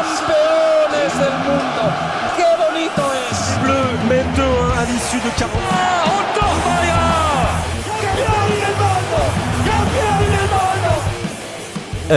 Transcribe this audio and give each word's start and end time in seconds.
Campeones 0.00 1.12
del 1.18 1.36
mundo. 1.44 1.82
Qué 2.36 2.48
bonito 2.56 3.02
es. 3.28 3.38
Bleu 3.62 3.88
mène 4.08 4.30
2-1 4.34 4.78
à 4.78 4.84
l'issue 4.86 5.20
de 5.20 5.30
40. 5.36 5.58
¡Ah, 5.70 6.04
Otto 6.06 6.46
Mayer! 6.66 7.10
¡Campeón 8.00 8.48
del 8.62 8.74
mundo! 8.82 9.18
¡Campeón 9.66 10.18
del 10.32 10.48
mundo! 10.54 10.90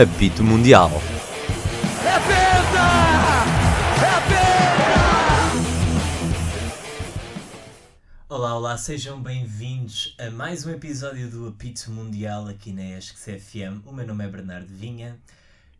Apito 0.02 0.42
Mundial. 0.42 0.90
¡É 2.04 2.18
penta! 2.28 2.88
¡É 4.00 4.16
penta! 4.28 5.04
Olá, 8.28 8.56
olá, 8.56 8.76
sejam 8.78 9.22
bem-vindos 9.22 10.16
a 10.18 10.30
mais 10.30 10.64
um 10.66 10.70
episódio 10.70 11.28
do 11.28 11.48
Apito 11.48 11.90
Mundial 11.90 12.48
aqui 12.48 12.72
na 12.72 12.82
ESCS 12.82 13.24
FM. 13.38 13.82
O 13.86 13.92
meu 13.92 14.06
nome 14.06 14.24
é 14.24 14.28
Bernardo 14.28 14.74
Vinha. 14.74 15.18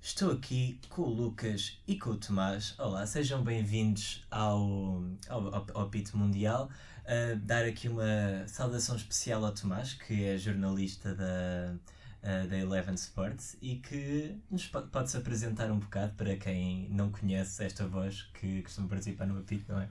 Estou 0.05 0.33
aqui 0.33 0.79
com 0.91 1.01
o 1.01 1.09
Lucas 1.09 1.79
e 1.89 1.97
com 1.99 2.11
o 2.11 2.17
Tomás. 2.19 2.75
Olá, 2.79 3.07
sejam 3.07 3.43
bem-vindos 3.43 4.23
ao, 4.31 5.03
ao, 5.31 5.67
ao, 5.73 5.81
Apito 5.81 6.15
Mundial. 6.19 6.69
Uh, 7.07 7.37
dar 7.39 7.65
aqui 7.65 7.89
uma 7.89 8.47
saudação 8.47 8.97
especial 8.97 9.43
ao 9.43 9.53
Tomás, 9.53 9.95
que 9.95 10.25
é 10.25 10.37
jornalista 10.37 11.15
da, 11.15 11.75
uh, 12.23 12.47
da 12.47 12.59
Eleven 12.59 12.95
Sports 12.97 13.57
e 13.63 13.77
que 13.77 14.37
nos 14.51 14.67
po- 14.67 14.83
pode-se 14.83 15.17
apresentar 15.17 15.71
um 15.73 15.79
bocado 15.79 16.13
para 16.19 16.37
quem 16.37 16.87
não 16.91 17.11
conhece 17.11 17.65
esta 17.65 17.89
voz 17.89 18.25
que 18.35 18.61
costuma 18.61 18.87
participar 18.89 19.27
no 19.27 19.39
Apito, 19.39 19.73
não 19.73 19.81
é? 19.81 19.89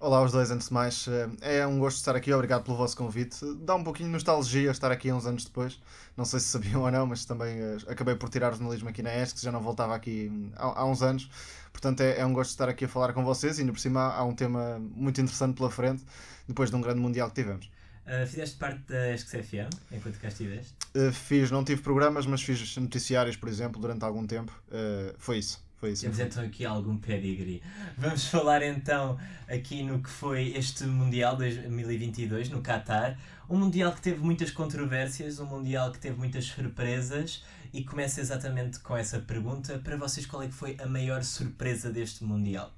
Olá 0.00 0.18
aos 0.18 0.32
dois, 0.32 0.50
antes 0.50 0.68
de 0.68 0.74
mais, 0.74 1.06
eh, 1.08 1.60
é 1.60 1.66
um 1.66 1.78
gosto 1.78 1.96
estar 1.96 2.14
aqui, 2.14 2.32
obrigado 2.32 2.62
pelo 2.64 2.76
vosso 2.76 2.96
convite. 2.96 3.38
Dá 3.60 3.74
um 3.74 3.82
pouquinho 3.82 4.08
de 4.08 4.12
nostalgia 4.12 4.70
estar 4.70 4.90
aqui 4.92 5.10
uns 5.10 5.24
anos 5.24 5.44
depois, 5.44 5.80
não 6.16 6.24
sei 6.24 6.40
se 6.40 6.46
sabiam 6.46 6.82
ou 6.82 6.90
não, 6.90 7.06
mas 7.06 7.24
também 7.24 7.58
eh, 7.58 7.76
acabei 7.88 8.14
por 8.14 8.28
tirar 8.28 8.52
o 8.52 8.56
jornalismo 8.56 8.88
aqui 8.88 9.02
na 9.02 9.14
ESC, 9.14 9.42
já 9.42 9.50
não 9.50 9.60
voltava 9.62 9.94
aqui 9.94 10.30
hum, 10.30 10.50
há, 10.56 10.80
há 10.80 10.84
uns 10.84 11.02
anos, 11.02 11.30
portanto 11.72 12.00
é, 12.02 12.18
é 12.18 12.26
um 12.26 12.32
gosto 12.34 12.50
estar 12.50 12.68
aqui 12.68 12.84
a 12.84 12.88
falar 12.88 13.12
com 13.14 13.24
vocês 13.24 13.58
e 13.58 13.62
ainda 13.62 13.72
por 13.72 13.80
cima 13.80 14.12
há 14.12 14.24
um 14.24 14.34
tema 14.34 14.78
muito 14.78 15.20
interessante 15.20 15.56
pela 15.56 15.70
frente, 15.70 16.04
depois 16.46 16.70
de 16.70 16.76
um 16.76 16.80
grande 16.80 17.00
Mundial 17.00 17.28
que 17.30 17.36
tivemos. 17.36 17.70
Uh, 18.06 18.26
fizeste 18.26 18.56
parte 18.58 18.80
da 18.86 19.14
ESCS 19.14 19.30
FM 19.46 19.70
enquanto 19.90 20.18
cá 20.20 20.28
estiveste? 20.28 20.74
Eh, 20.94 21.10
Fiz, 21.10 21.50
não 21.50 21.64
tive 21.64 21.80
programas, 21.80 22.26
mas 22.26 22.42
fiz 22.42 22.76
noticiários, 22.76 23.34
por 23.36 23.48
exemplo, 23.48 23.80
durante 23.80 24.04
algum 24.04 24.26
tempo, 24.26 24.52
Eh, 24.70 25.14
foi 25.18 25.38
isso, 25.38 25.63
isso. 25.86 26.02
Temos 26.02 26.18
então 26.18 26.42
aqui 26.42 26.64
algum 26.64 26.96
pedigree. 26.96 27.62
Vamos 27.96 28.26
falar 28.26 28.62
então 28.62 29.18
aqui 29.48 29.82
no 29.82 30.02
que 30.02 30.10
foi 30.10 30.48
este 30.56 30.84
Mundial 30.84 31.36
2022 31.36 32.48
no 32.50 32.62
Qatar. 32.62 33.18
Um 33.48 33.58
Mundial 33.58 33.92
que 33.92 34.00
teve 34.00 34.20
muitas 34.20 34.50
controvérsias, 34.50 35.38
um 35.38 35.46
Mundial 35.46 35.92
que 35.92 35.98
teve 35.98 36.16
muitas 36.16 36.46
surpresas 36.46 37.44
e 37.72 37.84
começa 37.84 38.20
exatamente 38.20 38.80
com 38.80 38.96
essa 38.96 39.18
pergunta. 39.18 39.78
Para 39.78 39.96
vocês, 39.96 40.24
qual 40.26 40.42
é 40.42 40.46
que 40.46 40.54
foi 40.54 40.76
a 40.80 40.86
maior 40.86 41.22
surpresa 41.22 41.90
deste 41.90 42.24
Mundial? 42.24 42.72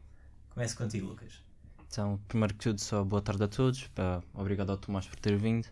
Começo 0.51 0.77
contigo, 0.77 1.07
Lucas. 1.07 1.45
Então, 1.89 2.19
primeiro 2.27 2.55
que 2.55 2.61
tudo, 2.61 2.81
só 2.81 3.05
boa 3.05 3.23
tarde 3.23 3.45
a 3.45 3.49
todos. 3.49 3.89
Obrigado 4.35 4.71
ao 4.71 4.77
Tomás 4.77 5.07
por 5.07 5.19
ter 5.19 5.37
vindo. 5.37 5.69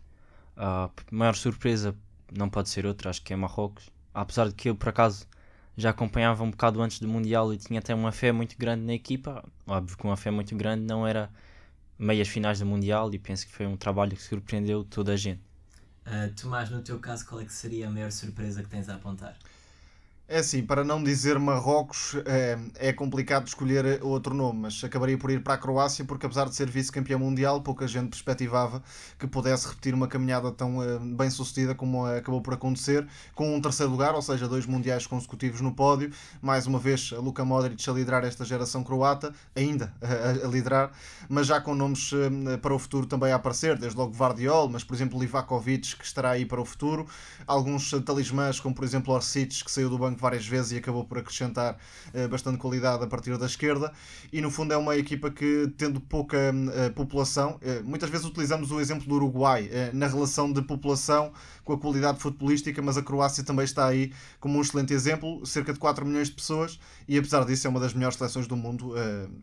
A 0.56 0.88
maior 1.10 1.34
surpresa 1.34 1.94
não 2.32 2.48
pode 2.48 2.69
ser 2.69 2.86
outra, 2.86 3.10
acho 3.10 3.22
que 3.22 3.32
é 3.32 3.36
Marrocos. 3.36 3.91
Apesar 4.12 4.48
de 4.48 4.54
que 4.54 4.70
eu, 4.70 4.76
por 4.76 4.91
acaso, 4.91 5.26
já 5.77 5.91
acompanhava 5.91 6.42
um 6.44 6.50
bocado 6.50 6.80
antes 6.80 7.00
do 7.00 7.08
Mundial 7.08 7.53
e 7.53 7.56
tinha 7.56 7.80
até 7.80 7.94
uma 7.94 8.12
fé 8.12 8.33
muito 8.33 8.56
grande 8.56 8.84
na 8.84 8.92
equipa. 8.92 9.44
Óbvio 9.67 9.97
que 9.97 10.05
uma 10.05 10.16
fé 10.16 10.31
muito 10.31 10.55
grande 10.56 10.84
não 10.84 11.06
era 11.06 11.31
meias 11.98 12.28
finais 12.28 12.58
do 12.58 12.66
Mundial 12.66 13.12
e 13.12 13.19
penso 13.19 13.47
que 13.47 13.53
foi 13.53 13.66
um 13.66 13.77
trabalho 13.77 14.16
que 14.16 14.22
surpreendeu 14.22 14.84
toda 14.84 15.12
a 15.12 15.16
gente. 15.16 15.41
Uh, 16.06 16.33
Tomás, 16.34 16.70
no 16.70 16.83
teu 16.83 16.98
caso, 16.98 17.27
qual 17.27 17.41
é 17.41 17.44
que 17.44 17.53
seria 17.53 17.89
a 17.89 17.91
maior 17.91 18.12
surpresa 18.12 18.62
que 18.62 18.69
tens 18.69 18.89
a 18.89 18.94
apontar? 18.94 19.36
É 20.27 20.39
assim, 20.39 20.62
para 20.62 20.83
não 20.83 21.05
dizer 21.05 21.39
Marrocos, 21.39 22.17
é, 22.25 22.58
é 22.77 22.92
complicado 22.94 23.47
escolher 23.47 24.03
outro 24.03 24.34
nome, 24.34 24.61
mas 24.61 24.83
acabaria 24.83 25.19
por 25.19 25.31
ir 25.31 25.42
para 25.42 25.53
a 25.53 25.58
Croácia, 25.58 26.03
porque 26.03 26.25
apesar 26.25 26.48
de 26.48 26.55
ser 26.55 26.66
vice-campeão 26.66 27.19
mundial, 27.19 27.61
pouca 27.61 27.86
gente 27.86 28.08
perspectivava 28.08 28.82
que 29.19 29.26
pudesse 29.26 29.69
repetir 29.69 29.93
uma 29.93 30.09
caminhada 30.09 30.50
tão 30.50 30.82
eh, 30.82 30.98
bem 30.98 31.28
sucedida 31.28 31.75
como 31.75 32.06
acabou 32.06 32.41
por 32.41 32.54
acontecer, 32.54 33.06
com 33.34 33.54
um 33.54 33.60
terceiro 33.60 33.93
lugar, 33.93 34.15
ou 34.15 34.22
seja, 34.22 34.48
dois 34.48 34.65
mundiais 34.65 35.06
consecutivos 35.06 35.60
no 35.60 35.75
pódio. 35.75 36.10
Mais 36.41 36.66
uma 36.66 36.78
vez, 36.78 37.12
a 37.15 37.21
Luka 37.21 37.44
Modric 37.44 37.87
a 37.88 37.93
liderar 37.93 38.25
esta 38.25 38.47
geração 38.47 38.82
croata, 38.82 39.31
ainda 39.54 39.93
a, 40.00 40.47
a 40.47 40.48
liderar, 40.48 40.91
mas 41.28 41.47
já 41.47 41.60
com 41.60 41.75
nomes 41.75 42.10
eh, 42.15 42.56
para 42.56 42.75
o 42.75 42.78
futuro 42.78 43.06
também 43.06 43.31
a 43.31 43.37
aparecer, 43.37 43.78
desde 43.78 43.98
logo 43.98 44.15
Vardiol, 44.15 44.71
mas 44.71 44.82
por 44.82 44.94
exemplo 44.94 45.21
Livakovic, 45.21 45.97
que 45.97 46.04
estará 46.04 46.31
aí 46.31 46.47
para 46.47 46.62
o 46.62 46.65
futuro. 46.65 47.06
Alguns 47.47 47.91
talismãs, 48.06 48.59
como 48.59 48.75
por 48.75 48.84
exemplo 48.84 49.12
Orsic, 49.12 49.62
que 49.62 49.71
saiu 49.71 49.91
do 49.91 49.98
banco 49.98 50.13
várias 50.20 50.47
vezes 50.47 50.72
e 50.72 50.76
acabou 50.76 51.04
por 51.04 51.19
acrescentar 51.19 51.76
eh, 52.12 52.28
bastante 52.28 52.58
qualidade 52.58 53.04
a 53.04 53.06
partir 53.06 53.36
da 53.38 53.47
esquerda. 53.47 53.92
E 54.32 54.41
no 54.41 54.50
fundo 54.50 54.72
é 54.72 54.76
uma 54.76 54.97
equipa 54.97 55.30
que, 55.30 55.72
tendo 55.76 56.00
pouca 56.00 56.36
eh, 56.36 56.91
população, 56.91 57.58
eh, 57.62 57.80
muitas 57.82 58.10
vezes 58.10 58.26
utilizamos 58.26 58.70
o 58.70 58.80
exemplo 58.80 59.06
do 59.06 59.14
Uruguai 59.14 59.70
na 59.92 60.06
relação 60.06 60.53
de 60.53 60.62
população 60.62 61.32
com 61.64 61.72
a 61.72 61.78
qualidade 61.78 62.19
futebolística, 62.19 62.80
mas 62.82 62.97
a 62.97 63.03
Croácia 63.03 63.44
também 63.44 63.64
está 63.64 63.86
aí 63.86 64.12
como 64.41 64.58
um 64.58 64.60
excelente 64.60 64.92
exemplo, 64.92 65.44
cerca 65.47 65.72
de 65.72 65.78
4 65.78 66.04
milhões 66.04 66.28
de 66.28 66.34
pessoas, 66.34 66.78
e 67.08 67.16
apesar 67.19 67.44
disso 67.44 67.66
é 67.66 67.70
uma 67.70 67.80
das 67.80 67.94
melhores 67.94 68.16
seleções 68.16 68.47
do 68.47 68.56
mundo, 68.56 68.94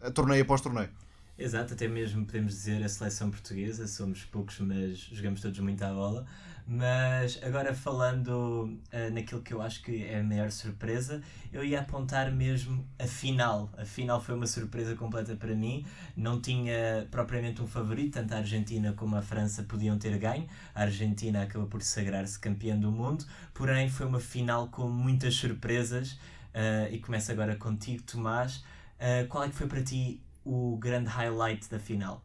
a 0.01 0.11
torneio 0.11 0.43
após 0.43 0.61
torneio. 0.61 0.89
Exato, 1.37 1.73
até 1.73 1.87
mesmo 1.87 2.23
podemos 2.23 2.53
dizer 2.53 2.83
a 2.83 2.89
seleção 2.89 3.31
portuguesa, 3.31 3.87
somos 3.87 4.23
poucos, 4.25 4.59
mas 4.59 4.99
jogamos 5.11 5.41
todos 5.41 5.59
muito 5.59 5.81
à 5.83 5.91
bola. 5.91 6.25
Mas 6.73 7.37
agora 7.43 7.75
falando 7.75 8.79
ah, 8.93 9.09
naquilo 9.09 9.41
que 9.41 9.53
eu 9.53 9.61
acho 9.61 9.83
que 9.83 10.05
é 10.05 10.21
a 10.21 10.23
maior 10.23 10.49
surpresa, 10.49 11.21
eu 11.51 11.65
ia 11.65 11.81
apontar 11.81 12.31
mesmo 12.31 12.87
a 12.97 13.05
final. 13.05 13.69
A 13.77 13.83
final 13.83 14.21
foi 14.21 14.35
uma 14.35 14.47
surpresa 14.47 14.95
completa 14.95 15.35
para 15.35 15.53
mim. 15.53 15.85
Não 16.15 16.39
tinha 16.39 17.05
propriamente 17.11 17.61
um 17.61 17.67
favorito, 17.67 18.13
tanto 18.13 18.33
a 18.33 18.37
Argentina 18.37 18.93
como 18.93 19.17
a 19.17 19.21
França 19.21 19.63
podiam 19.63 19.97
ter 19.99 20.17
ganho. 20.17 20.47
A 20.73 20.83
Argentina 20.83 21.43
acabou 21.43 21.67
por 21.67 21.81
sagrar-se 21.81 22.39
campeã 22.39 22.77
do 22.77 22.89
mundo, 22.89 23.25
porém 23.53 23.89
foi 23.89 24.05
uma 24.05 24.21
final 24.21 24.69
com 24.69 24.87
muitas 24.87 25.35
surpresas. 25.35 26.17
Ah, 26.53 26.87
e 26.89 26.99
começo 26.99 27.33
agora 27.33 27.53
contigo, 27.57 28.01
Tomás. 28.03 28.63
Ah, 28.97 29.25
qual 29.27 29.43
é 29.43 29.49
que 29.49 29.55
foi 29.55 29.67
para 29.67 29.83
ti 29.83 30.21
o 30.45 30.77
grande 30.77 31.09
highlight 31.09 31.69
da 31.69 31.79
final? 31.79 32.23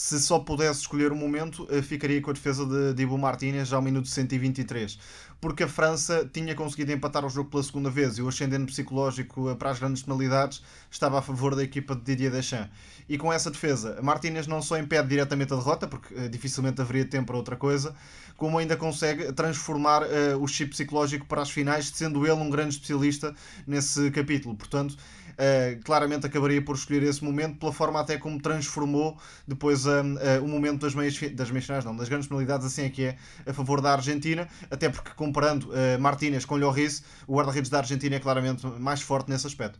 Se 0.00 0.20
só 0.20 0.38
pudesse 0.38 0.82
escolher 0.82 1.10
um 1.10 1.16
momento, 1.16 1.66
eh, 1.68 1.82
ficaria 1.82 2.22
com 2.22 2.30
a 2.30 2.32
defesa 2.32 2.64
de 2.64 2.94
Dibu 2.94 3.18
Martínez 3.18 3.66
já 3.66 3.74
ao 3.74 3.82
minuto 3.82 4.06
123. 4.06 4.96
Porque 5.40 5.64
a 5.64 5.68
França 5.68 6.28
tinha 6.32 6.54
conseguido 6.54 6.92
empatar 6.92 7.24
o 7.24 7.28
jogo 7.28 7.50
pela 7.50 7.64
segunda 7.64 7.90
vez 7.90 8.16
e 8.16 8.22
o 8.22 8.28
ascendente 8.28 8.66
psicológico 8.66 9.50
eh, 9.50 9.56
para 9.56 9.70
as 9.70 9.80
grandes 9.80 10.04
penalidades 10.04 10.62
estava 10.88 11.18
a 11.18 11.22
favor 11.22 11.56
da 11.56 11.64
equipa 11.64 11.96
de 11.96 12.02
Didier 12.02 12.30
Deschamps. 12.30 12.70
E 13.08 13.18
com 13.18 13.32
essa 13.32 13.50
defesa, 13.50 14.00
Martínez 14.00 14.46
não 14.46 14.62
só 14.62 14.78
impede 14.78 15.08
diretamente 15.08 15.52
a 15.52 15.56
derrota, 15.56 15.88
porque 15.88 16.14
eh, 16.14 16.28
dificilmente 16.28 16.80
haveria 16.80 17.04
tempo 17.04 17.26
para 17.26 17.36
outra 17.36 17.56
coisa, 17.56 17.92
como 18.36 18.56
ainda 18.58 18.76
consegue 18.76 19.32
transformar 19.32 20.02
eh, 20.04 20.36
o 20.36 20.46
chip 20.46 20.70
psicológico 20.70 21.26
para 21.26 21.42
as 21.42 21.50
finais, 21.50 21.88
sendo 21.88 22.24
ele 22.24 22.34
um 22.34 22.50
grande 22.50 22.74
especialista 22.74 23.34
nesse 23.66 24.12
capítulo. 24.12 24.54
Portanto, 24.54 24.96
Uh, 25.38 25.80
claramente 25.84 26.26
acabaria 26.26 26.60
por 26.60 26.74
escolher 26.74 27.04
esse 27.04 27.22
momento 27.22 27.60
pela 27.60 27.72
forma 27.72 28.00
até 28.00 28.18
como 28.18 28.42
transformou 28.42 29.16
depois 29.46 29.86
uh, 29.86 29.90
uh, 29.90 30.44
o 30.44 30.48
momento 30.48 30.80
das 30.80 30.96
meias, 30.96 31.16
das 31.32 31.48
meias 31.52 31.64
finais, 31.64 31.84
não, 31.84 31.94
das 31.94 32.08
grandes 32.08 32.26
penalidades, 32.26 32.66
assim 32.66 32.82
é 32.82 32.90
que 32.90 33.04
é, 33.04 33.16
a 33.46 33.52
favor 33.52 33.80
da 33.80 33.92
Argentina, 33.92 34.48
até 34.68 34.88
porque 34.88 35.10
comparando 35.10 35.68
uh, 35.68 36.00
Martínez 36.00 36.44
com 36.44 36.56
Lloris, 36.56 37.04
o 37.24 37.36
guarda-redes 37.36 37.70
da 37.70 37.78
Argentina 37.78 38.16
é 38.16 38.18
claramente 38.18 38.66
mais 38.66 39.00
forte 39.00 39.30
nesse 39.30 39.46
aspecto. 39.46 39.78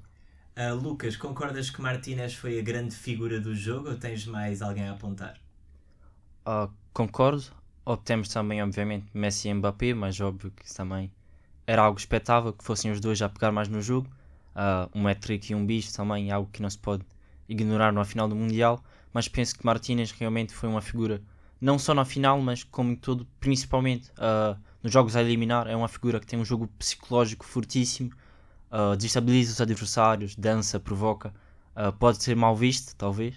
Ah, 0.55 0.73
Lucas, 0.73 1.17
concordas 1.17 1.71
que 1.71 1.81
Martínez 1.81 2.35
foi 2.35 2.59
a 2.59 2.63
grande 2.63 2.95
figura 2.95 3.41
do 3.41 3.55
jogo 3.55 3.91
ou 3.91 3.97
tens 3.97 4.27
mais 4.27 4.61
alguém 4.61 4.89
a 4.89 4.93
apontar? 4.93 5.41
Ah, 6.45 6.69
concordo. 6.93 7.45
Obtemos 7.85 8.29
também, 8.29 8.63
obviamente, 8.63 9.07
Messi 9.15 9.49
e 9.49 9.55
Mbappé, 9.55 9.95
mas 9.95 10.21
óbvio 10.21 10.51
que 10.51 10.65
isso 10.65 10.75
também 10.77 11.13
era 11.67 11.83
algo 11.83 11.99
expectável 11.99 12.53
que 12.53 12.65
fossem 12.65 12.91
os 12.91 13.01
dois 13.01 13.23
a 13.23 13.29
pegar 13.29 13.53
mais 13.53 13.69
no 13.69 13.81
jogo. 13.81 14.09
Ah, 14.55 14.89
um 14.95 15.07
hat-trick 15.07 15.53
e 15.53 15.55
um 15.55 15.65
bicho 15.65 15.93
também 15.95 16.31
é 16.31 16.33
algo 16.33 16.49
que 16.53 16.63
não 16.63 16.71
se 16.71 16.79
pode 16.79 17.05
ignorar 17.49 17.93
na 17.93 18.05
final 18.05 18.29
do 18.29 18.37
Mundial. 18.37 18.83
Mas 19.13 19.29
penso 19.29 19.59
que 19.59 19.65
Martínez 19.65 20.11
realmente 20.13 20.53
foi 20.53 20.69
uma 20.69 20.81
figura, 20.81 21.23
não 21.61 21.79
só 21.79 21.95
na 21.95 22.05
final, 22.05 22.41
mas 22.41 22.63
como 22.65 22.93
em 22.93 22.97
todo, 22.97 23.27
principalmente 23.41 24.11
ah, 24.19 24.57
nos 24.83 24.93
jogos 24.93 25.17
a 25.17 25.23
eliminar. 25.23 25.67
É 25.67 25.77
uma 25.77 25.89
figura 25.89 26.21
que 26.21 26.27
tem 26.27 26.39
um 26.39 26.45
jogo 26.45 26.69
psicológico 26.79 27.45
fortíssimo, 27.45 28.11
ah, 28.71 28.95
desestabiliza 28.97 29.53
os 29.53 29.61
adversários, 29.61 30.35
dança, 30.37 30.79
provoca. 30.81 31.33
Ah, 31.75 31.93
pode 31.93 32.23
ser 32.23 32.37
mal 32.37 32.57
visto, 32.57 32.95
talvez. 32.97 33.35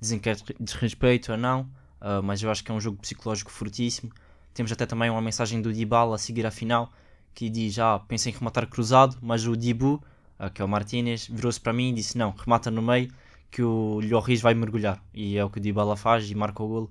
Dizem 0.00 0.18
que 0.18 0.28
é 0.28 0.36
desrespeito 0.60 1.32
ou 1.32 1.38
não. 1.38 1.68
Uh, 2.04 2.22
mas 2.22 2.42
eu 2.42 2.50
acho 2.50 2.62
que 2.62 2.70
é 2.70 2.74
um 2.74 2.80
jogo 2.80 2.98
psicológico 2.98 3.50
fortíssimo. 3.50 4.12
Temos 4.52 4.70
até 4.70 4.84
também 4.84 5.08
uma 5.08 5.22
mensagem 5.22 5.62
do 5.62 5.72
Dybala 5.72 6.16
a 6.16 6.18
seguir 6.18 6.44
a 6.44 6.50
final 6.50 6.92
que 7.34 7.50
diz: 7.50 7.78
ah, 7.78 7.98
pensei 7.98 8.32
em 8.32 8.36
rematar 8.36 8.66
cruzado, 8.66 9.16
mas 9.20 9.46
o 9.46 9.56
Dibu, 9.56 10.02
uh, 10.38 10.50
que 10.50 10.62
é 10.62 10.64
o 10.64 10.68
Martínez, 10.68 11.26
virou-se 11.26 11.60
para 11.60 11.72
mim 11.72 11.90
e 11.90 11.94
disse: 11.94 12.16
Não, 12.16 12.30
remata 12.30 12.70
no 12.70 12.82
meio 12.82 13.12
que 13.50 13.62
o 13.62 14.00
Lloris 14.00 14.40
vai 14.40 14.54
mergulhar. 14.54 15.02
E 15.12 15.36
é 15.36 15.44
o 15.44 15.50
que 15.50 15.58
o 15.58 15.60
Dybala 15.60 15.96
faz 15.96 16.30
e 16.30 16.34
marca 16.34 16.62
o 16.62 16.68
golo. 16.68 16.90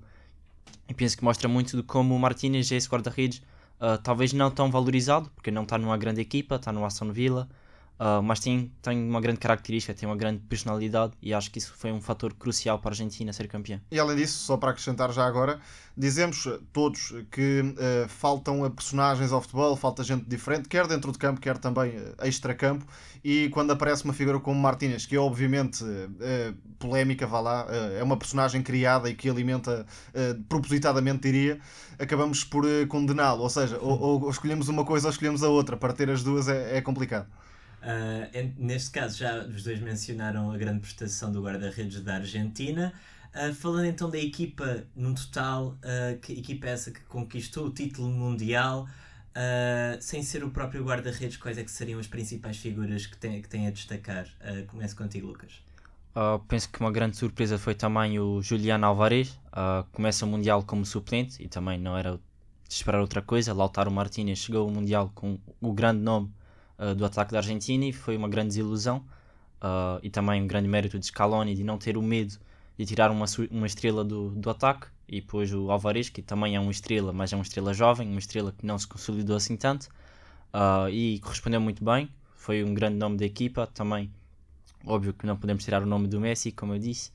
E 0.88 0.94
penso 0.94 1.16
que 1.16 1.24
mostra 1.24 1.48
muito 1.48 1.76
de 1.76 1.82
como 1.82 2.14
o 2.14 2.18
Martínez 2.18 2.70
é 2.72 2.76
esse 2.76 2.88
guarda-redes 2.88 3.42
Uh, 3.80 3.98
talvez 3.98 4.32
não 4.32 4.50
tão 4.50 4.70
valorizado, 4.70 5.30
porque 5.34 5.50
não 5.50 5.64
está 5.64 5.76
numa 5.76 5.96
grande 5.98 6.20
equipa, 6.20 6.56
está 6.56 6.72
no 6.72 6.84
Aston 6.84 7.12
Villa, 7.12 7.48
uh, 7.98 8.22
mas 8.22 8.40
tem, 8.40 8.72
tem 8.82 9.08
uma 9.08 9.20
grande 9.20 9.38
característica, 9.38 9.94
tem 9.94 10.08
uma 10.08 10.16
grande 10.16 10.40
personalidade 10.40 11.12
e 11.20 11.32
acho 11.32 11.50
que 11.50 11.58
isso 11.58 11.72
foi 11.76 11.92
um 11.92 12.00
fator 12.00 12.34
crucial 12.34 12.78
para 12.78 12.90
a 12.90 12.92
Argentina 12.92 13.32
ser 13.32 13.48
campeã. 13.48 13.80
E 13.90 13.98
além 13.98 14.16
disso, 14.16 14.38
só 14.38 14.56
para 14.56 14.70
acrescentar 14.70 15.12
já 15.12 15.26
agora, 15.26 15.60
dizemos 15.96 16.48
todos 16.72 17.14
que 17.30 17.60
uh, 17.62 18.08
faltam 18.08 18.70
personagens 18.70 19.32
ao 19.32 19.40
futebol, 19.40 19.76
falta 19.76 20.02
gente 20.02 20.24
diferente, 20.24 20.68
quer 20.68 20.86
dentro 20.86 21.12
de 21.12 21.18
campo, 21.18 21.40
quer 21.40 21.58
também 21.58 21.94
extra-campo, 22.22 22.86
e 23.22 23.48
quando 23.50 23.70
aparece 23.70 24.04
uma 24.04 24.12
figura 24.12 24.38
como 24.38 24.60
Martínez, 24.60 25.06
que 25.06 25.16
é 25.16 25.18
obviamente 25.18 25.82
polémica, 26.78 27.26
vá 27.26 27.40
lá, 27.40 27.66
é 27.98 28.02
uma 28.02 28.18
personagem 28.18 28.62
criada 28.62 29.08
e 29.08 29.14
que 29.14 29.30
alimenta 29.30 29.86
propositadamente, 30.46 31.22
diria, 31.22 31.58
acabamos 31.98 32.44
por 32.44 32.64
condená-lo, 32.88 33.42
ou 33.42 33.48
seja, 33.48 33.78
ou, 33.78 33.98
ou, 33.98 34.30
escolhemos 34.30 34.68
uma 34.68 34.84
coisa 34.84 35.08
ou 35.08 35.10
escolhemos 35.10 35.42
a 35.42 35.48
outra, 35.48 35.76
para 35.76 35.92
ter 35.92 36.10
as 36.10 36.22
duas 36.22 36.48
é, 36.48 36.76
é 36.76 36.80
complicado. 36.82 37.26
Uh, 37.84 38.54
neste 38.56 38.90
caso, 38.90 39.18
já 39.18 39.44
os 39.44 39.62
dois 39.62 39.78
mencionaram 39.78 40.50
a 40.50 40.56
grande 40.56 40.80
prestação 40.80 41.30
do 41.30 41.42
guarda-redes 41.42 42.00
da 42.00 42.14
Argentina. 42.14 42.94
Uh, 43.34 43.52
falando 43.52 43.84
então 43.84 44.08
da 44.08 44.16
equipa 44.16 44.84
no 44.96 45.14
total, 45.14 45.76
uh, 45.82 46.18
que 46.18 46.32
equipa 46.32 46.66
é 46.66 46.70
essa 46.70 46.90
que 46.90 47.00
conquistou 47.00 47.66
o 47.66 47.70
título 47.70 48.08
mundial, 48.08 48.88
sem 50.00 50.22
ser 50.22 50.44
o 50.44 50.50
próprio 50.50 50.84
guarda-redes, 50.84 51.36
quais 51.36 51.58
é 51.58 51.64
que 51.64 51.70
seriam 51.70 51.98
as 51.98 52.06
principais 52.06 52.56
figuras 52.56 53.04
que 53.04 53.16
tem, 53.16 53.42
que 53.42 53.48
tem 53.48 53.66
a 53.66 53.70
destacar? 53.72 54.28
começo 54.68 54.94
contigo, 54.94 55.26
Lucas. 55.26 55.60
penso 56.46 56.68
que 56.70 56.78
uma 56.78 56.92
grande 56.92 57.16
surpresa 57.16 57.58
foi 57.58 57.74
também 57.74 58.16
o 58.20 58.40
Juliano 58.40 58.86
Alvarez, 58.86 59.36
começa 59.90 60.24
o 60.24 60.28
Mundial 60.28 60.62
como 60.62 60.86
suplente 60.86 61.42
e 61.42 61.48
também 61.48 61.80
não 61.80 61.98
era 61.98 62.12
de 62.68 62.74
esperar 62.74 63.00
outra 63.00 63.20
coisa. 63.20 63.52
Lautaro 63.52 63.90
Martinez 63.90 64.38
chegou 64.38 64.68
ao 64.68 64.70
Mundial 64.70 65.10
com 65.12 65.36
o 65.60 65.72
grande 65.72 66.00
nome 66.00 66.32
uh, 66.78 66.94
do 66.94 67.04
ataque 67.04 67.32
da 67.32 67.38
Argentina 67.38 67.84
e 67.84 67.92
foi 67.92 68.16
uma 68.16 68.28
grande 68.28 68.48
desilusão 68.48 68.98
uh, 69.62 69.98
e 70.02 70.10
também 70.10 70.42
um 70.42 70.46
grande 70.46 70.68
mérito 70.68 70.98
de 70.98 71.06
Scaloni 71.06 71.54
de 71.54 71.64
não 71.64 71.78
ter 71.78 71.96
o 71.96 72.02
medo 72.02 72.38
de 72.78 72.84
tirar 72.84 73.10
uma, 73.10 73.26
uma 73.50 73.66
estrela 73.66 74.04
do, 74.04 74.30
do 74.30 74.50
ataque 74.50 74.86
e 75.08 75.20
depois 75.20 75.52
o 75.52 75.70
Alvarez 75.70 76.08
que 76.08 76.22
também 76.22 76.56
é 76.56 76.60
uma 76.60 76.70
estrela 76.70 77.12
mas 77.12 77.32
é 77.32 77.36
uma 77.36 77.42
estrela 77.42 77.72
jovem 77.72 78.08
uma 78.08 78.18
estrela 78.18 78.52
que 78.52 78.66
não 78.66 78.78
se 78.78 78.86
consolidou 78.86 79.36
assim 79.36 79.56
tanto 79.56 79.88
uh, 80.52 80.88
e 80.90 81.20
correspondeu 81.20 81.60
muito 81.60 81.84
bem 81.84 82.08
foi 82.36 82.64
um 82.64 82.74
grande 82.74 82.96
nome 82.96 83.16
da 83.16 83.24
equipa 83.24 83.66
também 83.66 84.10
óbvio 84.84 85.12
que 85.12 85.26
não 85.26 85.36
podemos 85.36 85.64
tirar 85.64 85.82
o 85.82 85.86
nome 85.86 86.08
do 86.08 86.20
Messi 86.20 86.52
como 86.52 86.74
eu 86.74 86.78
disse 86.78 87.10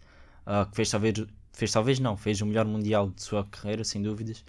que 0.72 0.76
fez 0.76 0.90
talvez 0.90 1.14
fez 1.54 1.72
talvez 1.72 2.00
não 2.00 2.18
fez 2.18 2.42
o 2.42 2.46
melhor 2.46 2.66
mundial 2.66 3.12
de 3.12 3.22
sua 3.22 3.46
carreira 3.46 3.84
sem 3.84 4.02
dúvidas 4.02 4.44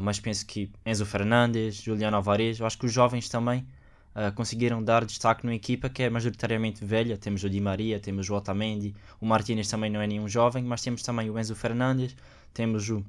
mas 0.00 0.18
penso 0.18 0.46
que 0.46 0.70
Enzo 0.86 1.04
Fernandes 1.04 1.82
Juliano 1.82 2.16
Alvarez 2.16 2.58
eu 2.58 2.64
acho 2.64 2.78
que 2.78 2.86
os 2.86 2.92
jovens 2.92 3.28
também 3.28 3.66
uh, 4.14 4.32
conseguiram 4.34 4.82
dar 4.82 5.04
destaque 5.04 5.44
numa 5.44 5.54
equipa 5.54 5.88
que 5.88 6.02
é 6.02 6.10
majoritariamente 6.10 6.84
velha. 6.84 7.16
Temos 7.16 7.44
o 7.44 7.50
Di 7.50 7.60
Maria, 7.60 7.98
temos 8.00 8.28
o 8.28 8.34
Otamendi, 8.34 8.94
o 9.20 9.26
Martínez 9.26 9.68
também 9.68 9.90
não 9.90 10.00
é 10.00 10.06
nenhum 10.06 10.28
jovem, 10.28 10.64
mas 10.64 10.82
temos 10.82 11.02
também 11.02 11.30
o 11.30 11.38
Enzo 11.38 11.54
Fernandes, 11.54 12.16
temos 12.52 12.88
o 12.88 13.04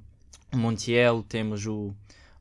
Montiel, 0.54 1.24
temos 1.24 1.66
o, 1.66 1.94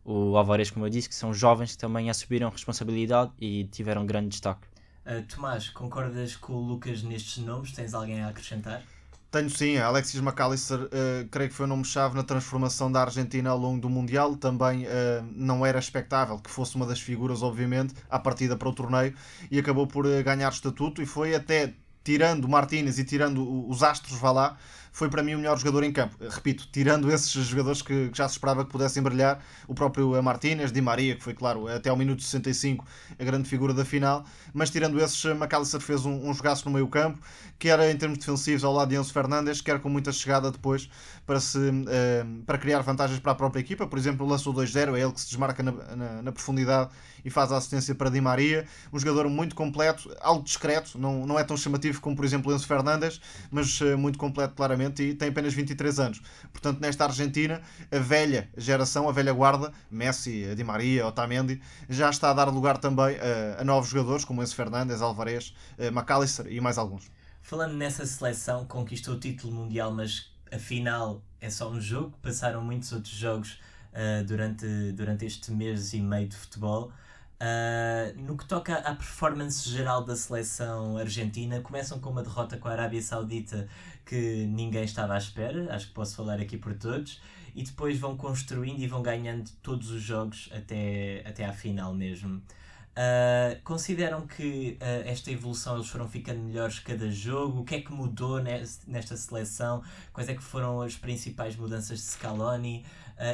o 0.05 0.37
Alvarez, 0.37 0.71
como 0.71 0.87
eu 0.87 0.91
disse, 0.91 1.09
que 1.09 1.15
são 1.15 1.33
jovens 1.33 1.73
que 1.73 1.79
também 1.79 2.11
assumiram 2.11 2.51
responsabilidade 2.51 3.33
e 3.41 3.65
tiveram 3.65 4.05
grande 4.07 4.29
destaque. 4.29 4.67
Uh, 5.07 5.23
Tomás, 5.23 5.69
concordas 5.71 6.37
com 6.37 6.53
o 6.53 6.61
Lucas 6.61 7.03
nestes 7.03 7.43
nomes? 7.43 7.73
Tens 7.73 7.95
alguém 7.95 8.21
a 8.21 8.29
acrescentar? 8.29 8.83
Tenho 9.31 9.49
sim, 9.49 9.77
Alexis 9.77 10.21
McAllister, 10.21 10.81
uh, 10.81 11.29
creio 11.31 11.51
que 11.51 11.55
foi 11.55 11.65
o 11.65 11.69
nome-chave 11.69 12.17
na 12.17 12.25
transformação 12.25 12.91
da 12.91 13.03
Argentina 13.03 13.51
ao 13.51 13.59
longo 13.59 13.81
do 13.81 13.89
Mundial. 13.89 14.35
Também 14.35 14.87
uh, 14.87 14.89
não 15.37 15.65
era 15.65 15.79
expectável 15.79 16.37
que 16.39 16.51
fosse 16.51 16.75
uma 16.75 16.85
das 16.85 17.01
figuras, 17.01 17.41
obviamente, 17.41 17.95
à 18.11 18.19
partida 18.19 18.57
para 18.57 18.69
o 18.69 18.73
torneio 18.73 19.15
e 19.49 19.57
acabou 19.57 19.87
por 19.87 20.05
uh, 20.05 20.25
ganhar 20.25 20.51
estatuto. 20.51 21.01
E 21.01 21.07
foi 21.07 21.33
até 21.33 21.73
tirando 22.03 22.49
Martínez 22.49 22.99
e 22.99 23.05
tirando 23.05 23.69
os 23.69 23.85
astros, 23.85 24.19
vá 24.19 24.33
lá, 24.33 24.59
foi 24.93 25.09
para 25.09 25.23
mim 25.23 25.35
o 25.35 25.39
melhor 25.39 25.59
jogador 25.59 25.85
em 25.85 25.93
campo. 25.93 26.17
Repito, 26.29 26.69
tirando 26.73 27.11
esses 27.11 27.33
jogadores 27.33 27.83
que, 27.83 28.09
que 28.09 28.19
já 28.19 28.29
se 28.29 28.35
esperava 28.35 28.65
que 28.65 28.71
pudessem 28.71 29.03
brilhar, 29.03 29.43
o 29.67 29.75
próprio 29.75 30.23
Martínez, 30.23 30.73
Di 30.73 30.81
Maria, 30.81 31.15
que 31.17 31.23
foi, 31.23 31.35
claro, 31.35 31.69
até 31.69 31.91
ao 31.91 31.97
minuto 31.97 32.23
65 32.23 32.85
a 33.19 33.25
grande 33.25 33.49
figura 33.49 33.73
da 33.73 33.85
final, 33.85 34.25
mas 34.53 34.71
tirando 34.71 35.01
esses, 35.01 35.25
McAllister 35.25 35.81
fez 35.81 36.05
um, 36.05 36.29
um 36.29 36.35
jogaço 36.35 36.65
no 36.67 36.75
meio 36.75 36.89
campo, 36.89 37.21
quer 37.59 37.79
em 37.91 37.97
termos 37.97 38.19
defensivos 38.19 38.65
ao 38.65 38.73
lado 38.73 38.89
de 38.89 38.97
Enzo 38.97 39.13
Fernandes, 39.13 39.61
quer 39.61 39.79
com 39.81 39.89
muita 39.89 40.11
chegada 40.13 40.51
depois 40.51 40.89
para, 41.27 41.39
se, 41.39 41.59
uh, 41.59 42.43
para 42.47 42.59
criar 42.59 42.81
vantagens 42.81 43.21
para 43.21 43.33
a 43.33 43.35
própria 43.35 43.61
equipa. 43.61 43.87
Por 43.87 43.99
exemplo, 43.99 44.27
lançou 44.27 44.53
2-0, 44.53 44.97
é 44.97 45.03
ele 45.03 45.13
que 45.13 45.21
se 45.21 45.29
desmarca 45.29 45.63
na, 45.63 45.73
na, 45.73 46.23
na, 46.23 46.33
profundidade 46.33 46.91
e 47.25 47.31
faz 47.31 47.53
a 47.53 47.59
assistência 47.59 47.95
para 47.95 48.11
Di 48.11 48.21
Maria. 48.21 48.67
Um 48.93 48.99
jogador 48.99 49.29
muito 49.29 49.55
completo, 49.55 50.11
algo 50.21 50.43
discreto, 50.43 50.99
não, 50.99 51.27
não 51.27 51.39
é 51.39 51.45
tão 51.45 51.57
chamativo 51.57 52.01
como, 52.01 52.17
por 52.17 52.25
exemplo, 52.25 52.53
Enzo 52.53 52.67
Fernandes, 52.67 53.21
mas 53.51 53.81
uh, 53.81 53.97
muito 53.99 54.19
completo, 54.19 54.55
claramente, 54.55 54.80
e 54.83 55.15
tem 55.15 55.29
apenas 55.29 55.55
23 55.55 56.01
anos. 56.01 56.23
Portanto, 56.53 56.81
nesta 56.81 57.05
Argentina, 57.05 57.61
a 57.91 57.99
velha 57.99 58.49
geração, 58.57 59.09
a 59.09 59.13
velha 59.13 59.33
guarda, 59.33 59.73
Messi, 59.91 60.55
Di 60.55 60.65
Maria, 60.65 61.07
Otamendi, 61.07 61.61
já 61.89 62.11
está 62.11 62.31
a 62.31 62.35
dar 62.35 62.49
lugar 62.49 62.79
também 62.79 63.17
a, 63.17 63.61
a 63.61 63.65
novos 63.65 63.91
jogadores, 63.91 64.25
como 64.25 64.43
Enzo 64.43 64.55
Fernandes, 64.55 65.03
Alvarez, 65.03 65.55
uh, 65.79 65.85
McAllister 65.87 66.47
e 66.51 66.61
mais 66.61 66.79
alguns. 66.79 67.11
Falando 67.43 67.75
nessa 67.75 68.05
seleção, 68.07 68.65
conquistou 68.65 69.15
o 69.15 69.19
título 69.19 69.53
mundial, 69.53 69.93
mas 69.93 70.31
afinal 70.53 71.23
é 71.41 71.51
só 71.51 71.71
um 71.71 71.81
jogo. 71.81 72.17
Passaram 72.23 72.63
muitos 72.63 72.93
outros 72.93 73.15
jogos 73.15 73.59
uh, 73.93 74.25
durante, 74.25 74.93
durante 74.93 75.25
este 75.25 75.51
mês 75.51 75.93
e 75.93 76.01
meio 76.01 76.29
de 76.29 76.37
futebol. 76.37 76.93
Uh, 77.41 78.21
no 78.21 78.37
que 78.37 78.45
toca 78.45 78.75
à 78.75 78.95
performance 78.95 79.67
geral 79.67 80.05
da 80.05 80.15
seleção 80.15 80.99
argentina, 80.99 81.59
começam 81.63 81.99
com 81.99 82.11
uma 82.11 82.23
derrota 82.23 82.59
com 82.59 82.69
a 82.69 82.73
Arábia 82.73 83.01
Saudita 83.01 83.67
que 84.05 84.45
ninguém 84.45 84.85
estava 84.85 85.15
à 85.15 85.19
espera, 85.19 85.75
acho 85.75 85.87
que 85.87 85.95
posso 85.95 86.17
falar 86.17 86.39
aqui 86.39 86.59
por 86.59 86.75
todos, 86.75 87.19
e 87.55 87.63
depois 87.63 87.99
vão 87.99 88.15
construindo 88.15 88.81
e 88.81 88.87
vão 88.87 89.01
ganhando 89.01 89.51
todos 89.63 89.91
os 89.91 90.03
jogos 90.03 90.51
até, 90.53 91.23
até 91.27 91.47
à 91.47 91.53
final 91.55 91.95
mesmo. 91.95 92.43
Uh, 92.91 93.59
consideram 93.65 94.27
que 94.27 94.77
uh, 94.79 95.09
esta 95.09 95.31
evolução 95.31 95.77
eles 95.77 95.89
foram 95.89 96.07
ficando 96.07 96.41
melhores 96.41 96.79
cada 96.79 97.11
jogo? 97.11 97.61
O 97.61 97.65
que 97.65 97.77
é 97.77 97.81
que 97.81 97.91
mudou 97.91 98.39
nesta 98.43 99.17
seleção? 99.17 99.83
Quais 100.13 100.29
é 100.29 100.35
que 100.35 100.43
foram 100.43 100.83
as 100.83 100.95
principais 100.95 101.57
mudanças 101.57 102.01
de 102.01 102.05
Scaloni? 102.05 102.85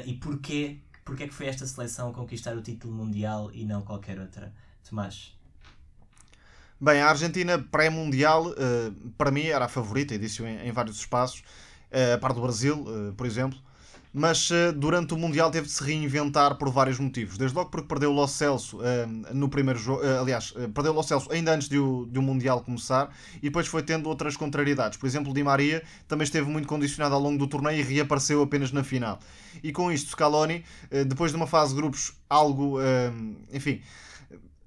E 0.05 0.15
porquê, 0.15 0.81
porquê 1.07 1.23
é 1.23 1.29
que 1.29 1.33
foi 1.33 1.47
esta 1.47 1.65
seleção 1.67 2.13
conquistar 2.13 2.55
o 2.55 2.61
título 2.61 2.93
mundial 2.93 3.51
e 3.55 3.65
não 3.65 3.81
qualquer 3.81 4.21
outra? 4.21 4.53
Tomás? 4.87 5.35
Bem, 6.79 7.01
a 7.01 7.09
Argentina 7.09 7.59
pré-mundial, 7.59 8.55
para 9.17 9.31
mim, 9.31 9.47
era 9.47 9.65
a 9.65 9.69
favorita, 9.69 10.15
e 10.15 10.19
disse 10.19 10.43
em, 10.45 10.71
vários 10.73 10.99
espaços, 10.99 11.43
a 12.15 12.19
parte 12.19 12.35
do 12.35 12.43
Brasil, 12.43 12.85
por 13.17 13.25
exemplo 13.25 13.59
mas 14.19 14.51
uh, 14.51 14.73
durante 14.75 15.13
o 15.13 15.19
Mundial 15.19 15.51
teve 15.51 15.67
de 15.67 15.73
se 15.75 15.85
reinventar 15.85 16.57
por 16.57 16.71
vários 16.71 16.99
motivos. 16.99 17.37
Desde 17.37 17.55
logo 17.55 17.69
porque 17.69 17.87
perdeu 17.87 18.11
o 18.11 18.15
Lo 18.15 18.27
Celso 18.27 18.79
uh, 18.79 18.83
no 19.35 19.47
primeiro 19.51 19.79
jogo, 19.79 20.03
uh, 20.03 20.23
aliás, 20.23 20.55
perdeu 20.73 20.93
o 20.93 20.95
Lo 20.95 21.03
Celso 21.03 21.31
ainda 21.31 21.53
antes 21.53 21.69
de 21.69 21.79
o, 21.79 22.09
de 22.11 22.19
o 22.19 22.23
Mundial 22.23 22.63
começar 22.63 23.15
e 23.37 23.41
depois 23.43 23.67
foi 23.67 23.83
tendo 23.83 24.09
outras 24.09 24.35
contrariedades. 24.35 24.97
Por 24.97 25.07
exemplo, 25.07 25.35
Di 25.35 25.43
Maria 25.43 25.83
também 26.09 26.25
esteve 26.25 26.49
muito 26.49 26.67
condicionado 26.67 27.15
ao 27.15 27.21
longo 27.21 27.37
do 27.37 27.47
torneio 27.47 27.79
e 27.79 27.83
reapareceu 27.83 28.41
apenas 28.41 28.73
na 28.73 28.83
final. 28.83 29.21
E 29.63 29.71
com 29.71 29.93
isto, 29.93 30.09
Scaloni, 30.13 30.65
depois 31.07 31.31
de 31.31 31.37
uma 31.37 31.47
fase 31.47 31.75
de 31.75 31.81
grupos 31.81 32.15
algo, 32.29 32.79
enfim, 33.53 33.83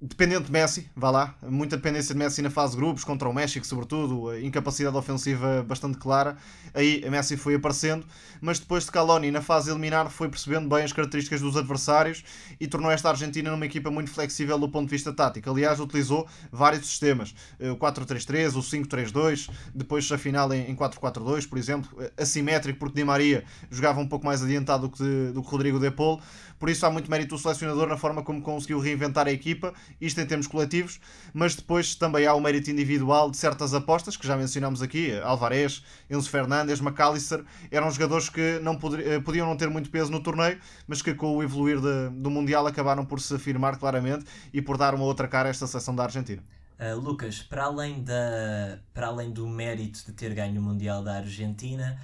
dependente 0.01 0.45
de 0.45 0.51
Messi, 0.51 0.89
vá 0.95 1.11
lá, 1.11 1.35
muita 1.41 1.75
dependência 1.75 2.13
de 2.13 2.19
Messi 2.19 2.41
na 2.41 2.49
fase 2.49 2.71
de 2.71 2.77
grupos, 2.77 3.03
contra 3.03 3.27
o 3.27 3.33
México, 3.33 3.65
sobretudo, 3.67 4.37
incapacidade 4.39 4.95
ofensiva 4.95 5.63
bastante 5.67 5.97
clara. 5.97 6.37
Aí 6.73 7.03
a 7.05 7.11
Messi 7.11 7.35
foi 7.35 7.55
aparecendo, 7.55 8.05
mas 8.39 8.59
depois 8.59 8.85
de 8.85 8.91
Caloni 8.91 9.29
na 9.29 9.41
fase 9.41 9.69
eliminar 9.69 10.09
foi 10.09 10.29
percebendo 10.29 10.69
bem 10.69 10.83
as 10.83 10.93
características 10.93 11.41
dos 11.41 11.57
adversários 11.57 12.23
e 12.59 12.67
tornou 12.67 12.89
esta 12.89 13.09
Argentina 13.09 13.51
numa 13.51 13.65
equipa 13.65 13.91
muito 13.91 14.09
flexível 14.09 14.57
do 14.57 14.69
ponto 14.69 14.85
de 14.85 14.91
vista 14.91 15.11
tático. 15.11 15.49
Aliás, 15.49 15.79
utilizou 15.79 16.27
vários 16.51 16.87
sistemas, 16.87 17.35
o 17.59 17.75
4-3-3, 17.75 18.55
o 18.55 18.59
5-3-2, 18.59 19.49
depois 19.75 20.09
a 20.11 20.17
final 20.17 20.53
em 20.53 20.75
4-4-2, 20.75 21.47
por 21.47 21.57
exemplo, 21.57 21.89
assimétrico, 22.17 22.79
porque 22.79 22.95
Di 22.95 23.03
Maria 23.03 23.43
jogava 23.69 23.99
um 23.99 24.07
pouco 24.07 24.25
mais 24.25 24.41
adiantado 24.41 24.87
do 24.87 24.95
que, 24.95 25.31
do 25.33 25.43
que 25.43 25.49
Rodrigo 25.49 25.79
De 25.79 25.91
Paul. 25.91 26.21
Por 26.57 26.69
isso 26.69 26.85
há 26.85 26.91
muito 26.91 27.09
mérito 27.09 27.35
do 27.35 27.41
selecionador 27.41 27.87
na 27.87 27.95
forma 27.95 28.21
como 28.21 28.41
conseguiu 28.41 28.79
reinventar 28.79 29.27
a 29.27 29.31
equipa, 29.31 29.73
isto 29.99 30.19
em 30.19 30.25
termos 30.25 30.47
coletivos, 30.47 30.99
mas 31.33 31.55
depois 31.55 31.95
também 31.95 32.25
há 32.25 32.33
o 32.33 32.39
mérito 32.39 32.69
individual 32.69 33.29
de 33.29 33.37
certas 33.37 33.73
apostas, 33.73 34.15
que 34.15 34.25
já 34.25 34.35
mencionamos 34.35 34.81
aqui, 34.81 35.17
Alvarez, 35.19 35.83
Enzo 36.09 36.29
Fernandes, 36.29 36.79
McAllister, 36.79 37.43
eram 37.71 37.89
jogadores 37.91 38.29
que 38.29 38.59
não 38.59 38.79
eh, 38.97 39.19
podiam 39.19 39.47
não 39.47 39.57
ter 39.57 39.69
muito 39.69 39.89
peso 39.89 40.11
no 40.11 40.21
torneio, 40.21 40.59
mas 40.87 41.01
que 41.01 41.13
com 41.13 41.37
o 41.37 41.43
evoluir 41.43 41.79
de, 41.79 42.09
do 42.09 42.29
Mundial 42.29 42.65
acabaram 42.67 43.05
por 43.05 43.19
se 43.19 43.35
afirmar 43.35 43.77
claramente 43.77 44.25
e 44.53 44.61
por 44.61 44.77
dar 44.77 44.95
uma 44.95 45.03
outra 45.03 45.27
cara 45.27 45.49
a 45.49 45.51
esta 45.51 45.67
seleção 45.67 45.95
da 45.95 46.03
Argentina. 46.03 46.43
Uh, 46.79 46.97
Lucas, 46.97 47.41
para 47.41 47.65
além, 47.65 48.01
da, 48.01 48.79
para 48.93 49.07
além 49.07 49.31
do 49.31 49.45
mérito 49.45 50.05
de 50.05 50.13
ter 50.13 50.33
ganho 50.33 50.61
o 50.61 50.63
Mundial 50.63 51.03
da 51.03 51.17
Argentina, 51.17 51.99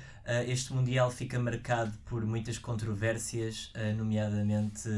este 0.47 0.73
Mundial 0.73 1.11
fica 1.11 1.39
marcado 1.39 1.93
por 2.05 2.25
muitas 2.25 2.57
controvérsias, 2.57 3.71
uh, 3.75 3.95
nomeadamente 3.95 4.89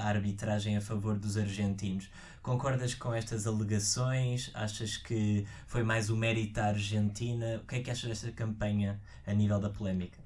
a 0.00 0.08
arbitragem 0.08 0.76
a 0.76 0.80
favor 0.80 1.18
dos 1.18 1.36
argentinos. 1.36 2.08
Concordas 2.42 2.94
com 2.94 3.12
estas 3.12 3.46
alegações? 3.46 4.50
Achas 4.54 4.96
que 4.96 5.46
foi 5.66 5.82
mais 5.82 6.10
o 6.10 6.16
mérito 6.16 6.54
da 6.54 6.66
Argentina? 6.66 7.60
O 7.62 7.66
que 7.66 7.76
é 7.76 7.80
que 7.80 7.90
achas 7.90 8.08
desta 8.08 8.30
campanha 8.32 9.00
a 9.26 9.32
nível 9.32 9.58
da 9.58 9.68
polémica? 9.68 10.18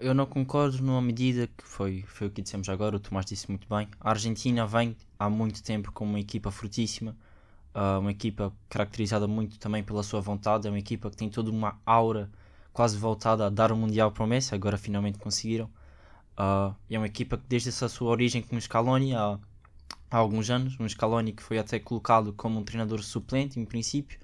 Eu 0.00 0.14
não 0.14 0.24
concordo 0.24 0.82
numa 0.82 1.02
medida 1.02 1.46
que 1.46 1.62
foi, 1.62 2.02
foi 2.06 2.28
o 2.28 2.30
que 2.30 2.40
dissemos 2.40 2.70
agora, 2.70 2.96
o 2.96 2.98
Tomás 2.98 3.26
disse 3.26 3.50
muito 3.50 3.68
bem. 3.68 3.86
A 4.00 4.10
Argentina 4.10 4.66
vem 4.66 4.96
há 5.18 5.28
muito 5.28 5.62
tempo 5.62 5.92
com 5.92 6.06
uma 6.06 6.18
equipa 6.18 6.50
fortíssima, 6.50 7.14
uma 8.00 8.10
equipa 8.10 8.50
caracterizada 8.70 9.28
muito 9.28 9.58
também 9.58 9.84
pela 9.84 10.02
sua 10.02 10.22
vontade, 10.22 10.66
é 10.66 10.70
uma 10.70 10.78
equipa 10.78 11.10
que 11.10 11.16
tem 11.18 11.28
toda 11.28 11.50
uma 11.50 11.78
aura 11.84 12.30
quase 12.74 12.98
voltada 12.98 13.46
a 13.46 13.48
dar 13.48 13.70
o 13.70 13.76
Mundial 13.76 14.10
para 14.10 14.24
o 14.24 14.26
Messi, 14.26 14.52
agora 14.52 14.76
finalmente 14.76 15.16
conseguiram. 15.16 15.66
Uh, 16.36 16.74
é 16.90 16.98
uma 16.98 17.06
equipa 17.06 17.38
que 17.38 17.44
desde 17.48 17.68
a 17.70 17.88
sua 17.88 18.10
origem 18.10 18.42
com 18.42 18.56
o 18.56 18.60
Scaloni 18.60 19.14
há, 19.14 19.38
há 20.10 20.16
alguns 20.16 20.50
anos, 20.50 20.78
um 20.80 20.86
Scaloni 20.86 21.32
que 21.32 21.42
foi 21.42 21.56
até 21.56 21.78
colocado 21.78 22.32
como 22.32 22.58
um 22.58 22.64
treinador 22.64 23.00
suplente 23.04 23.60
em 23.60 23.64
princípio 23.64 24.18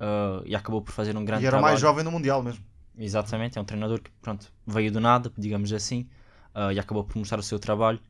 uh, 0.00 0.42
e 0.46 0.56
acabou 0.56 0.80
por 0.80 0.92
fazer 0.92 1.14
um 1.14 1.24
grande 1.24 1.42
trabalho. 1.42 1.44
E 1.44 1.46
era 1.46 1.56
trabalho. 1.58 1.72
mais 1.72 1.80
jovem 1.80 2.02
no 2.02 2.10
Mundial 2.10 2.42
mesmo. 2.42 2.64
Exatamente, 2.96 3.58
é 3.58 3.60
um 3.60 3.64
treinador 3.64 4.00
que 4.00 4.10
pronto, 4.22 4.50
veio 4.66 4.90
do 4.90 4.98
nada, 4.98 5.30
digamos 5.36 5.70
assim, 5.70 6.08
uh, 6.54 6.72
e 6.72 6.78
acabou 6.78 7.04
por 7.04 7.16
mostrar 7.18 7.38
o 7.38 7.42
seu 7.42 7.58
trabalho. 7.58 8.00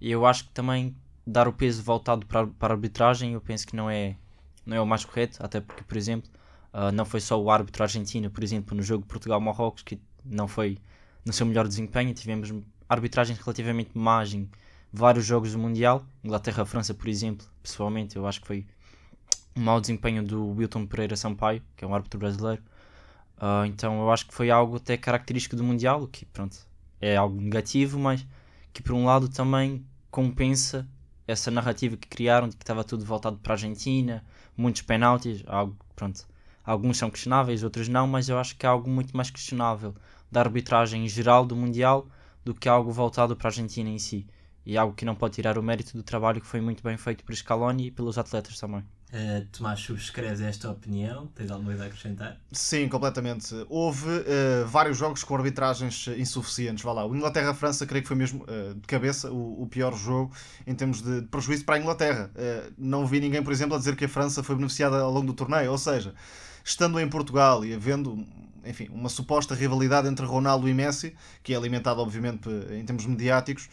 E 0.00 0.12
eu 0.12 0.24
acho 0.24 0.44
que 0.44 0.50
também 0.50 0.96
dar 1.26 1.48
o 1.48 1.52
peso 1.52 1.82
voltado 1.82 2.24
para, 2.24 2.46
para 2.46 2.72
a 2.72 2.76
arbitragem, 2.76 3.32
eu 3.32 3.40
penso 3.40 3.66
que 3.66 3.74
não 3.74 3.90
é, 3.90 4.16
não 4.64 4.76
é 4.76 4.80
o 4.80 4.86
mais 4.86 5.04
correto, 5.04 5.44
até 5.44 5.60
porque, 5.60 5.82
por 5.82 5.96
exemplo, 5.96 6.30
uh, 6.72 6.92
não 6.92 7.04
foi 7.04 7.20
só 7.20 7.40
o 7.40 7.50
árbitro 7.50 7.82
argentino, 7.82 8.30
por 8.30 8.42
exemplo, 8.42 8.76
no 8.76 8.82
jogo 8.82 9.04
Portugal-Marrocos, 9.06 9.82
que 9.82 10.00
não 10.24 10.48
foi 10.48 10.78
no 11.24 11.32
seu 11.32 11.46
melhor 11.46 11.66
desempenho, 11.68 12.14
tivemos 12.14 12.52
arbitragens 12.88 13.38
relativamente 13.38 13.96
más 13.96 14.32
em 14.32 14.48
vários 14.92 15.24
jogos 15.24 15.52
do 15.52 15.58
Mundial, 15.58 16.04
Inglaterra-França, 16.24 16.94
por 16.94 17.08
exemplo, 17.08 17.46
pessoalmente 17.62 18.16
eu 18.16 18.26
acho 18.26 18.40
que 18.40 18.46
foi 18.46 18.66
um 19.56 19.62
mau 19.62 19.80
desempenho 19.80 20.22
do 20.22 20.50
Wilton 20.56 20.86
Pereira 20.86 21.16
Sampaio, 21.16 21.62
que 21.76 21.84
é 21.84 21.88
um 21.88 21.94
árbitro 21.94 22.18
brasileiro, 22.18 22.62
Uh, 23.40 23.64
então 23.64 23.98
eu 24.02 24.10
acho 24.12 24.26
que 24.26 24.34
foi 24.34 24.50
algo 24.50 24.76
até 24.76 24.98
característico 24.98 25.56
do 25.56 25.64
Mundial, 25.64 26.06
que 26.06 26.26
pronto, 26.26 26.58
é 27.00 27.16
algo 27.16 27.40
negativo, 27.40 27.98
mas 27.98 28.26
que 28.70 28.82
por 28.82 28.92
um 28.92 29.06
lado 29.06 29.30
também 29.30 29.84
compensa 30.10 30.86
essa 31.26 31.50
narrativa 31.50 31.96
que 31.96 32.06
criaram 32.06 32.48
de 32.48 32.56
que 32.56 32.62
estava 32.62 32.84
tudo 32.84 33.02
voltado 33.02 33.38
para 33.38 33.54
a 33.54 33.56
Argentina, 33.56 34.22
muitos 34.54 34.82
penaltis, 34.82 35.42
algo, 35.46 35.74
pronto, 35.96 36.28
alguns 36.70 36.98
são 36.98 37.10
questionáveis, 37.10 37.64
outros 37.64 37.88
não, 37.88 38.06
mas 38.06 38.28
eu 38.28 38.38
acho 38.38 38.56
que 38.56 38.64
é 38.64 38.68
algo 38.68 38.88
muito 38.88 39.16
mais 39.16 39.28
questionável 39.28 39.94
da 40.30 40.40
arbitragem 40.40 41.06
geral 41.08 41.44
do 41.44 41.56
Mundial 41.56 42.06
do 42.44 42.54
que 42.54 42.68
algo 42.68 42.92
voltado 42.92 43.34
para 43.34 43.48
a 43.48 43.50
Argentina 43.50 43.90
em 43.90 43.98
si. 43.98 44.26
E 44.64 44.76
algo 44.76 44.94
que 44.94 45.04
não 45.04 45.16
pode 45.16 45.34
tirar 45.34 45.58
o 45.58 45.62
mérito 45.62 45.96
do 45.96 46.02
trabalho 46.02 46.40
que 46.40 46.46
foi 46.46 46.60
muito 46.60 46.82
bem 46.82 46.96
feito 46.96 47.24
por 47.24 47.34
Scaloni 47.34 47.86
e 47.86 47.90
pelos 47.90 48.18
atletas 48.18 48.58
também. 48.58 48.84
Uh, 49.12 49.44
Tomás, 49.50 49.80
subscreves 49.80 50.40
esta 50.40 50.70
opinião? 50.70 51.26
Tens 51.34 51.50
alguma 51.50 51.70
coisa 51.70 51.82
a 51.82 51.86
acrescentar? 51.88 52.40
Sim, 52.52 52.88
completamente. 52.88 53.52
Houve 53.68 54.08
uh, 54.08 54.66
vários 54.66 54.96
jogos 54.96 55.24
com 55.24 55.34
arbitragens 55.34 56.06
insuficientes. 56.16 56.84
Vá 56.84 56.92
lá. 56.92 57.04
O 57.04 57.16
Inglaterra-França, 57.16 57.84
creio 57.84 58.02
que 58.02 58.08
foi 58.08 58.16
mesmo 58.16 58.44
uh, 58.44 58.74
de 58.74 58.86
cabeça 58.86 59.32
o, 59.32 59.62
o, 59.62 59.66
pior 59.66 59.96
jogo 59.96 60.32
em 60.64 60.74
termos 60.76 61.02
de, 61.02 61.22
de 61.22 61.26
prejuízo 61.26 61.64
para 61.64 61.74
a 61.74 61.78
Inglaterra. 61.80 62.30
não 62.78 63.04
vi 63.04 63.18
ninguém, 63.18 63.42
por 63.42 63.52
exemplo, 63.52 63.74
a 63.74 63.78
dizer 63.78 63.96
que 63.96 64.04
a 64.04 64.08
França 64.08 64.44
foi 64.44 64.54
beneficiada 64.54 65.00
ao 65.00 65.10
longo 65.10 65.26
do 65.26 65.34
torneio. 65.34 65.72
Ou 65.72 65.78
seja, 65.78 66.14
estando 66.64 66.98
em 67.00 67.08
Portugal 67.08 67.64
e 67.64 67.74
havendo 67.74 68.26
enfim, 68.64 68.88
uma 68.92 69.08
suposta 69.08 69.54
rivalidade 69.54 70.08
entre 70.08 70.24
Ronaldo 70.26 70.68
e 70.68 70.74
Messi, 70.74 71.14
que 71.42 71.54
é 71.54 71.56
alimentada, 71.56 72.00
obviamente, 72.00 72.48
em 72.70 72.84
termos 72.84 73.06
mediáticos. 73.06 73.68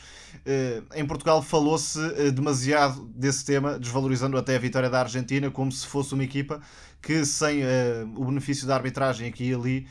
Eh, 0.45 0.81
em 0.95 1.05
Portugal 1.05 1.41
falou-se 1.41 1.99
eh, 1.99 2.31
demasiado 2.31 3.05
desse 3.15 3.43
tema, 3.45 3.77
desvalorizando 3.77 4.37
até 4.37 4.55
a 4.55 4.59
vitória 4.59 4.89
da 4.89 4.99
Argentina, 5.01 5.51
como 5.51 5.71
se 5.71 5.85
fosse 5.85 6.13
uma 6.13 6.23
equipa 6.23 6.61
que, 7.01 7.25
sem 7.25 7.63
uh, 7.63 7.67
o 8.15 8.25
benefício 8.25 8.67
da 8.67 8.75
arbitragem 8.75 9.27
aqui 9.27 9.49
e 9.49 9.53
ali, 9.53 9.87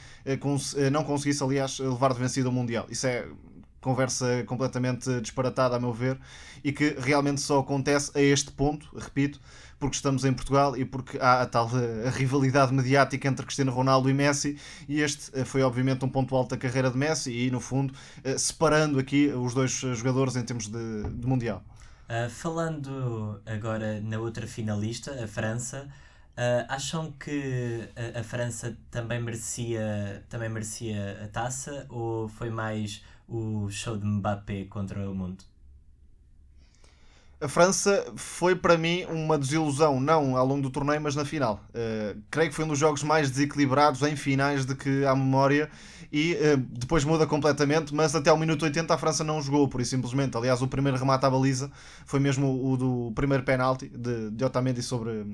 não 0.90 1.04
conseguisse, 1.04 1.42
aliás, 1.42 1.78
levar 1.78 2.12
de 2.12 2.18
vencido 2.18 2.48
o 2.48 2.52
Mundial. 2.52 2.84
Isso 2.90 3.06
é 3.06 3.26
conversa 3.86 4.42
completamente 4.46 5.20
disparatada, 5.20 5.76
a 5.76 5.80
meu 5.80 5.92
ver, 5.92 6.18
e 6.64 6.72
que 6.72 6.96
realmente 6.98 7.40
só 7.40 7.60
acontece 7.60 8.10
a 8.16 8.20
este 8.20 8.50
ponto, 8.50 8.88
repito, 8.98 9.40
porque 9.78 9.96
estamos 9.96 10.24
em 10.24 10.32
Portugal 10.32 10.76
e 10.76 10.84
porque 10.84 11.18
há 11.18 11.42
a 11.42 11.46
tal 11.46 11.70
a 12.06 12.10
rivalidade 12.10 12.72
mediática 12.72 13.28
entre 13.28 13.44
Cristiano 13.44 13.72
Ronaldo 13.72 14.08
e 14.08 14.14
Messi, 14.14 14.58
e 14.88 15.00
este 15.00 15.30
eh, 15.38 15.44
foi 15.44 15.62
obviamente 15.62 16.04
um 16.04 16.08
ponto 16.08 16.34
alto 16.34 16.50
da 16.50 16.56
carreira 16.56 16.90
de 16.90 16.96
Messi 16.96 17.30
e, 17.32 17.50
no 17.50 17.60
fundo, 17.60 17.94
eh, 18.24 18.38
separando 18.38 18.98
aqui 18.98 19.28
os 19.28 19.54
dois 19.54 19.72
jogadores 19.72 20.36
em 20.36 20.42
termos 20.42 20.68
de, 20.68 21.02
de 21.02 21.26
Mundial. 21.26 21.62
Uh, 22.08 22.30
falando 22.30 23.40
agora 23.44 24.00
na 24.00 24.18
outra 24.20 24.46
finalista, 24.46 25.24
a 25.24 25.26
França, 25.26 25.88
uh, 26.36 26.64
acham 26.68 27.10
que 27.12 27.88
a, 27.96 28.20
a, 28.20 28.22
França 28.22 28.76
também 28.92 29.20
merecia, 29.20 30.24
também 30.28 30.48
merecia 30.48 31.20
a 31.24 31.26
taça 31.26 31.84
ou 31.88 32.28
foi 32.28 32.48
mais 32.48 33.02
o 33.28 33.68
show 33.70 33.96
de 33.96 34.06
Mbappé 34.06 34.66
contra 34.66 35.10
o 35.10 35.14
mundo? 35.14 35.42
A 37.40 37.48
França 37.48 38.06
foi 38.16 38.56
para 38.56 38.78
mim 38.78 39.04
uma 39.10 39.36
desilusão, 39.36 40.00
não 40.00 40.36
ao 40.36 40.46
longo 40.46 40.62
do 40.62 40.70
torneio, 40.70 41.00
mas 41.00 41.14
na 41.14 41.24
final. 41.24 41.60
Uh, 41.70 42.20
creio 42.30 42.48
que 42.48 42.56
foi 42.56 42.64
um 42.64 42.68
dos 42.68 42.78
jogos 42.78 43.02
mais 43.02 43.30
desequilibrados 43.30 44.02
em 44.02 44.16
finais 44.16 44.64
de 44.64 44.74
que 44.74 45.04
há 45.04 45.14
memória 45.14 45.70
e 46.10 46.32
uh, 46.34 46.56
depois 46.56 47.04
muda 47.04 47.26
completamente, 47.26 47.94
mas 47.94 48.14
até 48.14 48.30
ao 48.30 48.38
minuto 48.38 48.62
80 48.62 48.94
a 48.94 48.96
França 48.96 49.22
não 49.22 49.42
jogou, 49.42 49.68
por 49.68 49.82
isso 49.82 49.90
simplesmente. 49.90 50.34
Aliás, 50.36 50.62
o 50.62 50.68
primeiro 50.68 50.96
remate 50.96 51.26
à 51.26 51.30
baliza 51.30 51.70
foi 52.06 52.20
mesmo 52.20 52.72
o 52.72 52.76
do 52.76 53.12
primeiro 53.14 53.44
penalti 53.44 53.88
de, 53.88 54.30
de 54.30 54.44
Otamendi 54.44 54.82
sobre 54.82 55.26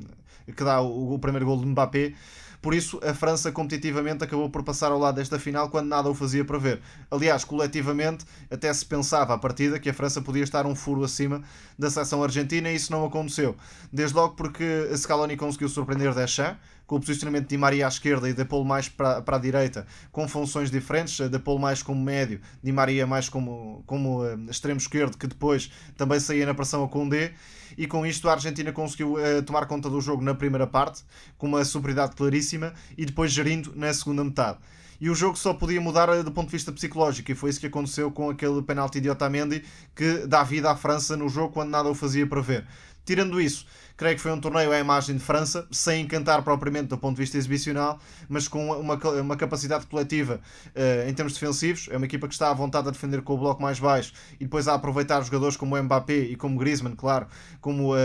que 0.56 0.64
dá 0.64 0.80
o, 0.80 1.14
o 1.14 1.18
primeiro 1.20 1.46
gol 1.46 1.60
de 1.60 1.66
Mbappé. 1.66 2.14
Por 2.62 2.74
isso, 2.74 3.00
a 3.02 3.12
França 3.12 3.50
competitivamente 3.50 4.22
acabou 4.22 4.48
por 4.48 4.62
passar 4.62 4.92
ao 4.92 4.98
lado 4.98 5.16
desta 5.16 5.36
final 5.36 5.68
quando 5.68 5.88
nada 5.88 6.08
o 6.08 6.14
fazia 6.14 6.44
prever. 6.44 6.80
Aliás, 7.10 7.42
coletivamente, 7.42 8.24
até 8.48 8.72
se 8.72 8.86
pensava 8.86 9.34
à 9.34 9.38
partida 9.38 9.80
que 9.80 9.90
a 9.90 9.94
França 9.94 10.22
podia 10.22 10.44
estar 10.44 10.64
um 10.64 10.76
furo 10.76 11.02
acima 11.02 11.42
da 11.76 11.90
seleção 11.90 12.22
argentina 12.22 12.70
e 12.70 12.76
isso 12.76 12.92
não 12.92 13.04
aconteceu. 13.04 13.56
Desde 13.92 14.14
logo 14.14 14.36
porque 14.36 14.88
a 14.92 14.96
Scaloni 14.96 15.36
conseguiu 15.36 15.68
surpreender 15.68 16.14
Deschamps, 16.14 16.56
com 16.92 16.96
o 16.96 17.00
posicionamento 17.00 17.44
de 17.44 17.48
Di 17.48 17.56
Maria 17.56 17.86
à 17.86 17.88
esquerda 17.88 18.28
e 18.28 18.34
de 18.34 18.44
Paul 18.44 18.66
mais 18.66 18.86
para, 18.86 19.22
para 19.22 19.38
a 19.38 19.40
direita, 19.40 19.86
com 20.10 20.28
funções 20.28 20.70
diferentes, 20.70 21.26
de 21.26 21.38
Paul 21.38 21.58
mais 21.58 21.82
como 21.82 21.98
médio, 21.98 22.38
Di 22.62 22.70
Maria 22.70 23.06
mais 23.06 23.30
como, 23.30 23.82
como 23.86 24.22
uh, 24.22 24.50
extremo 24.50 24.76
esquerdo, 24.76 25.16
que 25.16 25.26
depois 25.26 25.72
também 25.96 26.20
saía 26.20 26.44
na 26.44 26.52
pressão 26.52 26.84
a 26.84 26.88
Condé, 26.88 27.32
e 27.78 27.86
com 27.86 28.04
isto 28.04 28.28
a 28.28 28.32
Argentina 28.32 28.72
conseguiu 28.72 29.14
uh, 29.14 29.42
tomar 29.42 29.64
conta 29.64 29.88
do 29.88 30.02
jogo 30.02 30.22
na 30.22 30.34
primeira 30.34 30.66
parte, 30.66 31.02
com 31.38 31.46
uma 31.46 31.64
superioridade 31.64 32.14
claríssima, 32.14 32.74
e 32.98 33.06
depois 33.06 33.32
gerindo 33.32 33.72
na 33.74 33.90
segunda 33.94 34.22
metade 34.22 34.58
e 35.00 35.10
o 35.10 35.16
jogo 35.16 35.36
só 35.36 35.52
podia 35.52 35.80
mudar 35.80 36.08
eh, 36.10 36.22
do 36.22 36.30
ponto 36.30 36.46
de 36.46 36.52
vista 36.52 36.70
psicológico 36.70 37.32
e 37.32 37.34
foi 37.34 37.50
isso 37.50 37.58
que 37.58 37.66
aconteceu 37.66 38.12
com 38.12 38.30
aquele 38.30 38.62
penalti 38.62 39.00
de 39.00 39.10
Otamendi 39.10 39.64
que 39.96 40.28
dá 40.28 40.44
vida 40.44 40.70
à 40.70 40.76
França 40.76 41.16
no 41.16 41.28
jogo 41.28 41.52
quando 41.52 41.70
nada 41.70 41.88
o 41.88 41.94
fazia 41.94 42.24
prever. 42.24 42.64
Tirando 43.04 43.40
isso, 43.40 43.66
creio 44.02 44.16
que 44.16 44.20
foi 44.20 44.32
um 44.32 44.40
torneio 44.40 44.72
à 44.72 44.80
imagem 44.80 45.16
de 45.16 45.22
França, 45.22 45.64
sem 45.70 46.02
encantar 46.02 46.42
propriamente 46.42 46.88
do 46.88 46.98
ponto 46.98 47.14
de 47.14 47.22
vista 47.22 47.38
exibicional, 47.38 48.00
mas 48.28 48.48
com 48.48 48.72
uma, 48.80 48.96
uma 48.96 49.36
capacidade 49.36 49.86
coletiva 49.86 50.40
uh, 50.74 51.08
em 51.08 51.14
termos 51.14 51.34
defensivos. 51.34 51.88
É 51.88 51.96
uma 51.96 52.06
equipa 52.06 52.26
que 52.26 52.34
está 52.34 52.50
à 52.50 52.52
vontade 52.52 52.88
a 52.88 52.90
defender 52.90 53.22
com 53.22 53.34
o 53.34 53.38
bloco 53.38 53.62
mais 53.62 53.78
baixo 53.78 54.12
e 54.40 54.44
depois 54.44 54.66
a 54.66 54.74
aproveitar 54.74 55.22
jogadores 55.22 55.56
como 55.56 55.80
Mbappé 55.80 56.18
e 56.18 56.34
como 56.34 56.58
Griezmann, 56.58 56.96
claro, 56.96 57.28
como 57.60 57.94
uh, 57.94 57.98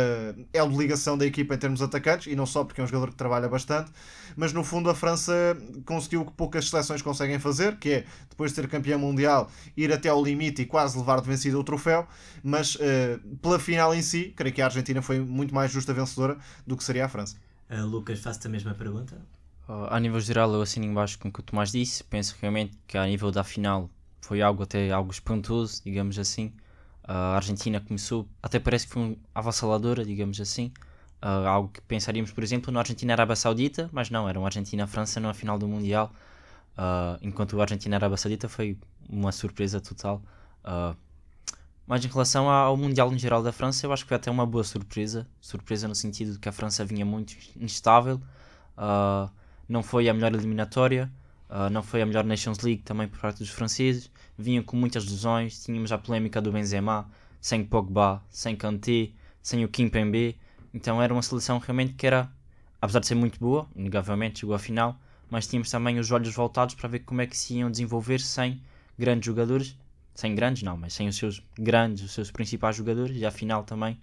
é 0.54 0.68
de 0.68 0.77
ligação 0.77 1.18
da 1.18 1.25
equipa 1.25 1.56
em 1.56 1.58
termos 1.58 1.82
atacantes, 1.82 2.32
e 2.32 2.36
não 2.36 2.46
só 2.46 2.63
porque 2.63 2.80
é 2.80 2.84
um 2.84 2.88
jogador 2.88 3.10
que 3.10 3.18
trabalha 3.18 3.50
bastante. 3.50 3.92
Mas 4.36 4.54
no 4.54 4.63
fundo, 4.63 4.92
a 4.92 4.94
França 4.94 5.58
conseguiu 5.84 6.22
o 6.22 6.25
que 6.25 6.34
poucas 6.34 6.70
seleções 6.70 7.01
conseguem 7.01 7.39
fazer, 7.39 7.77
que 7.77 7.89
é, 7.89 8.06
depois 8.30 8.51
de 8.51 8.56
ser 8.56 8.68
campeão 8.68 9.00
mundial, 9.00 9.50
ir 9.75 9.92
até 9.92 10.10
ao 10.10 10.24
limite 10.24 10.62
e 10.62 10.66
quase 10.66 10.96
levar 10.96 11.22
de 11.22 11.27
vencido 11.27 11.60
o 11.60 11.63
troféu. 11.63 12.08
Mas 12.44 12.75
uh, 12.75 13.20
pela 13.42 13.58
final 13.58 13.96
em 13.96 14.01
si, 14.04 14.32
creio 14.36 14.54
que 14.54 14.62
a 14.62 14.66
Argentina 14.66 15.01
foi 15.01 15.20
muito 15.20 15.56
mais 15.56 15.72
justa 15.72 15.87
vencedora 15.94 16.38
do 16.65 16.75
que 16.75 16.84
seria 16.84 17.06
a 17.06 17.10
França. 17.10 17.38
Uh, 17.70 17.86
Lucas, 17.86 18.20
faço-te 18.20 18.48
a 18.48 18.50
mesma 18.50 18.74
pergunta. 18.74 19.15
Uh, 19.67 19.88
a 19.89 20.00
nível 20.00 20.20
geral, 20.20 20.53
eu 20.53 20.62
assino 20.62 20.86
embaixo 20.86 21.20
com 21.20 21.27
o 21.27 21.32
que 21.32 21.39
o 21.39 21.44
Tomás 21.44 21.72
disse. 21.72 22.03
Penso 22.03 22.36
realmente 22.41 22.77
que 22.88 22.98
a 22.98 23.06
nível 23.06 23.32
da 23.32 23.44
final 23.44 23.89
foi 24.22 24.41
algo 24.41 24.63
até 24.63 24.91
algo 24.91 25.12
espantoso, 25.12 25.82
digamos 25.84 26.17
assim. 26.17 26.48
Uh, 27.03 27.12
a 27.12 27.36
Argentina 27.36 27.79
começou, 27.79 28.27
até 28.44 28.60
parece 28.60 28.88
que 28.88 28.94
foi 28.94 29.01
um 29.01 29.17
avassaladora, 29.34 30.03
digamos 30.03 30.39
assim. 30.41 30.72
Uh, 31.22 31.48
algo 31.48 31.70
que 31.70 31.82
pensaríamos, 31.82 32.32
por 32.32 32.44
exemplo, 32.44 32.72
na 32.72 32.79
Argentina-Arábia 32.79 33.36
Saudita, 33.36 33.89
mas 33.91 34.10
não, 34.10 34.27
era 34.29 34.38
uma 34.38 34.48
Argentina-França 34.48 35.20
na 35.20 35.34
final 35.34 35.58
do 35.58 35.67
Mundial. 35.67 36.12
Uh, 36.77 37.17
enquanto 37.22 37.58
a 37.60 37.63
Argentina-Arábia 37.63 38.17
Saudita 38.17 38.48
foi 38.48 38.77
uma 39.10 39.32
surpresa 39.32 39.82
total. 39.82 40.22
Mas 41.88 42.03
em 42.03 42.10
relação 42.10 42.50
ao 42.50 42.75
Mundial 42.75 43.13
em 43.13 43.17
geral 43.17 43.41
da 43.41 43.53
França, 43.53 43.86
eu 43.86 43.94
acho 43.94 44.03
que 44.03 44.10
foi 44.10 44.17
até 44.17 44.29
uma 44.29 44.46
boa 44.46 44.63
surpresa. 44.65 45.25
Surpresa 45.39 45.88
no 45.88 45.96
sentido 45.96 46.34
de 46.34 46.39
que 46.39 46.50
a 46.50 46.51
França 46.51 46.84
vinha 46.84 47.06
muito 47.06 47.34
instável, 47.56 48.22
uh, 48.77 49.32
não 49.70 49.82
foi 49.82 50.10
a 50.10 50.13
melhor 50.13 50.34
eliminatória, 50.34 51.10
uh, 51.50 51.70
não 51.72 51.82
foi 51.82 52.01
a 52.01 52.06
melhor 52.06 52.25
Nations 52.25 52.60
League 52.60 52.84
também 52.84 53.08
por 53.08 53.20
parte 53.20 53.39
dos 53.39 53.50
franceses. 53.50 54.12
Vinha 54.38 54.62
com 54.62 54.75
muitas 54.75 55.06
lesões, 55.06 55.63
tínhamos 55.63 55.94
a 55.94 55.98
polémica 55.98 56.41
do 56.41 56.51
Benzema, 56.51 57.10
sem 57.39 57.63
Pogba, 57.63 58.22
sem 58.29 58.53
Kanté, 58.53 59.12
sem 59.41 59.63
o 59.63 59.70
Kimpembe. 59.70 60.38
Então 60.74 61.01
era 61.01 61.13
uma 61.13 61.22
seleção 61.22 61.58
realmente 61.58 61.94
que 61.94 62.06
era, 62.06 62.29
apesar 62.82 63.00
de 63.00 63.08
ser 63.08 63.15
muito 63.15 63.39
boa, 63.39 63.65
inegavelmente 63.74 64.41
chegou 64.41 64.53
à 64.53 64.60
final, 64.60 65.00
mas 65.29 65.48
tínhamos 65.48 65.72
também 65.72 65.98
os 66.00 66.12
olhos 66.12 66.36
voltados 66.36 66.75
para 66.75 66.89
ver 66.89 67.00
como 67.00 67.22
é 67.22 67.27
que 67.27 67.38
se 67.38 67.53
iam 67.56 67.72
desenvolver 67.72 68.20
sem 68.20 68.62
grandes 69.00 69.25
jogadores 69.25 69.77
sem 70.18 70.34
grandes 70.34 70.64
não, 70.64 70.76
mas 70.76 70.94
sem 70.94 71.08
os 71.08 71.16
seus 71.16 71.44
grandes, 71.56 72.04
os 72.04 72.12
seus 72.12 72.32
principais 72.32 72.76
jogadores, 72.76 73.16
e 73.16 73.24
afinal 73.24 73.64
também 73.64 74.00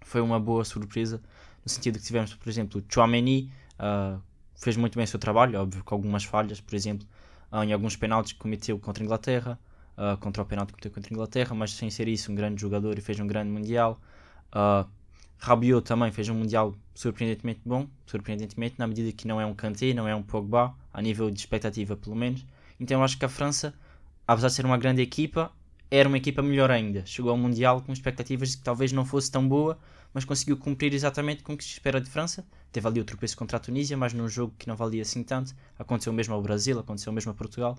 foi 0.00 0.22
uma 0.22 0.40
boa 0.40 0.64
surpresa, 0.64 1.20
no 1.62 1.70
sentido 1.70 1.98
que 1.98 2.06
tivemos, 2.06 2.32
por 2.32 2.48
exemplo, 2.48 2.80
o 2.80 2.84
Chouameni 2.90 3.52
uh, 3.78 4.18
fez 4.54 4.78
muito 4.78 4.96
bem 4.96 5.04
o 5.04 5.06
seu 5.06 5.20
trabalho, 5.20 5.60
óbvio 5.60 5.84
com 5.84 5.94
algumas 5.94 6.24
falhas, 6.24 6.58
por 6.58 6.74
exemplo, 6.74 7.06
uh, 7.52 7.62
em 7.62 7.70
alguns 7.70 7.96
penaltis 7.96 8.32
que 8.32 8.38
cometeu 8.38 8.78
contra 8.78 9.02
a 9.02 9.04
Inglaterra, 9.04 9.58
uh, 9.98 10.16
contra 10.16 10.42
o 10.42 10.46
penalti 10.46 10.68
que 10.68 10.72
cometeu 10.72 10.90
contra 10.90 11.12
a 11.12 11.14
Inglaterra, 11.14 11.54
mas 11.54 11.72
sem 11.72 11.90
ser 11.90 12.08
isso 12.08 12.32
um 12.32 12.34
grande 12.34 12.58
jogador 12.58 12.96
e 12.96 13.02
fez 13.02 13.20
um 13.20 13.26
grande 13.26 13.50
Mundial. 13.50 14.00
Uh, 14.54 14.88
Rabiot 15.36 15.84
também 15.84 16.10
fez 16.10 16.30
um 16.30 16.34
Mundial 16.34 16.74
surpreendentemente 16.94 17.60
bom, 17.62 17.86
surpreendentemente, 18.06 18.76
na 18.78 18.86
medida 18.86 19.12
que 19.12 19.28
não 19.28 19.38
é 19.38 19.44
um 19.44 19.52
Kanté, 19.52 19.92
não 19.92 20.08
é 20.08 20.14
um 20.14 20.22
Pogba, 20.22 20.74
a 20.94 21.02
nível 21.02 21.30
de 21.30 21.38
expectativa 21.38 21.94
pelo 21.94 22.16
menos. 22.16 22.42
Então 22.80 23.00
eu 23.00 23.04
acho 23.04 23.18
que 23.18 23.24
a 23.26 23.28
França 23.28 23.74
apesar 24.26 24.48
de 24.48 24.54
ser 24.54 24.66
uma 24.66 24.78
grande 24.78 25.02
equipa, 25.02 25.52
era 25.90 26.08
uma 26.08 26.16
equipa 26.16 26.42
melhor 26.42 26.70
ainda. 26.70 27.04
Chegou 27.04 27.30
ao 27.30 27.36
Mundial 27.36 27.82
com 27.82 27.92
expectativas 27.92 28.50
de 28.50 28.56
que 28.56 28.62
talvez 28.62 28.92
não 28.92 29.04
fosse 29.04 29.30
tão 29.30 29.46
boa, 29.46 29.78
mas 30.14 30.24
conseguiu 30.24 30.56
cumprir 30.56 30.94
exatamente 30.94 31.42
com 31.42 31.52
o 31.52 31.56
que 31.56 31.64
se 31.64 31.70
espera 31.70 32.00
de 32.00 32.08
França. 32.08 32.46
Teve 32.70 32.88
ali 32.88 33.00
o 33.00 33.04
tropeço 33.04 33.36
contra 33.36 33.58
a 33.58 33.60
Tunísia, 33.60 33.96
mas 33.96 34.14
num 34.14 34.28
jogo 34.28 34.54
que 34.58 34.66
não 34.66 34.76
valia 34.76 35.02
assim 35.02 35.22
tanto. 35.22 35.54
Aconteceu 35.78 36.12
mesmo 36.12 36.34
ao 36.34 36.40
Brasil, 36.40 36.78
aconteceu 36.78 37.12
mesmo 37.12 37.30
a 37.30 37.34
Portugal. 37.34 37.76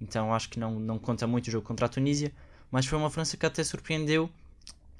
Então 0.00 0.32
acho 0.32 0.48
que 0.48 0.60
não, 0.60 0.78
não 0.78 0.98
conta 0.98 1.26
muito 1.26 1.48
o 1.48 1.50
jogo 1.50 1.66
contra 1.66 1.86
a 1.86 1.88
Tunísia. 1.88 2.32
Mas 2.70 2.86
foi 2.86 2.98
uma 2.98 3.10
França 3.10 3.36
que 3.36 3.46
até 3.46 3.64
surpreendeu 3.64 4.30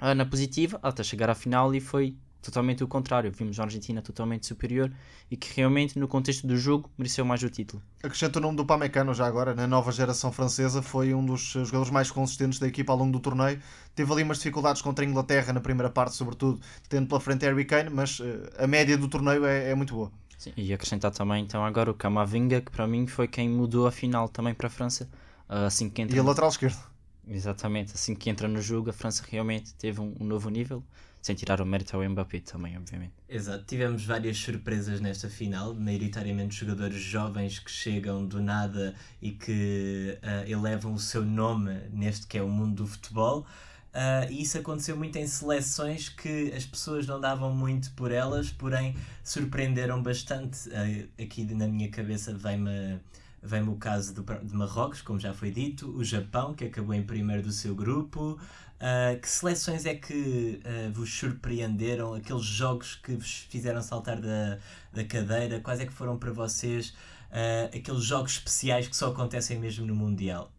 uh, 0.01 0.13
na 0.13 0.25
positiva, 0.25 0.79
até 0.83 1.03
chegar 1.03 1.29
à 1.29 1.35
final 1.35 1.73
e 1.73 1.79
foi 1.79 2.15
totalmente 2.41 2.83
o 2.83 2.87
contrário. 2.87 3.31
Vimos 3.31 3.59
a 3.59 3.63
Argentina 3.63 4.01
totalmente 4.01 4.45
superior 4.45 4.91
e 5.29 5.35
que 5.35 5.55
realmente, 5.55 5.99
no 5.99 6.07
contexto 6.07 6.47
do 6.47 6.57
jogo, 6.57 6.89
mereceu 6.97 7.25
mais 7.25 7.43
o 7.43 7.49
título. 7.49 7.81
Acrescento 8.01 8.37
o 8.37 8.39
nome 8.39 8.55
do 8.55 8.65
Pamecano 8.65 9.13
já 9.13 9.25
agora, 9.25 9.53
na 9.53 9.67
nova 9.67 9.91
geração 9.91 10.31
francesa, 10.31 10.81
foi 10.81 11.13
um 11.13 11.25
dos 11.25 11.41
jogadores 11.41 11.89
mais 11.89 12.11
consistentes 12.11 12.59
da 12.59 12.67
equipa 12.67 12.93
ao 12.93 12.99
longo 12.99 13.11
do 13.11 13.19
torneio. 13.19 13.59
Teve 13.95 14.11
ali 14.13 14.23
umas 14.23 14.37
dificuldades 14.37 14.81
contra 14.81 15.03
a 15.03 15.07
Inglaterra 15.07 15.51
na 15.53 15.59
primeira 15.59 15.89
parte, 15.89 16.15
sobretudo 16.15 16.59
tendo 16.87 17.07
pela 17.07 17.19
frente 17.19 17.45
Harry 17.45 17.65
Kane, 17.65 17.89
mas 17.89 18.19
uh, 18.19 18.23
a 18.57 18.67
média 18.67 18.97
do 18.97 19.07
torneio 19.07 19.45
é, 19.45 19.71
é 19.71 19.75
muito 19.75 19.93
boa. 19.93 20.11
Sim, 20.37 20.53
e 20.55 20.71
acrescentar 20.71 21.11
também 21.11 21.43
então 21.43 21.65
agora 21.65 21.89
o 21.89 21.93
Camavinga, 21.95 22.61
que 22.61 22.71
para 22.71 22.85
mim 22.85 23.07
foi 23.07 23.27
quem 23.27 23.49
mudou 23.49 23.87
a 23.87 23.91
final 23.91 24.29
também 24.29 24.53
para 24.53 24.67
a 24.67 24.69
França. 24.69 25.09
Uh, 25.49 25.65
assim 25.65 25.89
que 25.89 26.01
entra... 26.01 26.15
E 26.15 26.19
a 26.19 26.23
lateral 26.23 26.49
esquerdo. 26.49 26.77
Exatamente, 27.27 27.93
assim 27.93 28.15
que 28.15 28.29
entra 28.29 28.47
no 28.47 28.61
jogo, 28.61 28.89
a 28.89 28.93
França 28.93 29.23
realmente 29.27 29.73
teve 29.73 29.99
um, 29.99 30.15
um 30.19 30.23
novo 30.23 30.49
nível 30.49 30.81
sem 31.27 31.35
tirar 31.35 31.59
o 31.59 31.65
mérito 31.65 31.97
ao 31.97 32.09
Mbappé 32.09 32.39
também, 32.39 32.77
obviamente. 32.77 33.11
Exato, 33.27 33.65
tivemos 33.65 34.05
várias 34.05 34.37
surpresas 34.37 35.01
nesta 35.01 35.29
final, 35.29 35.73
maioritariamente 35.73 36.55
jogadores 36.55 37.01
jovens 37.01 37.59
que 37.59 37.69
chegam 37.69 38.25
do 38.25 38.41
nada 38.41 38.95
e 39.21 39.31
que 39.31 40.17
uh, 40.23 40.49
elevam 40.49 40.93
o 40.93 40.99
seu 40.99 41.25
nome 41.25 41.81
neste 41.91 42.27
que 42.27 42.37
é 42.37 42.41
o 42.41 42.47
mundo 42.47 42.75
do 42.75 42.87
futebol. 42.87 43.45
Uh, 43.93 44.31
e 44.31 44.43
isso 44.43 44.57
aconteceu 44.57 44.95
muito 44.95 45.17
em 45.17 45.27
seleções 45.27 46.07
que 46.07 46.53
as 46.55 46.65
pessoas 46.65 47.05
não 47.05 47.19
davam 47.19 47.53
muito 47.53 47.91
por 47.91 48.11
elas, 48.11 48.49
porém 48.49 48.95
surpreenderam 49.21 50.01
bastante. 50.01 50.69
Uh, 50.69 51.09
aqui 51.21 51.43
na 51.43 51.67
minha 51.67 51.89
cabeça 51.89 52.33
vem-me 52.33 53.01
vem 53.41 53.61
o 53.67 53.75
caso 53.75 54.13
do, 54.13 54.23
de 54.23 54.55
Marrocos, 54.55 55.01
como 55.01 55.19
já 55.19 55.33
foi 55.33 55.51
dito, 55.51 55.89
o 55.89 56.03
Japão, 56.03 56.53
que 56.53 56.65
acabou 56.65 56.93
em 56.93 57.03
primeiro 57.03 57.43
do 57.43 57.51
seu 57.51 57.75
grupo, 57.75 58.37
Uh, 58.77 59.19
que 59.19 59.27
seleções 59.27 59.87
é 59.87 59.95
que 59.95 60.61
uh, 60.63 60.93
vos 60.93 61.11
surpreenderam? 61.11 62.13
Aqueles 62.13 62.43
jogos 62.43 62.95
que 62.95 63.15
vos 63.15 63.47
fizeram 63.49 63.81
saltar 63.81 64.21
da, 64.21 64.59
da 64.93 65.03
cadeira? 65.03 65.59
Quais 65.59 65.79
é 65.79 65.85
que 65.85 65.93
foram 65.93 66.17
para 66.17 66.31
vocês 66.31 66.89
uh, 67.31 67.75
aqueles 67.75 68.03
jogos 68.03 68.33
especiais 68.33 68.87
que 68.87 68.95
só 68.95 69.07
acontecem 69.07 69.57
mesmo 69.57 69.85
no 69.85 69.95
Mundial? 69.95 70.51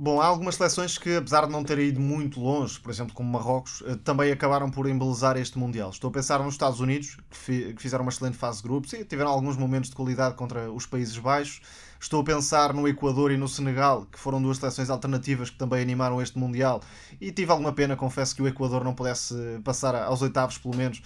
Bom, 0.00 0.20
há 0.20 0.26
algumas 0.26 0.54
seleções 0.54 0.96
que, 0.96 1.16
apesar 1.16 1.46
de 1.46 1.50
não 1.50 1.64
terem 1.64 1.88
ido 1.88 1.98
muito 1.98 2.38
longe, 2.38 2.78
por 2.78 2.88
exemplo, 2.88 3.14
como 3.14 3.32
Marrocos, 3.32 3.82
também 4.04 4.30
acabaram 4.30 4.70
por 4.70 4.86
embelezar 4.86 5.36
este 5.36 5.58
Mundial. 5.58 5.90
Estou 5.90 6.08
a 6.10 6.12
pensar 6.12 6.38
nos 6.40 6.54
Estados 6.54 6.78
Unidos, 6.78 7.16
que, 7.46 7.74
fizeram 7.78 8.04
uma 8.04 8.12
excelente 8.12 8.36
fase 8.36 8.58
de 8.58 8.68
grupos 8.68 8.92
e 8.92 9.04
tiveram 9.04 9.30
alguns 9.30 9.56
momentos 9.56 9.90
de 9.90 9.96
qualidade 9.96 10.36
contra 10.36 10.70
os 10.70 10.86
Países 10.86 11.18
Baixos. 11.18 11.60
Estou 12.00 12.20
a 12.20 12.24
pensar 12.24 12.72
no 12.72 12.86
Equador 12.86 13.32
e 13.32 13.36
no 13.36 13.48
Senegal, 13.48 14.06
que 14.06 14.18
foram 14.18 14.40
duas 14.40 14.58
seleções 14.58 14.88
alternativas 14.88 15.50
que 15.50 15.58
também 15.58 15.82
animaram 15.82 16.22
este 16.22 16.38
Mundial. 16.38 16.80
E 17.20 17.32
tive 17.32 17.50
alguma 17.50 17.72
pena, 17.72 17.96
confesso, 17.96 18.36
que 18.36 18.42
o 18.42 18.46
Equador 18.46 18.84
não 18.84 18.94
pudesse 18.94 19.34
passar 19.64 19.94
aos 19.94 20.22
oitavos, 20.22 20.58
pelo 20.58 20.76
menos, 20.76 21.02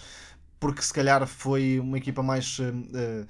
porque 0.60 0.82
se 0.82 0.92
calhar 0.92 1.26
foi 1.26 1.80
uma 1.80 1.96
equipa 1.96 2.22
mais. 2.22 2.58
Uh, 2.58 3.26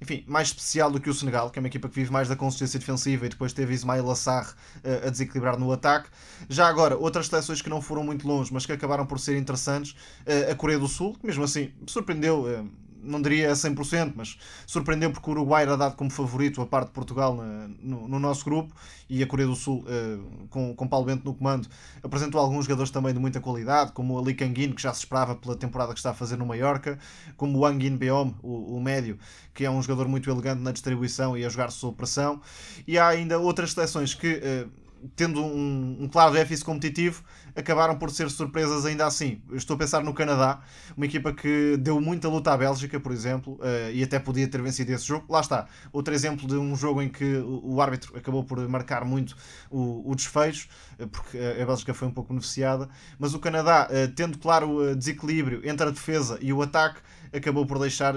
enfim, 0.00 0.24
mais 0.26 0.48
especial 0.48 0.90
do 0.90 1.00
que 1.00 1.08
o 1.08 1.14
Senegal, 1.14 1.50
que 1.50 1.58
é 1.58 1.60
uma 1.60 1.68
equipa 1.68 1.88
que 1.88 1.94
vive 1.94 2.12
mais 2.12 2.28
da 2.28 2.36
consistência 2.36 2.78
defensiva 2.78 3.24
e 3.24 3.28
depois 3.28 3.52
teve 3.52 3.72
Ismail 3.72 4.10
Assar 4.10 4.54
uh, 4.84 5.06
a 5.06 5.10
desequilibrar 5.10 5.58
no 5.58 5.72
ataque. 5.72 6.10
Já 6.48 6.66
agora, 6.68 6.96
outras 6.96 7.28
seleções 7.28 7.62
que 7.62 7.70
não 7.70 7.80
foram 7.80 8.04
muito 8.04 8.26
longe, 8.26 8.52
mas 8.52 8.66
que 8.66 8.72
acabaram 8.72 9.06
por 9.06 9.18
ser 9.18 9.38
interessantes, 9.38 9.92
uh, 10.26 10.50
a 10.52 10.54
Coreia 10.54 10.78
do 10.78 10.88
Sul, 10.88 11.14
que 11.14 11.24
mesmo 11.24 11.44
assim 11.44 11.72
surpreendeu. 11.86 12.42
Uh, 12.42 12.83
não 13.04 13.20
diria 13.20 13.50
a 13.50 13.54
100%, 13.54 14.12
mas 14.16 14.38
surpreendeu 14.66 15.10
porque 15.10 15.28
o 15.28 15.32
Uruguai 15.32 15.62
era 15.62 15.76
dado 15.76 15.96
como 15.96 16.10
favorito 16.10 16.60
a 16.60 16.66
parte 16.66 16.88
de 16.88 16.92
Portugal 16.92 17.36
na, 17.36 17.68
no, 17.80 18.08
no, 18.08 18.18
nosso 18.18 18.44
grupo 18.44 18.74
e 19.08 19.22
a 19.22 19.26
Coreia 19.26 19.48
do 19.48 19.54
Sul, 19.54 19.84
uh, 19.84 20.46
com, 20.48 20.74
com 20.74 20.88
Paulo 20.88 21.06
Bento 21.06 21.24
no 21.24 21.34
comando, 21.34 21.68
apresentou 22.02 22.40
alguns 22.40 22.64
jogadores 22.64 22.90
também 22.90 23.12
de 23.12 23.20
muita 23.20 23.40
qualidade, 23.40 23.92
como 23.92 24.14
o 24.14 24.18
Ali 24.18 24.34
Kangin, 24.34 24.72
que 24.72 24.82
já 24.82 24.92
se 24.92 25.00
esperava 25.00 25.34
pela 25.34 25.54
temporada 25.54 25.92
que 25.92 25.98
está 25.98 26.10
a 26.10 26.14
fazer 26.14 26.36
no 26.36 26.46
Mallorca, 26.46 26.98
como 27.36 27.58
o 27.58 27.66
Angin 27.66 27.96
Beom, 27.96 28.34
o, 28.42 28.76
o 28.76 28.82
médio, 28.82 29.18
que 29.52 29.64
é 29.64 29.70
um 29.70 29.82
jogador 29.82 30.08
muito 30.08 30.30
elegante 30.30 30.62
na 30.62 30.72
distribuição 30.72 31.36
e 31.36 31.44
a 31.44 31.48
jogar 31.48 31.70
sob 31.70 31.96
pressão. 31.96 32.40
E 32.86 32.98
há 32.98 33.08
ainda 33.08 33.38
outras 33.38 33.72
seleções 33.72 34.14
que. 34.14 34.40
Uh, 34.68 34.83
tendo 35.16 35.42
um, 35.42 35.98
um, 36.00 36.08
claro 36.08 36.32
déficit 36.32 36.64
competitivo, 36.64 37.22
acabaram 37.54 37.96
por 37.96 38.10
ser 38.10 38.30
surpresas 38.30 38.84
ainda 38.84 39.06
assim. 39.06 39.40
Estou 39.52 39.74
a 39.74 39.78
pensar 39.78 40.02
no 40.02 40.12
Canadá, 40.12 40.60
uma 40.96 41.06
equipa 41.06 41.32
que 41.32 41.76
deu 41.78 42.00
muita 42.00 42.28
luta 42.28 42.52
à 42.52 42.56
Bélgica, 42.56 42.98
por 42.98 43.12
exemplo, 43.12 43.54
uh, 43.54 43.90
e 43.92 44.02
até 44.02 44.18
podia 44.18 44.48
ter 44.48 44.60
vencido 44.60 44.92
esse 44.92 45.06
jogo. 45.06 45.26
Lá 45.28 45.40
está, 45.40 45.66
outro 45.92 46.14
exemplo 46.14 46.46
de 46.46 46.56
um 46.56 46.74
jogo 46.76 47.02
em 47.02 47.08
que 47.08 47.36
o, 47.36 47.74
o 47.74 47.80
árbitro 47.80 48.16
acabou 48.16 48.44
por 48.44 48.66
marcar 48.68 49.04
muito 49.04 49.36
o, 49.70 50.10
o, 50.10 50.14
desfecho, 50.14 50.68
uh, 50.98 51.06
porque 51.08 51.38
a 51.38 51.64
Bélgica 51.64 51.94
foi 51.94 52.08
um 52.08 52.12
pouco 52.12 52.32
beneficiada, 52.32 52.88
mas 53.18 53.34
o 53.34 53.38
Canadá, 53.38 53.88
uh, 53.90 54.12
tendo 54.14 54.38
claro 54.38 54.70
o 54.70 54.96
desequilíbrio 54.96 55.60
entre 55.64 55.86
a 55.86 55.90
defesa 55.90 56.38
e 56.40 56.52
o 56.52 56.62
ataque, 56.62 57.00
acabou 57.32 57.66
por 57.66 57.78
deixar 57.78 58.14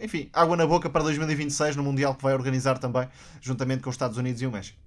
enfim, 0.00 0.30
água 0.32 0.56
na 0.56 0.66
boca 0.66 0.88
para 0.88 1.02
2026 1.02 1.76
no 1.76 1.82
Mundial 1.82 2.14
que 2.14 2.22
vai 2.22 2.32
organizar 2.32 2.78
também, 2.78 3.06
juntamente 3.40 3.82
com 3.82 3.90
os 3.90 3.94
Estados 3.94 4.16
Unidos 4.16 4.40
e 4.40 4.46
o 4.46 4.50
México. 4.50 4.78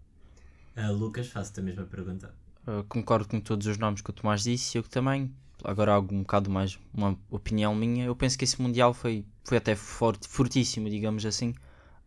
Uh, 0.75 0.91
Lucas, 0.91 1.27
faço-te 1.27 1.59
a 1.59 1.63
mesma 1.63 1.83
pergunta. 1.83 2.33
Uh, 2.67 2.83
concordo 2.85 3.27
com 3.27 3.39
todos 3.39 3.67
os 3.67 3.77
nomes 3.77 4.01
que 4.01 4.09
o 4.09 4.13
Tomás 4.13 4.43
disse. 4.43 4.77
Eu 4.77 4.83
também, 4.83 5.31
agora 5.63 5.93
algo 5.93 6.13
um 6.13 6.21
bocado 6.21 6.49
mais, 6.49 6.79
uma 6.93 7.17
opinião 7.29 7.75
minha. 7.75 8.05
Eu 8.05 8.15
penso 8.15 8.37
que 8.37 8.43
esse 8.43 8.61
Mundial 8.61 8.93
foi, 8.93 9.25
foi 9.43 9.57
até 9.57 9.75
forte, 9.75 10.27
fortíssimo, 10.27 10.89
digamos 10.89 11.25
assim. 11.25 11.53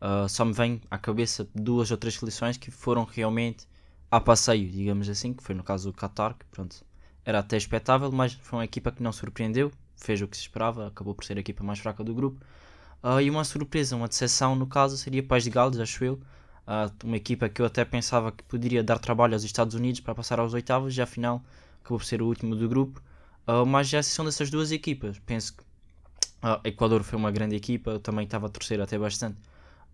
Uh, 0.00 0.29
só 0.29 0.44
me 0.44 0.52
vem 0.52 0.81
à 0.90 0.98
cabeça 0.98 1.48
duas 1.55 1.90
ou 1.90 1.96
três 1.96 2.16
seleções 2.16 2.57
que 2.57 2.70
foram 2.70 3.05
realmente 3.05 3.66
a 4.11 4.20
passeio, 4.20 4.70
digamos 4.70 5.09
assim, 5.09 5.33
que 5.33 5.42
foi 5.42 5.55
no 5.55 5.62
caso 5.62 5.90
do 5.90 5.96
Qatar, 5.96 6.35
que 6.35 6.44
pronto, 6.46 6.85
era 7.24 7.40
até 7.40 7.57
expectável, 7.57 8.11
mas 8.12 8.35
foi 8.35 8.59
uma 8.59 8.64
equipa 8.64 8.92
que 8.92 9.02
não 9.02 9.12
surpreendeu, 9.12 9.72
fez 9.96 10.20
o 10.22 10.29
que 10.29 10.37
se 10.37 10.42
esperava, 10.42 10.87
acabou 10.87 11.14
por 11.14 11.24
ser 11.24 11.37
a 11.37 11.40
equipa 11.40 11.64
mais 11.64 11.79
fraca 11.79 12.05
do 12.05 12.14
grupo. 12.14 12.40
Uh, 13.02 13.20
e 13.20 13.31
uma 13.31 13.44
surpresa, 13.44 13.96
uma 13.96 14.09
decepção 14.09 14.55
no 14.55 14.66
caso, 14.66 14.96
seria 14.96 15.22
País 15.22 15.44
de 15.44 15.50
Gales, 15.50 15.79
acho 15.79 16.05
eu, 16.05 16.20
uma 17.05 17.16
equipa 17.16 17.48
que 17.48 17.62
eu 17.62 17.66
até 17.66 17.85
pensava 17.85 18.33
que 18.33 18.42
poderia 18.44 18.83
dar 18.83 18.98
trabalho 18.98 19.35
aos 19.35 19.44
Estados 19.44 19.74
Unidos 19.74 20.00
para 20.00 20.14
passar 20.14 20.40
aos 20.40 20.52
oitavos, 20.52 20.96
e 20.96 21.02
afinal 21.02 21.42
acabou 21.81 21.98
por 21.98 22.05
ser 22.05 22.20
o 22.20 22.26
último 22.26 22.57
do 22.57 22.68
grupo. 22.68 23.00
Uh, 23.46 23.64
mas 23.64 23.88
já 23.88 24.02
são 24.02 24.24
dessas 24.24 24.50
duas 24.50 24.72
equipas, 24.72 25.20
penso 25.20 25.55
que 25.57 25.62
uh, 26.42 26.61
Equador 26.64 27.02
foi 27.05 27.18
uma 27.18 27.31
grande 27.31 27.55
equipa, 27.55 27.92
eu 27.92 28.00
também 28.00 28.24
estava 28.24 28.46
a 28.46 28.48
torcer 28.48 28.81
até 28.81 28.98
bastante 28.98 29.38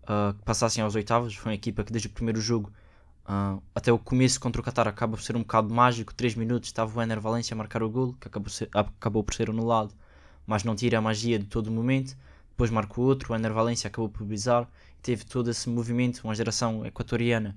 uh, 0.03 0.33
que 0.33 0.43
passassem 0.43 0.83
aos 0.83 0.95
oitavos. 0.95 1.35
Foi 1.35 1.51
uma 1.51 1.55
equipa 1.55 1.83
que 1.83 1.91
desde 1.91 2.07
o 2.07 2.11
primeiro 2.11 2.41
jogo 2.41 2.71
uh, 3.25 3.61
até 3.73 3.91
o 3.91 3.99
começo 3.99 4.39
contra 4.39 4.61
o 4.61 4.63
Qatar 4.63 4.87
acaba 4.87 5.15
por 5.17 5.23
ser 5.23 5.35
um 5.35 5.41
bocado 5.41 5.73
mágico. 5.73 6.13
3 6.13 6.35
minutos 6.35 6.69
estava 6.69 6.97
o 6.97 7.01
Ener 7.01 7.19
Valência 7.19 7.53
a 7.53 7.57
marcar 7.57 7.83
o 7.83 7.89
gol, 7.89 8.15
que 8.19 8.27
acabou, 8.27 8.49
ser, 8.49 8.69
acabou 8.73 9.23
por 9.23 9.33
ser 9.33 9.49
anulado, 9.49 9.93
mas 10.45 10.63
não 10.63 10.75
tira 10.75 10.97
a 10.97 11.01
magia 11.01 11.39
de 11.39 11.45
todo 11.45 11.67
o 11.67 11.71
momento. 11.71 12.15
Depois 12.53 12.71
marcou 12.71 13.05
outro, 13.05 13.33
o 13.33 13.35
Ener 13.35 13.53
Valência 13.53 13.87
acabou 13.87 14.09
por 14.09 14.25
bizarro 14.25 14.67
teve 15.01 15.25
todo 15.25 15.51
esse 15.51 15.69
movimento, 15.69 16.21
uma 16.23 16.33
geração 16.33 16.85
equatoriana 16.85 17.53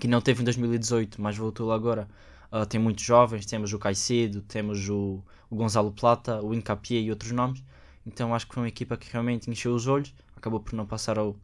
que 0.00 0.08
não 0.08 0.20
teve 0.20 0.42
em 0.42 0.44
2018, 0.44 1.22
mas 1.22 1.36
voltou 1.36 1.70
agora 1.72 2.08
Uh, 2.50 2.64
tem 2.64 2.80
muitos 2.80 3.04
jovens, 3.04 3.44
temos 3.44 3.72
o 3.72 3.78
Caicedo, 3.78 4.40
temos 4.40 4.88
o, 4.88 5.20
o 5.50 5.56
Gonzalo 5.56 5.90
Plata, 5.90 6.40
o 6.40 6.54
Incapié 6.54 7.00
e 7.00 7.10
outros 7.10 7.32
nomes. 7.32 7.62
Então 8.06 8.34
acho 8.34 8.46
que 8.46 8.54
foi 8.54 8.62
uma 8.62 8.68
equipa 8.68 8.96
que 8.96 9.10
realmente 9.12 9.50
encheu 9.50 9.74
os 9.74 9.88
olhos, 9.88 10.14
acabou 10.36 10.60
por 10.60 10.72
não 10.74 10.86
passar 10.86 11.18
ao, 11.18 11.36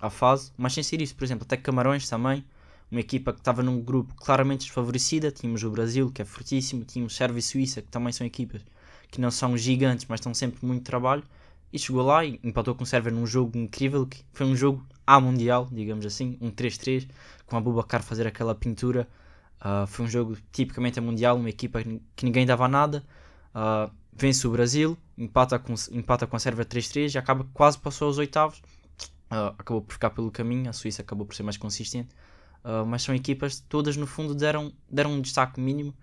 à 0.00 0.08
fase. 0.08 0.50
Mas 0.56 0.72
sem 0.72 0.82
ser 0.82 1.02
isso, 1.02 1.14
por 1.14 1.24
exemplo, 1.24 1.44
até 1.44 1.56
Camarões 1.56 2.08
também, 2.08 2.44
uma 2.90 3.00
equipa 3.00 3.32
que 3.32 3.40
estava 3.40 3.62
num 3.62 3.80
grupo 3.80 4.14
claramente 4.14 4.60
desfavorecida. 4.60 5.30
Tínhamos 5.30 5.62
o 5.62 5.70
Brasil, 5.70 6.10
que 6.10 6.22
é 6.22 6.24
fortíssimo, 6.24 6.82
tínhamos 6.82 7.14
Sérvia 7.14 7.40
e 7.40 7.42
Suíça, 7.42 7.82
que 7.82 7.88
também 7.88 8.12
são 8.12 8.26
equipas 8.26 8.62
que 9.10 9.20
não 9.20 9.30
são 9.30 9.56
gigantes, 9.56 10.06
mas 10.08 10.18
estão 10.18 10.32
sempre 10.32 10.64
muito 10.64 10.82
trabalho. 10.82 11.22
E 11.72 11.78
chegou 11.78 12.02
lá 12.02 12.24
e 12.24 12.40
empatou 12.42 12.74
com 12.74 12.84
o 12.84 12.86
Sérvia 12.86 13.12
num 13.12 13.26
jogo 13.26 13.58
incrível, 13.58 14.06
que 14.06 14.24
foi 14.32 14.46
um 14.46 14.56
jogo 14.56 14.84
à 15.06 15.20
Mundial, 15.20 15.68
digamos 15.70 16.06
assim, 16.06 16.38
um 16.40 16.50
3-3, 16.50 17.08
com 17.46 17.56
a 17.56 17.60
Bubacar 17.60 18.02
fazer 18.02 18.26
aquela 18.26 18.54
pintura. 18.54 19.06
Uh, 19.60 19.86
foi 19.86 20.06
um 20.06 20.08
jogo 20.08 20.36
tipicamente 20.50 20.98
a 20.98 21.02
Mundial, 21.02 21.36
uma 21.36 21.50
equipa 21.50 21.82
que 22.16 22.24
ninguém 22.24 22.46
dava 22.46 22.66
nada. 22.68 23.04
Uh, 23.54 23.92
vence 24.12 24.46
o 24.46 24.50
Brasil, 24.50 24.96
empata 25.16 25.58
com, 25.58 25.74
empata 25.92 26.26
com 26.26 26.36
a 26.36 26.38
Sérvia 26.38 26.64
3-3 26.64 27.14
e 27.14 27.18
acaba 27.18 27.46
quase 27.52 27.78
passou 27.78 28.06
aos 28.06 28.16
oitavos. 28.16 28.58
Uh, 29.30 29.52
acabou 29.58 29.82
por 29.82 29.92
ficar 29.92 30.10
pelo 30.10 30.30
caminho, 30.30 30.70
a 30.70 30.72
Suíça 30.72 31.02
acabou 31.02 31.26
por 31.26 31.34
ser 31.34 31.42
mais 31.42 31.56
consistente. 31.56 32.08
Mas 32.86 33.02
são 33.02 33.14
equipas 33.14 33.64
todas 33.66 33.96
no 33.96 34.06
fundo 34.06 34.34
deram, 34.34 34.70
deram 34.90 35.12
um 35.12 35.22
destaque 35.22 35.58
mínimo. 35.58 35.94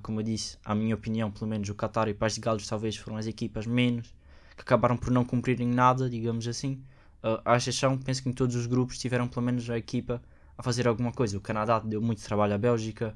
Como 0.00 0.20
eu 0.20 0.24
disse, 0.24 0.56
a 0.64 0.74
minha 0.74 0.94
opinião, 0.94 1.30
pelo 1.30 1.46
menos 1.46 1.68
o 1.68 1.74
Qatar 1.74 2.08
e 2.08 2.12
o 2.12 2.14
País 2.14 2.34
de 2.34 2.40
Gales 2.40 2.66
talvez 2.66 2.96
foram 2.96 3.18
as 3.18 3.26
equipas 3.26 3.66
menos 3.66 4.14
que 4.58 4.62
acabaram 4.62 4.96
por 4.96 5.10
não 5.10 5.24
cumprirem 5.24 5.68
nada, 5.68 6.10
digamos 6.10 6.46
assim. 6.48 6.82
Uh, 7.22 7.40
à 7.44 7.56
exceção, 7.56 7.96
penso 7.96 8.22
que 8.22 8.28
em 8.28 8.32
todos 8.32 8.56
os 8.56 8.66
grupos 8.66 8.98
tiveram 8.98 9.28
pelo 9.28 9.46
menos 9.46 9.68
a 9.70 9.78
equipa 9.78 10.20
a 10.56 10.62
fazer 10.62 10.88
alguma 10.88 11.12
coisa. 11.12 11.38
O 11.38 11.40
Canadá 11.40 11.78
deu 11.78 12.02
muito 12.02 12.22
trabalho 12.22 12.54
à 12.54 12.58
Bélgica, 12.58 13.14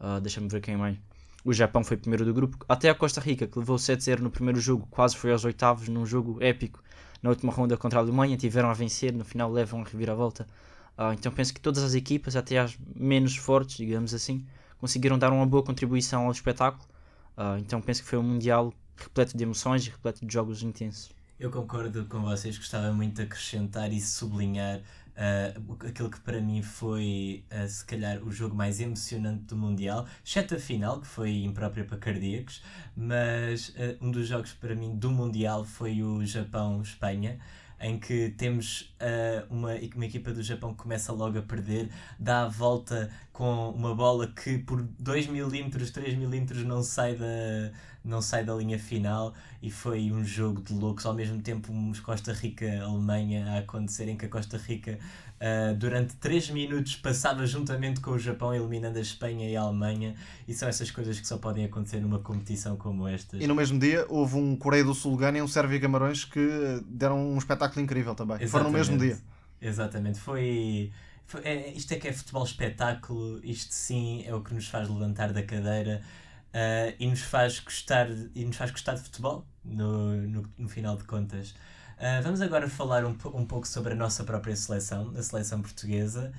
uh, 0.00 0.20
deixa-me 0.20 0.48
ver 0.48 0.60
quem 0.60 0.76
mais. 0.76 0.96
O 1.44 1.52
Japão 1.52 1.84
foi 1.84 1.96
primeiro 1.96 2.24
do 2.24 2.32
grupo, 2.32 2.64
até 2.68 2.88
a 2.88 2.94
Costa 2.94 3.20
Rica, 3.20 3.46
que 3.46 3.58
levou 3.58 3.76
7-0 3.76 4.20
no 4.20 4.30
primeiro 4.30 4.58
jogo, 4.60 4.86
quase 4.90 5.16
foi 5.16 5.32
aos 5.32 5.44
oitavos, 5.44 5.88
num 5.88 6.06
jogo 6.06 6.38
épico. 6.40 6.82
Na 7.20 7.30
última 7.30 7.52
ronda 7.52 7.76
contra 7.76 7.98
a 7.98 8.02
Alemanha, 8.02 8.36
tiveram 8.36 8.70
a 8.70 8.74
vencer, 8.74 9.12
no 9.12 9.24
final 9.24 9.50
levam 9.50 9.82
a 9.82 9.84
reviravolta. 9.84 10.46
Uh, 10.96 11.12
então 11.12 11.32
penso 11.32 11.52
que 11.52 11.60
todas 11.60 11.82
as 11.82 11.94
equipas, 11.94 12.36
até 12.36 12.58
as 12.58 12.78
menos 12.94 13.36
fortes, 13.36 13.76
digamos 13.76 14.14
assim, 14.14 14.46
conseguiram 14.78 15.18
dar 15.18 15.32
uma 15.32 15.44
boa 15.44 15.62
contribuição 15.62 16.26
ao 16.26 16.32
espetáculo. 16.32 16.84
Uh, 17.36 17.58
então 17.58 17.80
penso 17.80 18.02
que 18.02 18.08
foi 18.08 18.18
um 18.18 18.22
Mundial 18.22 18.72
repleto 18.96 19.36
de 19.36 19.42
emoções 19.42 19.86
e 19.86 19.90
repleto 19.90 20.24
de 20.24 20.32
jogos 20.32 20.62
intensos. 20.62 21.10
Eu 21.38 21.50
concordo 21.50 22.04
com 22.06 22.22
vocês, 22.22 22.56
gostava 22.56 22.92
muito 22.92 23.16
de 23.16 23.22
acrescentar 23.22 23.92
e 23.92 24.00
sublinhar 24.00 24.78
uh, 24.78 25.86
aquilo 25.86 26.10
que 26.10 26.20
para 26.20 26.40
mim 26.40 26.62
foi, 26.62 27.44
uh, 27.50 27.68
se 27.68 27.84
calhar, 27.84 28.22
o 28.22 28.30
jogo 28.30 28.54
mais 28.54 28.80
emocionante 28.80 29.42
do 29.44 29.56
Mundial, 29.56 30.06
exceto 30.24 30.54
a 30.54 30.58
final, 30.58 31.00
que 31.00 31.06
foi 31.06 31.42
imprópria 31.42 31.84
para 31.84 31.98
cardíacos, 31.98 32.62
mas 32.96 33.70
uh, 33.70 33.96
um 34.00 34.10
dos 34.10 34.28
jogos 34.28 34.52
para 34.52 34.74
mim 34.74 34.96
do 34.96 35.10
Mundial 35.10 35.64
foi 35.64 36.02
o 36.02 36.24
Japão-Espanha 36.24 37.38
em 37.80 37.98
que 37.98 38.30
temos 38.30 38.94
uh, 39.00 39.52
uma, 39.52 39.72
uma 39.94 40.06
equipa 40.06 40.32
do 40.32 40.42
Japão 40.42 40.72
que 40.72 40.82
começa 40.82 41.12
logo 41.12 41.38
a 41.38 41.42
perder, 41.42 41.90
dá 42.18 42.44
a 42.44 42.48
volta 42.48 43.10
com 43.32 43.70
uma 43.70 43.94
bola 43.94 44.28
que 44.28 44.58
por 44.58 44.82
2 44.82 45.26
milímetros, 45.26 45.90
3 45.90 46.16
milímetros 46.16 46.64
não 46.64 46.82
sai 46.82 47.16
da, 47.16 47.26
não 48.04 48.20
sai 48.20 48.44
da 48.44 48.54
linha 48.54 48.78
final 48.78 49.32
e 49.62 49.70
foi 49.70 50.12
um 50.12 50.22
jogo 50.22 50.60
de 50.60 50.74
loucos. 50.74 51.06
Ao 51.06 51.14
mesmo 51.14 51.40
tempo, 51.40 51.72
uns 51.72 51.98
Costa 51.98 52.32
Rica-Alemanha 52.32 53.46
a 53.52 53.58
acontecer, 53.60 54.08
em 54.08 54.16
que 54.16 54.26
a 54.26 54.28
Costa 54.28 54.58
Rica 54.58 54.98
uh, 55.40 55.74
durante 55.74 56.14
3 56.16 56.50
minutos 56.50 56.96
passava 56.96 57.46
juntamente 57.46 58.00
com 58.00 58.10
o 58.10 58.18
Japão, 58.18 58.54
eliminando 58.54 58.98
a 58.98 59.00
Espanha 59.00 59.48
e 59.48 59.56
a 59.56 59.62
Alemanha. 59.62 60.14
E 60.46 60.52
são 60.52 60.68
essas 60.68 60.90
coisas 60.90 61.18
que 61.18 61.26
só 61.26 61.38
podem 61.38 61.64
acontecer 61.64 62.00
numa 62.00 62.18
competição 62.18 62.76
como 62.76 63.08
esta. 63.08 63.38
E 63.38 63.46
no 63.46 63.54
mesmo 63.54 63.78
dia 63.78 64.04
houve 64.10 64.36
um 64.36 64.54
Coreia 64.54 64.84
do 64.84 64.92
Sul-Gana 64.92 65.38
e 65.38 65.42
um 65.42 65.48
Sérvia 65.48 65.78
e 65.78 65.80
Camarões 65.80 66.24
que 66.24 66.82
deram 66.86 67.18
um 67.18 67.38
espetáculo 67.38 67.80
incrível 67.80 68.14
também. 68.14 68.36
Exatamente. 68.36 68.50
Foram 68.50 68.64
no 68.70 68.76
mesmo 68.76 68.98
dia. 68.98 69.18
Exatamente. 69.60 70.20
Foi. 70.20 70.92
Foi, 71.26 71.40
é, 71.42 71.72
isto 71.72 71.90
é 71.92 71.96
que 71.96 72.06
é 72.06 72.12
futebol 72.12 72.44
espetáculo, 72.44 73.40
isto 73.42 73.72
sim 73.72 74.22
é 74.26 74.34
o 74.34 74.42
que 74.42 74.52
nos 74.52 74.68
faz 74.68 74.90
levantar 74.90 75.32
da 75.32 75.42
cadeira 75.42 76.02
uh, 76.54 76.94
e 76.98 77.06
nos 77.06 77.20
faz 77.20 77.58
gostar 77.58 78.08
e 78.34 78.44
nos 78.44 78.56
faz 78.56 78.70
gostar 78.70 78.94
de 78.94 79.02
futebol 79.02 79.44
no, 79.64 80.16
no, 80.16 80.42
no 80.56 80.68
final 80.68 80.96
de 80.96 81.04
contas. 81.04 81.50
Uh, 81.98 82.22
vamos 82.22 82.40
agora 82.40 82.68
falar 82.68 83.04
um, 83.04 83.16
um 83.34 83.44
pouco 83.44 83.66
sobre 83.66 83.92
a 83.92 83.96
nossa 83.96 84.24
própria 84.24 84.54
seleção, 84.56 85.12
a 85.16 85.22
seleção 85.22 85.60
portuguesa, 85.60 86.32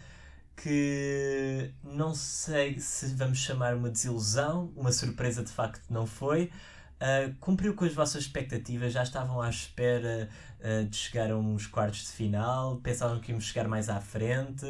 que 0.55 1.71
não 1.83 2.15
sei 2.15 2.79
se 2.79 3.07
vamos 3.07 3.39
chamar 3.39 3.75
uma 3.75 3.89
desilusão, 3.89 4.71
uma 4.75 4.91
surpresa 4.91 5.43
de 5.43 5.51
facto 5.51 5.83
não 5.89 6.05
foi. 6.05 6.51
Uh, 6.95 7.35
cumpriu 7.41 7.75
com 7.75 7.83
as 7.83 7.93
vossas 7.93 8.23
expectativas? 8.23 8.93
Já 8.93 9.03
estavam 9.03 9.41
à 9.41 9.49
espera 9.49 10.29
uh, 10.61 10.85
de 10.85 10.95
chegar 10.95 11.29
a 11.29 11.37
uns 11.37 11.67
quartos 11.67 12.05
de 12.05 12.11
final? 12.11 12.77
Pensavam 12.77 13.19
que 13.19 13.31
íamos 13.31 13.45
chegar 13.45 13.67
mais 13.67 13.89
à 13.89 13.99
frente? 13.99 14.65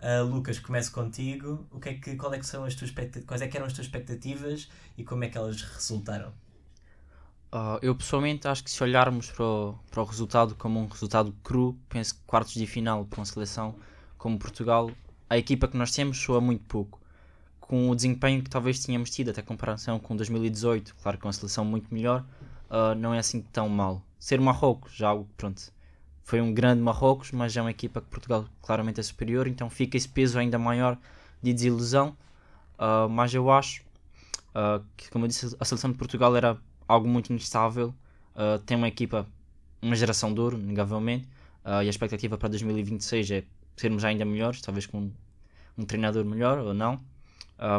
Uh, 0.00 0.24
Lucas, 0.24 0.58
começo 0.60 0.92
contigo. 0.92 1.66
O 1.72 1.80
que 1.80 1.88
é 1.88 1.94
que, 1.94 2.16
qual 2.16 2.32
é 2.32 2.38
que 2.38 2.46
são 2.46 2.64
as 2.64 2.74
tuas 2.74 2.92
quais 3.26 3.42
é 3.42 3.48
que 3.48 3.56
eram 3.56 3.66
as 3.66 3.72
tuas 3.72 3.86
expectativas 3.86 4.68
e 4.96 5.02
como 5.02 5.24
é 5.24 5.28
que 5.28 5.36
elas 5.36 5.60
resultaram? 5.62 6.32
Uh, 7.50 7.78
eu 7.80 7.94
pessoalmente 7.94 8.46
acho 8.46 8.62
que 8.62 8.70
se 8.70 8.82
olharmos 8.82 9.30
para 9.30 9.44
o, 9.44 9.78
para 9.90 10.02
o 10.02 10.04
resultado 10.04 10.54
como 10.54 10.78
um 10.80 10.86
resultado 10.86 11.34
cru, 11.42 11.76
penso 11.88 12.14
que 12.14 12.20
quartos 12.26 12.54
de 12.54 12.66
final 12.66 13.06
para 13.06 13.20
uma 13.20 13.24
seleção 13.24 13.74
como 14.18 14.38
Portugal, 14.38 14.90
a 15.30 15.38
equipa 15.38 15.66
que 15.66 15.76
nós 15.76 15.90
temos 15.90 16.18
soa 16.18 16.40
muito 16.40 16.64
pouco. 16.64 17.00
Com 17.58 17.90
o 17.90 17.96
desempenho 17.96 18.42
que 18.42 18.50
talvez 18.50 18.84
tínhamos 18.84 19.10
tido, 19.10 19.30
até 19.30 19.42
comparação 19.42 19.98
com 19.98 20.14
2018, 20.14 20.94
claro 21.02 21.18
que 21.18 21.26
é 21.26 21.26
uma 21.26 21.32
seleção 21.32 21.64
muito 21.64 21.92
melhor, 21.92 22.24
uh, 22.70 22.94
não 22.94 23.14
é 23.14 23.18
assim 23.18 23.40
tão 23.40 23.68
mal. 23.68 24.02
Ser 24.18 24.40
Marrocos, 24.40 24.92
já 24.94 25.08
algo, 25.08 25.28
pronto, 25.36 25.72
foi 26.28 26.42
um 26.42 26.52
grande 26.52 26.82
Marrocos, 26.82 27.32
mas 27.32 27.56
é 27.56 27.60
uma 27.62 27.70
equipa 27.70 28.02
que 28.02 28.06
Portugal 28.08 28.44
claramente 28.60 29.00
é 29.00 29.02
superior, 29.02 29.46
então 29.46 29.70
fica 29.70 29.96
esse 29.96 30.06
peso 30.06 30.38
ainda 30.38 30.58
maior 30.58 30.98
de 31.42 31.54
desilusão. 31.54 32.14
Uh, 32.78 33.08
mas 33.08 33.32
eu 33.32 33.50
acho 33.50 33.80
uh, 34.50 34.84
que, 34.94 35.08
como 35.08 35.24
eu 35.24 35.28
disse, 35.28 35.56
a 35.58 35.64
seleção 35.64 35.90
de 35.90 35.96
Portugal 35.96 36.36
era 36.36 36.58
algo 36.86 37.08
muito 37.08 37.32
instável. 37.32 37.94
Uh, 38.36 38.58
tem 38.66 38.76
uma 38.76 38.88
equipa, 38.88 39.26
uma 39.80 39.96
geração 39.96 40.34
de 40.34 40.38
ouro, 40.38 40.58
negavelmente, 40.58 41.26
e 41.64 41.70
a 41.70 41.82
expectativa 41.84 42.36
para 42.36 42.50
2026 42.50 43.30
é 43.30 43.44
sermos 43.74 44.04
ainda 44.04 44.26
melhores, 44.26 44.60
talvez 44.60 44.84
com 44.84 44.98
um, 44.98 45.12
um 45.78 45.84
treinador 45.86 46.26
melhor 46.26 46.58
ou 46.58 46.74
não. 46.74 47.00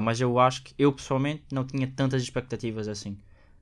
mas 0.01 0.19
eu 0.21 0.39
acho 0.39 0.63
que 0.63 0.73
eu 0.77 0.91
pessoalmente 0.91 1.43
não 1.51 1.63
tinha 1.63 1.85
tantas 1.95 2.23
expectativas 2.23 2.87
assim. 2.87 3.15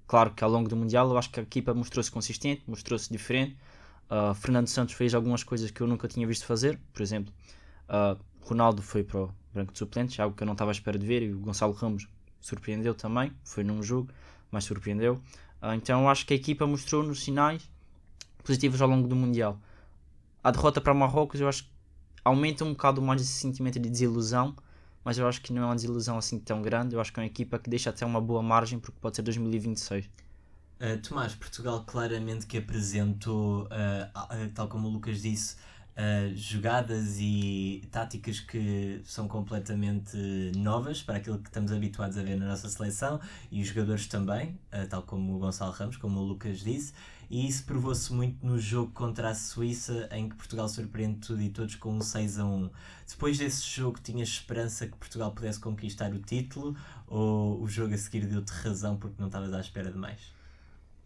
Claro 0.06 0.32
que 0.32 0.44
ao 0.44 0.50
longo 0.50 0.70
do 0.70 0.78
Mundial 0.78 1.10
eu 1.10 1.18
acho 1.18 1.30
que 1.30 1.42
a 1.42 1.44
equipa 1.44 1.74
mostrou-se 1.74 2.10
consistente, 2.10 2.64
mostrou-se 2.68 3.12
diferente. 3.12 3.58
Uh, 4.10 4.34
Fernando 4.34 4.68
Santos 4.68 4.96
fez 4.96 5.14
algumas 5.14 5.44
coisas 5.44 5.70
que 5.70 5.82
eu 5.82 5.88
nunca 5.88 6.08
tinha 6.08 6.26
visto 6.26 6.46
fazer, 6.46 6.80
por 6.94 7.02
exemplo, 7.02 7.34
uh, 7.90 8.18
Ronaldo 8.42 8.82
foi 8.82 9.04
para 9.04 9.20
o 9.20 9.32
branco 9.54 9.74
de 9.74 9.80
suplentes, 9.80 10.20
algo 10.20 10.36
que 10.36 10.44
eu 10.44 10.46
não 10.46 10.54
estava 10.54 10.72
à 10.72 10.74
espera 10.74 10.98
de 10.98 11.06
ver, 11.06 11.24
e 11.24 11.34
o 11.34 11.40
Gonçalo 11.40 11.74
Ramos 11.74 12.08
surpreendeu 12.40 12.96
também, 12.96 13.34
foi 13.44 13.64
num 13.64 13.84
jogo, 13.84 14.10
mas 14.50 14.64
surpreendeu. 14.64 15.16
Uh, 15.62 15.74
então 15.76 16.10
acho 16.10 16.26
que 16.26 16.34
a 16.34 16.36
equipa 16.38 16.66
mostrou-nos 16.66 17.24
sinais 17.24 17.70
positivos 18.44 18.82
ao 18.82 18.88
longo 18.88 19.08
do 19.08 19.16
Mundial. 19.16 19.60
A 20.42 20.52
derrota 20.52 20.80
para 20.80 20.94
Marrocos 20.94 21.42
eu 21.42 21.50
acho 21.50 21.64
que 21.64 21.70
aumenta 22.24 22.64
um 22.64 22.72
bocado 22.72 23.02
mais 23.02 23.22
esse 23.22 23.34
sentimento 23.34 23.80
de 23.80 23.90
desilusão, 23.90 24.56
mas 25.04 25.18
eu 25.18 25.28
acho 25.28 25.42
que 25.42 25.52
não 25.52 25.64
é 25.64 25.66
uma 25.66 25.76
desilusão 25.76 26.18
assim 26.18 26.40
tão 26.40 26.62
grande. 26.62 26.96
Eu 26.96 27.02
acho 27.02 27.12
que 27.12 27.20
é 27.20 27.24
uma 27.24 27.28
equipa 27.28 27.58
que 27.60 27.70
deixa 27.70 27.90
até 27.90 28.06
uma 28.06 28.22
boa 28.22 28.42
margem, 28.42 28.80
porque 28.80 28.98
pode 29.02 29.16
ser 29.16 29.22
2026. 29.22 30.10
Uh, 30.80 31.02
Tomás, 31.02 31.34
Portugal 31.34 31.84
claramente 31.88 32.46
que 32.46 32.56
apresentou, 32.56 33.64
uh, 33.64 33.66
uh, 33.66 34.50
tal 34.54 34.68
como 34.68 34.88
o 34.88 34.92
Lucas 34.92 35.22
disse, 35.22 35.56
jogadas 36.36 37.18
e 37.20 37.82
táticas 37.92 38.40
que 38.40 39.02
são 39.04 39.28
completamente 39.28 40.16
novas 40.56 41.02
para 41.02 41.18
aquilo 41.18 41.40
que 41.40 41.50
estamos 41.50 41.72
habituados 41.72 42.20
a 42.20 42.22
ver 42.22 42.38
na 42.38 42.46
nossa 42.46 42.70
seleção 42.70 43.20
e 43.52 43.64
os 43.64 43.70
jogadores 43.70 44.06
também, 44.06 44.60
tal 44.92 45.02
como 45.02 45.36
o 45.36 45.40
Gonçalo 45.40 45.72
Ramos, 45.72 45.98
como 45.98 46.20
o 46.20 46.24
Lucas 46.24 46.60
disse, 46.60 46.94
e 47.32 47.48
isso 47.48 47.64
provou-se 47.64 48.14
muito 48.14 48.46
no 48.46 48.60
jogo 48.60 48.92
contra 48.92 49.30
a 49.30 49.34
Suíça, 49.34 50.08
em 50.12 50.30
que 50.30 50.36
Portugal 50.36 50.70
surpreende 50.70 51.18
tudo 51.18 51.42
e 51.42 51.50
todos 51.50 51.74
com 51.74 51.96
um 51.96 52.02
6 52.02 52.38
a 52.38 52.46
1. 52.46 52.70
Depois 53.10 53.40
desse 53.40 53.68
jogo, 53.68 54.00
tinhas 54.00 54.30
esperança 54.30 54.86
que 54.86 54.96
Portugal 54.98 55.32
pudesse 55.32 55.60
conquistar 55.60 56.14
o 56.14 56.20
título 56.20 56.78
ou 57.08 57.60
o 57.60 57.68
jogo 57.68 57.96
a 57.96 57.98
seguir 57.98 58.28
deu-te 58.28 58.52
razão 58.52 58.98
porque 58.98 59.16
não 59.18 59.30
estavas 59.30 59.52
à 59.52 59.60
espera 59.60 59.92
de 59.92 59.98
mais? 59.98 60.37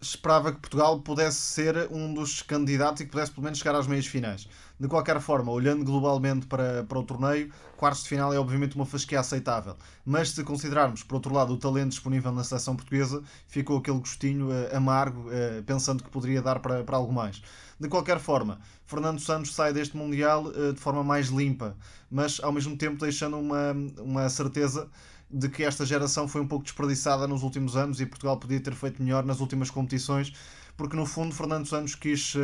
Esperava 0.01 0.51
que 0.51 0.59
Portugal 0.59 0.99
pudesse 0.99 1.37
ser 1.37 1.87
um 1.91 2.11
dos 2.11 2.41
candidatos 2.41 3.01
e 3.01 3.05
que 3.05 3.11
pudesse 3.11 3.31
pelo 3.31 3.43
menos 3.43 3.59
chegar 3.59 3.75
às 3.75 3.85
meias 3.85 4.07
finais. 4.07 4.47
De 4.79 4.87
qualquer 4.87 5.21
forma, 5.21 5.51
olhando 5.51 5.85
globalmente 5.85 6.47
para, 6.47 6.83
para 6.83 6.97
o 6.97 7.03
torneio, 7.03 7.51
quartos 7.77 8.01
de 8.01 8.09
final 8.09 8.33
é 8.33 8.39
obviamente 8.39 8.75
uma 8.75 8.85
fasquia 8.85 9.19
aceitável. 9.19 9.75
Mas 10.03 10.31
se 10.31 10.43
considerarmos, 10.43 11.03
por 11.03 11.15
outro 11.15 11.31
lado, 11.31 11.53
o 11.53 11.57
talento 11.57 11.89
disponível 11.89 12.31
na 12.31 12.43
seleção 12.43 12.75
portuguesa, 12.75 13.21
ficou 13.47 13.77
aquele 13.77 13.99
gostinho 13.99 14.49
uh, 14.49 14.75
amargo, 14.75 15.29
uh, 15.29 15.61
pensando 15.67 16.03
que 16.03 16.09
poderia 16.09 16.41
dar 16.41 16.59
para, 16.59 16.83
para 16.83 16.97
algo 16.97 17.13
mais. 17.13 17.43
De 17.79 17.87
qualquer 17.87 18.19
forma, 18.19 18.59
Fernando 18.87 19.19
Santos 19.19 19.53
sai 19.53 19.71
deste 19.71 19.95
Mundial 19.95 20.45
uh, 20.45 20.73
de 20.73 20.79
forma 20.79 21.03
mais 21.03 21.27
limpa, 21.27 21.77
mas 22.09 22.39
ao 22.41 22.51
mesmo 22.51 22.75
tempo 22.75 22.97
deixando 22.97 23.37
uma, 23.37 23.73
uma 23.99 24.29
certeza 24.29 24.89
de 25.31 25.49
que 25.49 25.63
esta 25.63 25.85
geração 25.85 26.27
foi 26.27 26.41
um 26.41 26.47
pouco 26.47 26.63
desperdiçada 26.63 27.27
nos 27.27 27.43
últimos 27.43 27.75
anos 27.75 28.01
e 28.01 28.05
Portugal 28.05 28.37
podia 28.37 28.59
ter 28.59 28.73
feito 28.73 29.01
melhor 29.01 29.23
nas 29.23 29.39
últimas 29.39 29.69
competições, 29.69 30.33
porque 30.75 30.95
no 30.95 31.05
fundo 31.05 31.33
Fernando 31.33 31.65
Santos 31.67 31.95
quis 31.95 32.35
uh, 32.35 32.39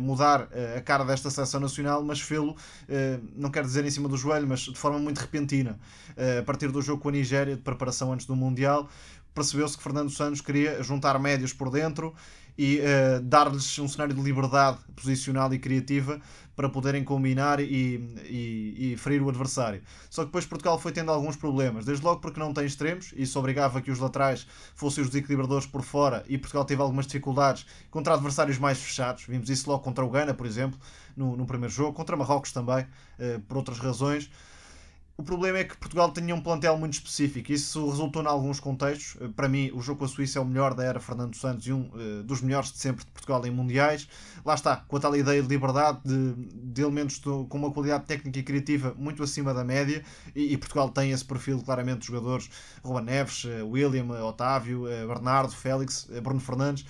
mudar 0.00 0.42
uh, 0.42 0.78
a 0.78 0.80
cara 0.80 1.04
desta 1.04 1.30
seleção 1.30 1.60
nacional, 1.60 2.02
mas 2.02 2.20
fê-lo, 2.20 2.52
uh, 2.52 3.24
não 3.36 3.50
quero 3.50 3.66
dizer 3.66 3.84
em 3.84 3.90
cima 3.90 4.08
do 4.08 4.16
joelho, 4.16 4.46
mas 4.46 4.60
de 4.60 4.76
forma 4.76 4.98
muito 4.98 5.18
repentina. 5.18 5.78
a 6.38 6.42
partir 6.42 6.70
do 6.70 6.82
jogo 6.82 7.02
com 7.02 7.08
a 7.08 7.12
Nigéria, 7.12 7.56
de 7.56 7.62
preparação 7.62 8.12
antes 8.12 8.26
do 8.26 8.34
Mundial, 8.34 8.88
percebeu-se 9.34 9.76
que 9.76 9.82
Fernando 9.82 10.10
Santos 10.10 10.40
queria 10.40 10.82
juntar 10.82 11.18
médios 11.18 11.52
por 11.52 11.70
dentro 11.70 12.14
e 12.58 12.80
uh, 12.80 13.20
dar-lhes 13.22 13.78
um 13.78 13.88
cenário 13.88 14.14
de 14.14 14.20
liberdade 14.20 14.78
posicional 14.94 15.52
e 15.52 15.58
criativa 15.58 16.20
para 16.56 16.70
poderem 16.70 17.04
combinar 17.04 17.60
e, 17.60 17.66
e, 18.24 18.92
e, 18.92 18.96
ferir 18.96 19.22
o 19.22 19.28
adversário. 19.28 19.82
Só 20.08 20.22
que 20.22 20.28
depois 20.28 20.46
Portugal 20.46 20.78
foi 20.78 20.90
tendo 20.90 21.12
alguns 21.12 21.36
problemas, 21.36 21.84
desde 21.84 22.02
logo 22.02 22.20
porque 22.20 22.40
não 22.40 22.54
tem 22.54 22.64
extremos, 22.64 23.12
e 23.14 23.22
isso 23.22 23.38
obrigava 23.38 23.82
que 23.82 23.90
os 23.90 23.98
laterais 23.98 24.46
fossem 24.74 25.04
os 25.04 25.10
desequilibradores 25.10 25.66
por 25.66 25.82
fora, 25.82 26.24
e 26.26 26.38
Portugal 26.38 26.64
teve 26.64 26.80
algumas 26.80 27.06
dificuldades 27.06 27.66
contra 27.90 28.14
adversários 28.14 28.58
mais 28.58 28.78
fechados. 28.78 29.24
Vimos 29.28 29.50
isso 29.50 29.68
logo 29.68 29.82
contra 29.82 30.02
o 30.02 30.08
Ghana, 30.08 30.32
por 30.32 30.46
exemplo, 30.46 30.78
no, 31.14 31.36
no 31.36 31.46
primeiro 31.46 31.72
jogo, 31.72 31.92
contra 31.92 32.16
Marrocos 32.16 32.52
também, 32.52 32.84
uh, 32.84 33.38
por 33.46 33.58
outras 33.58 33.78
razões. 33.78 34.30
O 35.18 35.22
problema 35.22 35.56
é 35.58 35.64
que 35.64 35.74
Portugal 35.78 36.12
tinha 36.12 36.34
um 36.34 36.42
plantel 36.42 36.76
muito 36.76 36.92
específico. 36.92 37.50
Isso 37.50 37.88
resultou 37.88 38.22
em 38.22 38.26
alguns 38.26 38.60
contextos. 38.60 39.16
Eh, 39.18 39.28
para 39.34 39.48
mim, 39.48 39.70
o 39.72 39.80
jogo 39.80 40.00
com 40.00 40.04
a 40.04 40.08
Suíça 40.08 40.38
é 40.38 40.42
o 40.42 40.44
melhor 40.44 40.74
da 40.74 40.84
era 40.84 41.00
Fernando 41.00 41.34
Santos 41.34 41.66
e 41.66 41.72
um 41.72 41.88
uh, 41.94 42.22
dos 42.22 42.42
melhores 42.42 42.70
de 42.70 42.76
sempre 42.76 43.02
de 43.02 43.10
Portugal 43.12 43.44
em 43.46 43.50
mundiais. 43.50 44.06
Lá 44.44 44.54
está, 44.54 44.76
com 44.76 44.98
a 44.98 45.00
tal 45.00 45.16
ideia 45.16 45.40
de 45.42 45.48
liberdade, 45.48 46.00
de, 46.04 46.34
de 46.52 46.82
elementos 46.82 47.18
do, 47.18 47.46
com 47.46 47.56
uma 47.56 47.72
qualidade 47.72 48.04
técnica 48.04 48.38
e 48.40 48.42
criativa 48.42 48.94
muito 48.98 49.22
acima 49.22 49.54
da 49.54 49.64
média. 49.64 50.04
E, 50.34 50.52
e 50.52 50.56
Portugal 50.58 50.90
tem 50.90 51.12
esse 51.12 51.24
perfil 51.24 51.62
claramente 51.62 52.00
de 52.00 52.08
jogadores: 52.08 52.50
Ruben 52.84 53.04
Neves, 53.04 53.44
uh, 53.44 53.66
William, 53.66 54.10
Otávio, 54.22 54.82
Bernardo, 54.82 55.52
Félix, 55.52 56.06
Bruno 56.22 56.40
Fernandes 56.40 56.84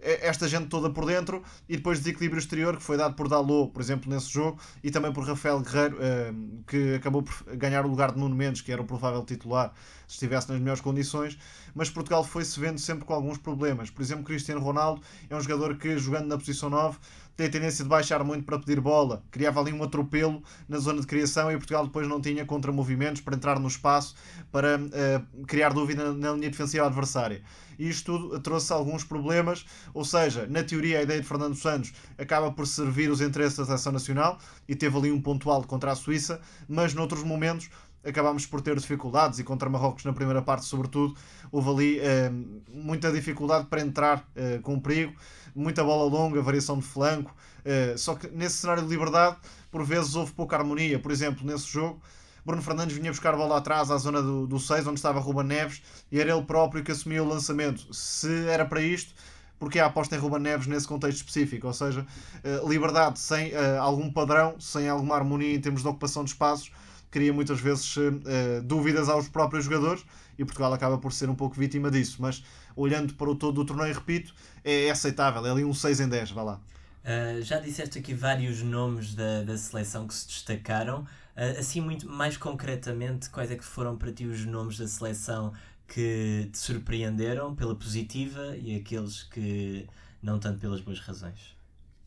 esta 0.00 0.48
gente 0.48 0.68
toda 0.68 0.90
por 0.90 1.06
dentro 1.06 1.42
e 1.68 1.76
depois 1.76 1.98
desequilíbrio 1.98 2.38
exterior 2.38 2.76
que 2.76 2.82
foi 2.82 2.96
dado 2.96 3.14
por 3.14 3.28
Dalot, 3.28 3.72
por 3.72 3.82
exemplo, 3.82 4.10
nesse 4.10 4.30
jogo 4.30 4.58
e 4.82 4.90
também 4.90 5.12
por 5.12 5.26
Rafael 5.26 5.60
Guerreiro, 5.60 5.98
eh, 6.00 6.32
que 6.66 6.94
acabou 6.94 7.22
por 7.22 7.56
ganhar 7.56 7.84
o 7.84 7.88
lugar 7.88 8.12
de 8.12 8.18
Nuno 8.18 8.34
Mendes, 8.34 8.60
que 8.60 8.70
era 8.70 8.80
o 8.80 8.84
provável 8.84 9.24
titular 9.24 9.72
se 10.08 10.14
estivesse 10.14 10.48
nas 10.48 10.58
melhores 10.58 10.80
condições, 10.80 11.38
mas 11.74 11.90
Portugal 11.90 12.24
foi-se 12.24 12.58
vendo 12.58 12.78
sempre 12.78 13.04
com 13.04 13.12
alguns 13.12 13.36
problemas. 13.36 13.90
Por 13.90 14.00
exemplo, 14.00 14.24
Cristiano 14.24 14.60
Ronaldo 14.60 15.02
é 15.28 15.36
um 15.36 15.40
jogador 15.40 15.76
que, 15.76 15.98
jogando 15.98 16.26
na 16.26 16.38
posição 16.38 16.70
9, 16.70 16.98
tem 17.38 17.48
tendência 17.48 17.84
de 17.84 17.88
baixar 17.88 18.24
muito 18.24 18.44
para 18.44 18.58
pedir 18.58 18.80
bola, 18.80 19.22
criava 19.30 19.60
ali 19.60 19.72
um 19.72 19.80
atropelo 19.80 20.42
na 20.68 20.76
zona 20.78 21.00
de 21.00 21.06
criação 21.06 21.52
e 21.52 21.56
Portugal 21.56 21.86
depois 21.86 22.08
não 22.08 22.20
tinha 22.20 22.44
contra-movimentos 22.44 23.22
para 23.22 23.36
entrar 23.36 23.60
no 23.60 23.68
espaço 23.68 24.16
para 24.50 24.76
uh, 24.76 25.46
criar 25.46 25.72
dúvida 25.72 26.12
na 26.12 26.32
linha 26.32 26.50
defensiva 26.50 26.86
adversária. 26.86 27.40
E 27.78 27.88
isto 27.88 28.18
tudo 28.18 28.40
trouxe 28.40 28.72
alguns 28.72 29.04
problemas, 29.04 29.64
ou 29.94 30.04
seja, 30.04 30.48
na 30.48 30.64
teoria 30.64 30.98
a 30.98 31.02
ideia 31.02 31.20
de 31.20 31.28
Fernando 31.28 31.54
Santos 31.54 31.92
acaba 32.18 32.50
por 32.50 32.66
servir 32.66 33.08
os 33.08 33.20
interesses 33.20 33.56
da 33.56 33.66
seleção 33.66 33.92
nacional 33.92 34.40
e 34.68 34.74
teve 34.74 34.98
ali 34.98 35.12
um 35.12 35.22
ponto 35.22 35.48
alto 35.48 35.68
contra 35.68 35.92
a 35.92 35.94
Suíça, 35.94 36.40
mas 36.68 36.92
noutros 36.92 37.22
momentos 37.22 37.70
acabámos 38.04 38.46
por 38.46 38.60
ter 38.60 38.76
dificuldades 38.76 39.38
e 39.38 39.44
contra 39.44 39.68
Marrocos 39.68 40.04
na 40.04 40.12
primeira 40.12 40.42
parte, 40.42 40.64
sobretudo, 40.64 41.14
houve 41.50 41.70
ali 41.70 41.98
eh, 42.00 42.30
muita 42.72 43.12
dificuldade 43.12 43.66
para 43.66 43.80
entrar 43.80 44.26
eh, 44.34 44.58
com 44.62 44.78
perigo, 44.80 45.14
muita 45.58 45.82
bola 45.82 46.08
longa, 46.10 46.40
variação 46.40 46.78
de 46.78 46.84
flanco. 46.84 47.34
Eh, 47.64 47.94
só 47.96 48.14
que 48.14 48.28
nesse 48.28 48.56
cenário 48.56 48.82
de 48.82 48.88
liberdade, 48.88 49.36
por 49.70 49.84
vezes 49.84 50.14
houve 50.14 50.32
pouca 50.32 50.56
harmonia. 50.56 50.98
Por 50.98 51.10
exemplo, 51.10 51.46
nesse 51.46 51.66
jogo, 51.66 52.00
Bruno 52.44 52.62
Fernandes 52.62 52.96
vinha 52.96 53.10
buscar 53.10 53.34
a 53.34 53.36
bola 53.36 53.58
atrás 53.58 53.90
à 53.90 53.98
zona 53.98 54.22
do, 54.22 54.46
do 54.46 54.58
6, 54.58 54.86
onde 54.86 54.98
estava 54.98 55.20
Ruben 55.20 55.44
Neves, 55.44 55.82
e 56.10 56.18
era 56.18 56.32
ele 56.32 56.42
próprio 56.42 56.82
que 56.82 56.92
assumia 56.92 57.22
o 57.22 57.28
lançamento. 57.28 57.92
Se 57.92 58.46
era 58.46 58.64
para 58.64 58.80
isto, 58.80 59.12
porque 59.58 59.78
a 59.78 59.86
aposta 59.86 60.16
em 60.16 60.18
Ruben 60.18 60.40
Neves 60.40 60.66
nesse 60.66 60.86
contexto 60.86 61.18
específico, 61.18 61.66
ou 61.66 61.74
seja, 61.74 62.06
eh, 62.44 62.60
liberdade 62.66 63.18
sem 63.18 63.52
uh, 63.52 63.80
algum 63.80 64.10
padrão, 64.10 64.58
sem 64.60 64.88
alguma 64.88 65.16
harmonia 65.16 65.54
em 65.54 65.60
termos 65.60 65.82
de 65.82 65.88
ocupação 65.88 66.24
de 66.24 66.30
espaços, 66.30 66.70
cria 67.10 67.32
muitas 67.32 67.60
vezes 67.60 67.96
uh, 67.96 68.62
dúvidas 68.62 69.08
aos 69.08 69.28
próprios 69.28 69.64
jogadores 69.64 70.04
e 70.38 70.44
Portugal 70.44 70.72
acaba 70.72 70.96
por 70.96 71.12
ser 71.12 71.28
um 71.28 71.34
pouco 71.34 71.56
vítima 71.56 71.90
disso. 71.90 72.16
Mas 72.20 72.44
olhando 72.76 73.12
para 73.14 73.28
o 73.28 73.34
todo 73.34 73.56
do 73.56 73.64
torneio, 73.64 73.94
repito, 73.94 74.34
é 74.64 74.90
aceitável, 74.90 75.44
é 75.44 75.50
ali 75.50 75.64
um 75.64 75.74
6 75.74 76.00
em 76.00 76.08
10, 76.08 76.30
vá 76.30 76.42
lá. 76.42 76.60
Uh, 77.04 77.42
já 77.42 77.58
disseste 77.58 77.98
aqui 77.98 78.12
vários 78.14 78.62
nomes 78.62 79.14
da, 79.14 79.42
da 79.42 79.56
seleção 79.56 80.06
que 80.06 80.14
se 80.14 80.26
destacaram. 80.28 81.00
Uh, 81.36 81.58
assim, 81.58 81.80
muito 81.80 82.08
mais 82.08 82.36
concretamente, 82.36 83.30
quais 83.30 83.50
é 83.50 83.56
que 83.56 83.64
foram 83.64 83.96
para 83.96 84.12
ti 84.12 84.24
os 84.26 84.44
nomes 84.44 84.78
da 84.78 84.86
seleção 84.86 85.52
que 85.86 86.48
te 86.52 86.58
surpreenderam 86.58 87.54
pela 87.54 87.74
positiva 87.74 88.56
e 88.56 88.76
aqueles 88.76 89.22
que 89.22 89.88
não 90.22 90.38
tanto 90.38 90.60
pelas 90.60 90.80
boas 90.80 91.00
razões? 91.00 91.56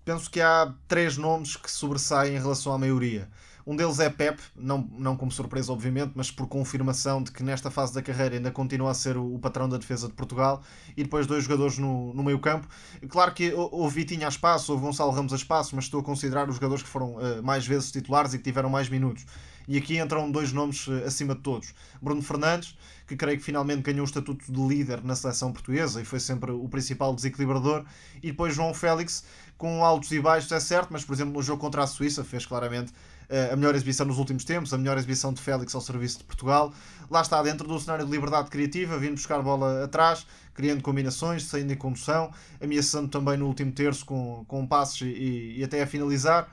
Penso 0.05 0.29
que 0.29 0.41
há 0.41 0.73
três 0.87 1.17
nomes 1.17 1.55
que 1.55 1.69
sobressaem 1.69 2.35
em 2.35 2.39
relação 2.39 2.73
à 2.73 2.77
maioria. 2.77 3.27
Um 3.65 3.75
deles 3.75 3.99
é 3.99 4.09
Pep, 4.09 4.39
não, 4.55 4.89
não 4.97 5.15
como 5.15 5.31
surpresa, 5.31 5.71
obviamente, 5.71 6.13
mas 6.15 6.31
por 6.31 6.47
confirmação 6.47 7.21
de 7.21 7.31
que 7.31 7.43
nesta 7.43 7.69
fase 7.69 7.93
da 7.93 8.01
carreira 8.01 8.35
ainda 8.35 8.51
continua 8.51 8.91
a 8.91 8.93
ser 8.93 9.17
o, 9.17 9.35
o 9.35 9.39
patrão 9.39 9.69
da 9.69 9.77
defesa 9.77 10.07
de 10.07 10.13
Portugal. 10.13 10.61
E 10.95 11.03
depois 11.03 11.27
dois 11.27 11.43
jogadores 11.43 11.77
no, 11.77 12.13
no 12.13 12.23
meio-campo. 12.23 12.67
Claro 13.09 13.33
que 13.33 13.53
houve 13.53 13.95
Vitinha 13.95 14.27
a 14.27 14.29
espaço, 14.29 14.71
houve 14.71 14.85
Gonçalo 14.85 15.11
Ramos 15.11 15.33
a 15.33 15.35
espaço, 15.35 15.75
mas 15.75 15.85
estou 15.85 15.99
a 15.99 16.03
considerar 16.03 16.49
os 16.49 16.55
jogadores 16.55 16.83
que 16.83 16.89
foram 16.89 17.15
uh, 17.15 17.43
mais 17.43 17.65
vezes 17.65 17.91
titulares 17.91 18.33
e 18.33 18.37
que 18.37 18.43
tiveram 18.43 18.69
mais 18.69 18.89
minutos. 18.89 19.25
E 19.67 19.77
aqui 19.77 19.97
entram 19.97 20.31
dois 20.31 20.51
nomes 20.51 20.87
uh, 20.87 21.03
acima 21.05 21.35
de 21.35 21.41
todos: 21.41 21.73
Bruno 22.01 22.21
Fernandes, 22.21 22.75
que 23.07 23.15
creio 23.15 23.37
que 23.37 23.43
finalmente 23.43 23.81
ganhou 23.81 24.01
o 24.01 24.05
estatuto 24.05 24.51
de 24.51 24.61
líder 24.67 25.03
na 25.03 25.15
seleção 25.15 25.51
portuguesa 25.51 26.01
e 26.01 26.05
foi 26.05 26.19
sempre 26.19 26.51
o 26.51 26.67
principal 26.67 27.13
desequilibrador, 27.13 27.85
e 28.17 28.31
depois 28.31 28.55
João 28.55 28.73
Félix, 28.73 29.23
com 29.57 29.83
altos 29.83 30.11
e 30.11 30.19
baixos, 30.19 30.51
é 30.51 30.59
certo, 30.59 30.89
mas 30.91 31.03
por 31.03 31.13
exemplo 31.13 31.33
no 31.33 31.41
jogo 31.41 31.61
contra 31.61 31.83
a 31.83 31.87
Suíça 31.87 32.23
fez 32.23 32.45
claramente 32.45 32.91
a 33.51 33.55
melhor 33.55 33.75
exibição 33.75 34.05
nos 34.05 34.17
últimos 34.17 34.43
tempos, 34.43 34.73
a 34.73 34.77
melhor 34.77 34.97
exibição 34.97 35.33
de 35.33 35.41
Félix 35.41 35.73
ao 35.73 35.81
serviço 35.81 36.19
de 36.19 36.23
Portugal. 36.25 36.73
Lá 37.09 37.21
está, 37.21 37.41
dentro 37.41 37.67
do 37.67 37.79
cenário 37.79 38.05
de 38.05 38.11
liberdade 38.11 38.49
criativa, 38.49 38.97
vindo 38.97 39.13
buscar 39.13 39.41
bola 39.41 39.83
atrás, 39.83 40.25
criando 40.53 40.81
combinações, 40.81 41.43
saindo 41.43 41.71
em 41.71 41.75
condução, 41.77 42.31
ameaçando 42.61 43.07
também 43.07 43.37
no 43.37 43.47
último 43.47 43.71
terço 43.71 44.05
com, 44.05 44.43
com 44.47 44.67
passos 44.67 45.01
e, 45.01 45.55
e 45.57 45.63
até 45.63 45.81
a 45.81 45.87
finalizar. 45.87 46.49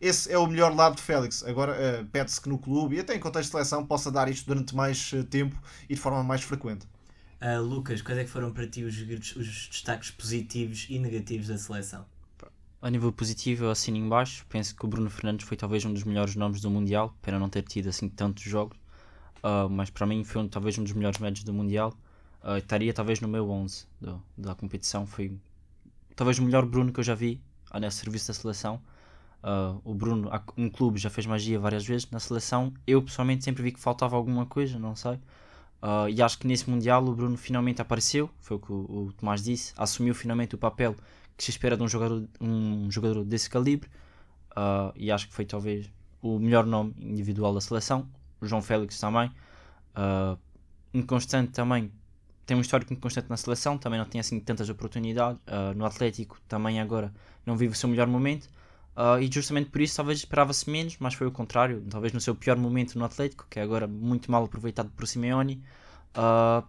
Esse 0.00 0.32
é 0.32 0.38
o 0.38 0.46
melhor 0.46 0.74
lado 0.74 0.96
de 0.96 1.02
Félix. 1.02 1.44
Agora 1.44 1.72
uh, 1.72 2.06
pede-se 2.06 2.40
que 2.40 2.48
no 2.48 2.58
clube 2.58 2.96
e 2.96 3.00
até 3.00 3.14
em 3.14 3.20
contexto 3.20 3.48
de 3.48 3.52
seleção 3.52 3.84
possa 3.84 4.10
dar 4.10 4.30
isto 4.30 4.46
durante 4.46 4.74
mais 4.74 5.12
uh, 5.12 5.22
tempo 5.24 5.54
e 5.88 5.94
de 5.94 6.00
forma 6.00 6.22
mais 6.22 6.42
frequente. 6.42 6.86
Uh, 7.42 7.60
Lucas, 7.60 8.00
quais 8.00 8.18
é 8.18 8.24
que 8.24 8.30
foram 8.30 8.50
para 8.50 8.66
ti 8.66 8.82
os, 8.82 8.96
os 9.36 9.68
destaques 9.68 10.10
positivos 10.10 10.86
e 10.88 10.98
negativos 10.98 11.48
da 11.48 11.58
seleção? 11.58 12.06
A 12.82 12.88
nível 12.88 13.12
positivo, 13.12 13.64
eu 13.64 13.70
assino 13.70 13.98
em 13.98 14.08
baixo. 14.08 14.46
Penso 14.48 14.74
que 14.74 14.84
o 14.84 14.88
Bruno 14.88 15.10
Fernandes 15.10 15.46
foi 15.46 15.54
talvez 15.54 15.84
um 15.84 15.92
dos 15.92 16.02
melhores 16.02 16.34
nomes 16.34 16.62
do 16.62 16.70
Mundial, 16.70 17.14
para 17.20 17.38
não 17.38 17.48
ter 17.48 17.62
tido 17.62 17.88
assim 17.90 18.08
tantos 18.08 18.42
jogos. 18.44 18.78
Uh, 19.44 19.68
mas 19.68 19.90
para 19.90 20.06
mim 20.06 20.24
foi 20.24 20.40
um, 20.42 20.48
talvez 20.48 20.78
um 20.78 20.84
dos 20.84 20.94
melhores 20.94 21.18
médios 21.18 21.44
do 21.44 21.52
Mundial. 21.52 21.92
Uh, 22.42 22.56
estaria 22.56 22.92
talvez 22.94 23.20
no 23.20 23.28
meu 23.28 23.50
11 23.50 23.86
do, 24.00 24.22
da 24.36 24.54
competição. 24.54 25.06
Foi 25.06 25.36
talvez 26.16 26.38
o 26.38 26.42
melhor 26.42 26.64
Bruno 26.64 26.90
que 26.90 27.00
eu 27.00 27.04
já 27.04 27.14
vi 27.14 27.38
uh, 27.74 27.78
nesse 27.78 27.98
serviço 27.98 28.28
da 28.28 28.34
seleção. 28.34 28.80
Uh, 29.42 29.78
o 29.84 29.94
Bruno, 29.94 30.30
um 30.56 30.70
clube, 30.70 30.98
já 30.98 31.10
fez 31.10 31.26
magia 31.26 31.58
várias 31.58 31.86
vezes. 31.86 32.10
Na 32.10 32.18
seleção, 32.18 32.72
eu 32.86 33.02
pessoalmente 33.02 33.44
sempre 33.44 33.62
vi 33.62 33.72
que 33.72 33.80
faltava 33.80 34.16
alguma 34.16 34.46
coisa, 34.46 34.78
não 34.78 34.96
sei. 34.96 35.18
Uh, 35.82 36.08
e 36.10 36.22
acho 36.22 36.38
que 36.38 36.46
nesse 36.46 36.68
Mundial 36.68 37.04
o 37.04 37.14
Bruno 37.14 37.36
finalmente 37.36 37.82
apareceu, 37.82 38.30
foi 38.38 38.56
o 38.56 38.60
que 38.60 38.72
o, 38.72 38.76
o 38.76 39.12
Tomás 39.18 39.42
disse, 39.42 39.72
assumiu 39.76 40.14
finalmente 40.14 40.54
o 40.54 40.58
papel 40.58 40.94
que 41.40 41.44
se 41.44 41.52
espera 41.52 41.74
de 41.74 41.82
um 41.82 41.88
jogador, 41.88 42.28
um 42.38 42.90
jogador 42.90 43.24
desse 43.24 43.48
calibre 43.48 43.88
uh, 44.50 44.92
e 44.94 45.10
acho 45.10 45.26
que 45.26 45.32
foi 45.32 45.46
talvez 45.46 45.90
o 46.20 46.38
melhor 46.38 46.66
nome 46.66 46.94
individual 47.00 47.54
da 47.54 47.62
seleção. 47.62 48.06
O 48.42 48.46
João 48.46 48.60
Félix 48.60 49.00
também, 49.00 49.30
uh, 49.96 50.38
inconstante 50.92 51.52
também, 51.52 51.90
tem 52.44 52.54
um 52.58 52.60
histórico 52.60 52.92
inconstante 52.92 53.30
na 53.30 53.38
seleção, 53.38 53.78
também 53.78 53.98
não 53.98 54.04
tem 54.04 54.20
assim 54.20 54.38
tantas 54.38 54.68
oportunidades. 54.68 55.40
Uh, 55.46 55.74
no 55.74 55.86
Atlético 55.86 56.38
também 56.46 56.78
agora 56.78 57.10
não 57.46 57.56
vive 57.56 57.72
o 57.72 57.76
seu 57.76 57.88
melhor 57.88 58.06
momento. 58.06 58.46
E 59.18 59.32
justamente 59.32 59.70
por 59.70 59.80
isso 59.80 59.96
talvez 59.96 60.18
esperava-se 60.18 60.68
menos, 60.68 60.98
mas 60.98 61.14
foi 61.14 61.26
o 61.26 61.30
contrário. 61.30 61.82
Talvez 61.88 62.12
no 62.12 62.20
seu 62.20 62.34
pior 62.34 62.58
momento 62.58 62.98
no 62.98 63.04
Atlético, 63.06 63.46
que 63.48 63.58
é 63.58 63.62
agora 63.62 63.86
muito 63.86 64.30
mal 64.30 64.44
aproveitado 64.44 64.90
por 64.90 65.06
Simeone, 65.06 65.62
uh, 66.14 66.62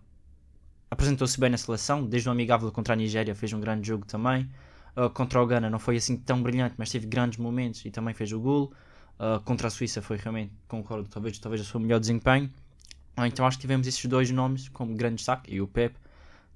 apresentou-se 0.91 1.39
bem 1.39 1.49
na 1.49 1.57
seleção, 1.57 2.05
desde 2.05 2.27
o 2.27 2.31
amigável 2.33 2.69
contra 2.69 2.93
a 2.93 2.97
Nigéria 2.97 3.33
fez 3.33 3.53
um 3.53 3.61
grande 3.61 3.87
jogo 3.87 4.05
também. 4.05 4.49
Uh, 4.95 5.09
contra 5.09 5.41
o 5.41 5.47
Ghana 5.47 5.69
não 5.69 5.79
foi 5.79 5.95
assim 5.95 6.17
tão 6.17 6.43
brilhante, 6.43 6.75
mas 6.77 6.91
teve 6.91 7.07
grandes 7.07 7.39
momentos 7.39 7.85
e 7.85 7.89
também 7.89 8.13
fez 8.13 8.33
o 8.33 8.39
gol. 8.39 8.73
Uh, 9.17 9.39
contra 9.41 9.67
a 9.67 9.71
Suíça 9.71 10.01
foi 10.01 10.17
realmente, 10.17 10.51
concordo, 10.67 11.07
talvez, 11.07 11.39
talvez 11.39 11.61
o 11.61 11.65
seu 11.65 11.79
melhor 11.79 11.99
desempenho. 11.99 12.51
Uh, 13.17 13.25
então 13.25 13.45
acho 13.47 13.57
que 13.57 13.61
tivemos 13.61 13.87
esses 13.87 14.05
dois 14.05 14.29
nomes 14.31 14.67
como 14.67 14.93
grande 14.93 15.15
destaque. 15.15 15.55
E 15.55 15.61
o 15.61 15.67
Pep 15.67 15.95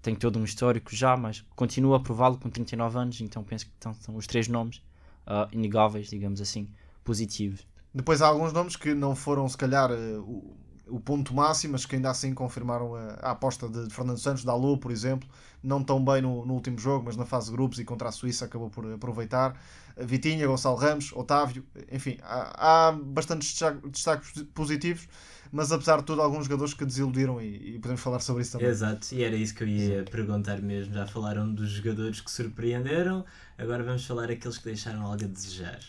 tem 0.01 0.13
todo 0.13 0.37
um 0.37 0.43
histórico 0.43 0.93
já, 0.93 1.15
mas 1.15 1.45
continua 1.55 1.95
a 1.95 1.99
prová-lo 2.01 2.37
com 2.37 2.49
39 2.49 2.99
anos, 2.99 3.21
então 3.21 3.41
penso 3.41 3.65
que 3.65 3.71
estão, 3.71 3.93
são 3.93 4.15
os 4.17 4.27
três 4.27 4.49
nomes 4.49 4.77
uh, 5.25 5.47
inegáveis, 5.53 6.09
digamos 6.09 6.41
assim, 6.41 6.67
positivos. 7.05 7.65
Depois 7.93 8.21
há 8.21 8.27
alguns 8.27 8.51
nomes 8.51 8.75
que 8.75 8.93
não 8.93 9.15
foram, 9.15 9.47
se 9.47 9.57
calhar, 9.57 9.89
o 9.93 10.57
ponto 10.99 11.33
máximo, 11.33 11.73
mas 11.73 11.85
que 11.85 11.95
ainda 11.95 12.09
assim 12.09 12.33
confirmaram 12.33 12.95
a, 12.95 13.07
a 13.21 13.31
aposta 13.31 13.67
de, 13.67 13.87
de 13.87 13.93
Fernando 13.93 14.17
Santos, 14.17 14.43
da 14.43 14.51
Alô, 14.51 14.77
por 14.77 14.91
exemplo, 14.91 15.27
não 15.63 15.83
tão 15.83 16.03
bem 16.03 16.21
no, 16.21 16.45
no, 16.45 16.53
último 16.53 16.77
jogo, 16.77 17.05
mas 17.05 17.17
na 17.17 17.25
fase 17.25 17.47
de 17.47 17.53
grupos 17.53 17.79
e 17.79 17.83
contra 17.83 18.09
a 18.09 18.11
Suíça 18.11 18.45
acabou 18.45 18.69
por 18.69 18.91
aproveitar. 18.93 19.59
Vitinha, 19.97 20.45
Gonçalo 20.45 20.75
Ramos, 20.75 21.11
Otávio, 21.13 21.65
enfim, 21.91 22.17
há, 22.21 22.87
há 22.87 22.91
bastantes 22.91 23.59
destaques 23.85 24.43
positivos, 24.53 25.07
mas 25.51 25.71
apesar 25.71 25.97
de 25.97 26.03
tudo, 26.03 26.21
alguns 26.21 26.45
jogadores 26.45 26.73
que 26.73 26.85
desiludiram 26.85 27.41
e, 27.41 27.75
e, 27.75 27.79
podemos 27.79 28.01
falar 28.01 28.19
sobre 28.19 28.41
isso 28.41 28.53
também. 28.53 28.67
Exato, 28.67 29.07
e 29.13 29.23
era 29.23 29.35
isso 29.35 29.55
que 29.55 29.63
eu 29.63 29.67
ia 29.67 30.03
perguntar 30.03 30.61
mesmo. 30.61 30.93
Já 30.93 31.07
falaram 31.07 31.51
dos 31.51 31.69
jogadores 31.69 32.19
que 32.21 32.29
surpreenderam, 32.29 33.25
agora 33.57 33.83
vamos 33.83 34.05
falar 34.05 34.29
aqueles 34.29 34.57
que 34.57 34.65
deixaram 34.65 35.01
algo 35.03 35.23
a 35.23 35.27
desejar. 35.27 35.79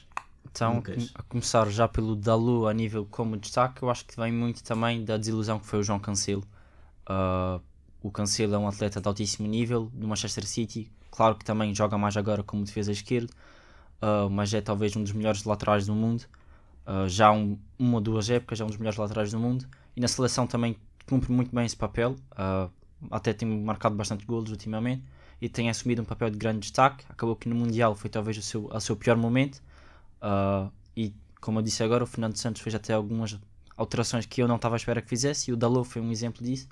Então, 0.51 0.77
Lucas. 0.77 1.11
a 1.15 1.23
começar 1.23 1.69
já 1.71 1.89
pelo 1.89 2.15
Dalu 2.15 2.67
a 2.67 2.73
nível 2.73 3.07
como 3.11 3.37
destaque, 3.37 3.83
eu 3.83 3.91
acho 3.91 4.05
que 4.05 4.17
vem 4.17 4.33
muito 4.33 4.63
também 4.63 5.05
da 5.05 5.17
desilusão 5.17 5.59
que 5.59 5.67
foi 5.67 5.81
o 5.81 5.83
João 5.83 5.99
Cancelo. 5.99 6.45
Uh, 7.09 7.61
o 8.03 8.11
Cancelo 8.11 8.55
é 8.55 8.59
um 8.59 8.69
atleta 8.69 9.01
de 9.01 9.09
altíssimo 9.09 9.49
nível 9.49 9.91
do 9.93 10.07
Manchester 10.07 10.47
City, 10.47 10.91
claro 11.11 11.35
que 11.35 11.45
também 11.45 11.75
joga 11.75 11.99
mais 11.99 12.17
agora 12.17 12.43
como 12.43 12.65
defesa 12.65 12.93
esquerda, 12.93 13.33
uh, 14.01 14.31
mas 14.31 14.55
é 14.55 14.61
talvez 14.61 14.95
um 14.97 15.03
dos 15.03 15.13
melhores 15.13 15.45
laterais 15.45 15.87
do 15.87 15.95
mundo. 15.95 16.25
Uh, 16.87 17.09
já 17.09 17.33
um, 17.33 17.59
uma 17.79 17.95
ou 17.97 18.01
duas 18.01 18.31
épocas, 18.31 18.61
é 18.61 18.65
um 18.65 18.69
dos 18.69 18.77
melhores 18.77 18.99
laterais 18.99 19.33
do 19.33 19.41
mundo. 19.41 19.67
E 19.97 20.01
na 20.01 20.07
seleção 20.07 20.47
também 20.47 20.77
cumpre 21.09 21.33
muito 21.33 21.55
bem 21.55 21.65
esse 21.65 21.77
papel. 21.77 22.15
Até 23.11 23.33
tem 23.33 23.49
marcado 23.49 23.95
bastante 23.95 24.25
golos 24.25 24.51
ultimamente 24.51 25.03
e 25.41 25.49
tem 25.49 25.69
assumido 25.69 26.03
um 26.03 26.05
papel 26.05 26.31
de 26.31 26.39
grande 26.39 26.61
destaque. 26.61 27.05
Acabou 27.09 27.35
que 27.37 27.49
no 27.49 27.55
Mundial 27.55 27.95
foi 27.95 28.09
talvez 28.11 28.37
o 28.39 28.43
seu, 28.43 28.67
o 28.67 28.81
seu 28.81 28.97
pior 28.97 29.17
momento. 29.17 29.63
Uh, 30.23 30.71
e 30.97 31.15
como 31.41 31.59
eu 31.59 31.63
disse 31.63 31.83
agora, 31.83 32.05
o 32.05 32.07
Fernando 32.07 32.37
Santos 32.37 32.63
fez 32.63 32.75
até 32.75 32.93
algumas 32.93 33.39
alterações 33.77 34.27
que 34.27 34.43
eu 34.43 34.49
não 34.49 34.57
estava 34.57 34.75
à 34.75 34.79
espera 34.79 35.03
que 35.03 35.09
fizesse. 35.09 35.51
E 35.51 35.55
o 35.55 35.57
Dalot 35.57 35.89
foi 35.89 36.03
um 36.03 36.11
exemplo 36.11 36.45
disso. 36.45 36.69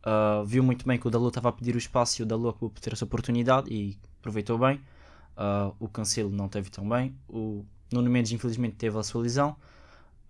Uh, 0.00 0.44
viu 0.44 0.62
muito 0.62 0.86
bem 0.86 0.98
que 0.98 1.06
o 1.06 1.10
Dalot 1.10 1.28
estava 1.28 1.48
a 1.48 1.52
pedir 1.52 1.74
o 1.74 1.78
espaço 1.78 2.20
e 2.20 2.22
o 2.22 2.26
Dalot 2.26 2.50
acabou 2.50 2.70
por 2.70 2.80
ter 2.80 2.92
essa 2.92 3.04
oportunidade 3.04 3.72
e 3.72 3.98
aproveitou 4.20 4.58
bem. 4.58 4.80
Uh, 5.36 5.74
o 5.78 5.88
Cancelo 5.88 6.30
não 6.30 6.48
teve 6.48 6.70
tão 6.70 6.88
bem. 6.88 7.14
O 7.28 7.64
Nuno 7.92 8.10
Mendes, 8.10 8.32
infelizmente, 8.32 8.76
teve 8.76 8.98
a 8.98 9.02
sua 9.02 9.22
lesão. 9.22 9.56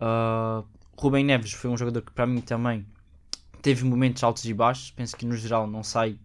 Uh, 0.00 0.66
Rubem 0.96 1.24
Neves 1.24 1.52
foi 1.52 1.70
um 1.70 1.76
jogador 1.76 2.02
que, 2.02 2.12
para 2.12 2.26
mim, 2.26 2.40
também 2.40 2.84
teve 3.62 3.84
momentos 3.84 4.22
altos 4.22 4.44
e 4.44 4.54
baixos. 4.54 4.90
Penso 4.90 5.16
que, 5.16 5.24
no 5.24 5.37
geral, 5.37 5.66
não 5.66 5.82
sai 5.82 6.18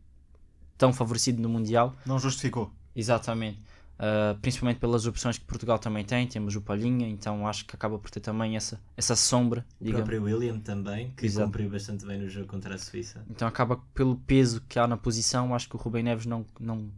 tão 0.77 0.91
favorecido 0.91 1.41
no 1.41 1.49
Mundial. 1.49 1.95
Não 2.05 2.17
justificou. 2.19 2.71
Exatamente. 2.95 3.61
Uh, 3.93 4.37
principalmente 4.41 4.79
pelas 4.79 5.05
opções 5.05 5.37
que 5.37 5.45
Portugal 5.45 5.77
também 5.77 6.03
tem, 6.03 6.27
temos 6.27 6.55
o 6.55 6.61
Palhinha, 6.61 7.07
então 7.07 7.47
acho 7.47 7.63
que 7.63 7.75
acaba 7.75 7.97
por 7.97 8.09
ter 8.09 8.19
também 8.19 8.55
essa, 8.55 8.81
essa 8.97 9.15
sombra. 9.15 9.65
O 9.79 9.85
digamos. 9.85 10.07
próprio 10.07 10.23
William 10.23 10.59
também, 10.59 11.11
que 11.15 11.25
Exato. 11.25 11.45
cumpriu 11.45 11.69
bastante 11.69 12.05
bem 12.05 12.19
no 12.19 12.27
jogo 12.27 12.47
contra 12.47 12.75
a 12.75 12.77
Suíça. 12.77 13.23
Então 13.29 13.47
acaba 13.47 13.79
pelo 13.93 14.15
peso 14.15 14.61
que 14.67 14.79
há 14.79 14.87
na 14.87 14.97
posição, 14.97 15.53
acho 15.53 15.69
que 15.69 15.75
o 15.75 15.79
Rubem 15.79 16.03
Neves 16.03 16.25
não, 16.25 16.45
não, 16.59 16.89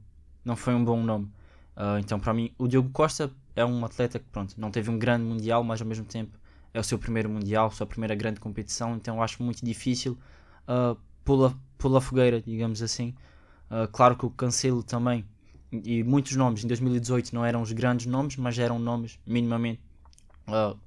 não 0.44 0.56
foi 0.56 0.74
um 0.74 0.84
bom 0.84 1.04
nome. 1.04 1.26
Uh, 1.76 2.00
então, 2.00 2.20
para 2.20 2.34
mim, 2.34 2.52
o 2.58 2.68
Diogo 2.68 2.90
Costa 2.90 3.30
é 3.56 3.66
um 3.66 3.84
atleta 3.84 4.18
que, 4.18 4.26
pronto, 4.32 4.56
não 4.58 4.72
teve 4.72 4.90
um 4.90 4.98
grande 4.98 5.26
Mundial, 5.26 5.64
mas 5.64 5.82
ao 5.82 5.88
mesmo 5.88 6.06
tempo 6.06 6.40
é 6.74 6.80
o 6.80 6.84
seu 6.84 6.98
primeiro 6.98 7.30
Mundial, 7.30 7.70
sua 7.72 7.86
primeira 7.86 8.16
grande 8.16 8.40
competição, 8.40 8.96
então 8.96 9.22
acho 9.22 9.44
muito 9.44 9.64
difícil 9.64 10.18
uh, 10.68 10.98
pô-la, 11.24 11.54
pô 11.78 12.00
fogueira, 12.02 12.42
digamos 12.42 12.82
assim. 12.82 13.14
Uh, 13.70 13.88
claro 13.92 14.16
que 14.16 14.26
o 14.26 14.30
Cancelo 14.30 14.84
também, 14.84 15.26
e 15.84 16.04
muitos 16.04 16.36
nomes 16.36 16.64
em 16.64 16.68
2018 16.68 17.34
não 17.34 17.44
eram 17.44 17.62
os 17.62 17.72
grandes 17.72 18.06
nomes, 18.06 18.36
mas 18.38 18.58
eram 18.58 18.80
nomes 18.80 19.20
minimamente 19.26 19.82
uh, 20.48 20.78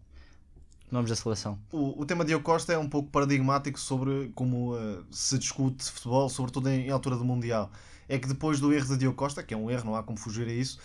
nomes 0.90 1.10
da 1.10 1.16
seleção. 1.16 1.58
O, 1.72 2.02
o 2.02 2.06
tema 2.06 2.24
de 2.24 2.38
Costa 2.38 2.72
é 2.72 2.78
um 2.78 2.88
pouco 2.88 3.10
paradigmático 3.10 3.78
sobre 3.78 4.30
como 4.34 4.74
uh, 4.74 5.04
se 5.10 5.38
discute 5.38 5.84
futebol, 5.90 6.28
sobretudo 6.28 6.68
em, 6.68 6.86
em, 6.86 6.90
altura 6.90 7.16
do 7.16 7.24
Mundial. 7.24 7.70
É 8.08 8.18
que 8.18 8.26
depois 8.26 8.58
do 8.58 8.72
erro 8.72 8.86
de 8.86 8.96
Diogo 8.96 9.16
Costa, 9.16 9.42
que 9.42 9.52
é 9.52 9.56
um 9.56 9.70
erro, 9.70 9.84
não 9.84 9.94
há 9.94 10.02
como 10.02 10.16
fugir 10.18 10.48
a 10.48 10.52
isso, 10.52 10.78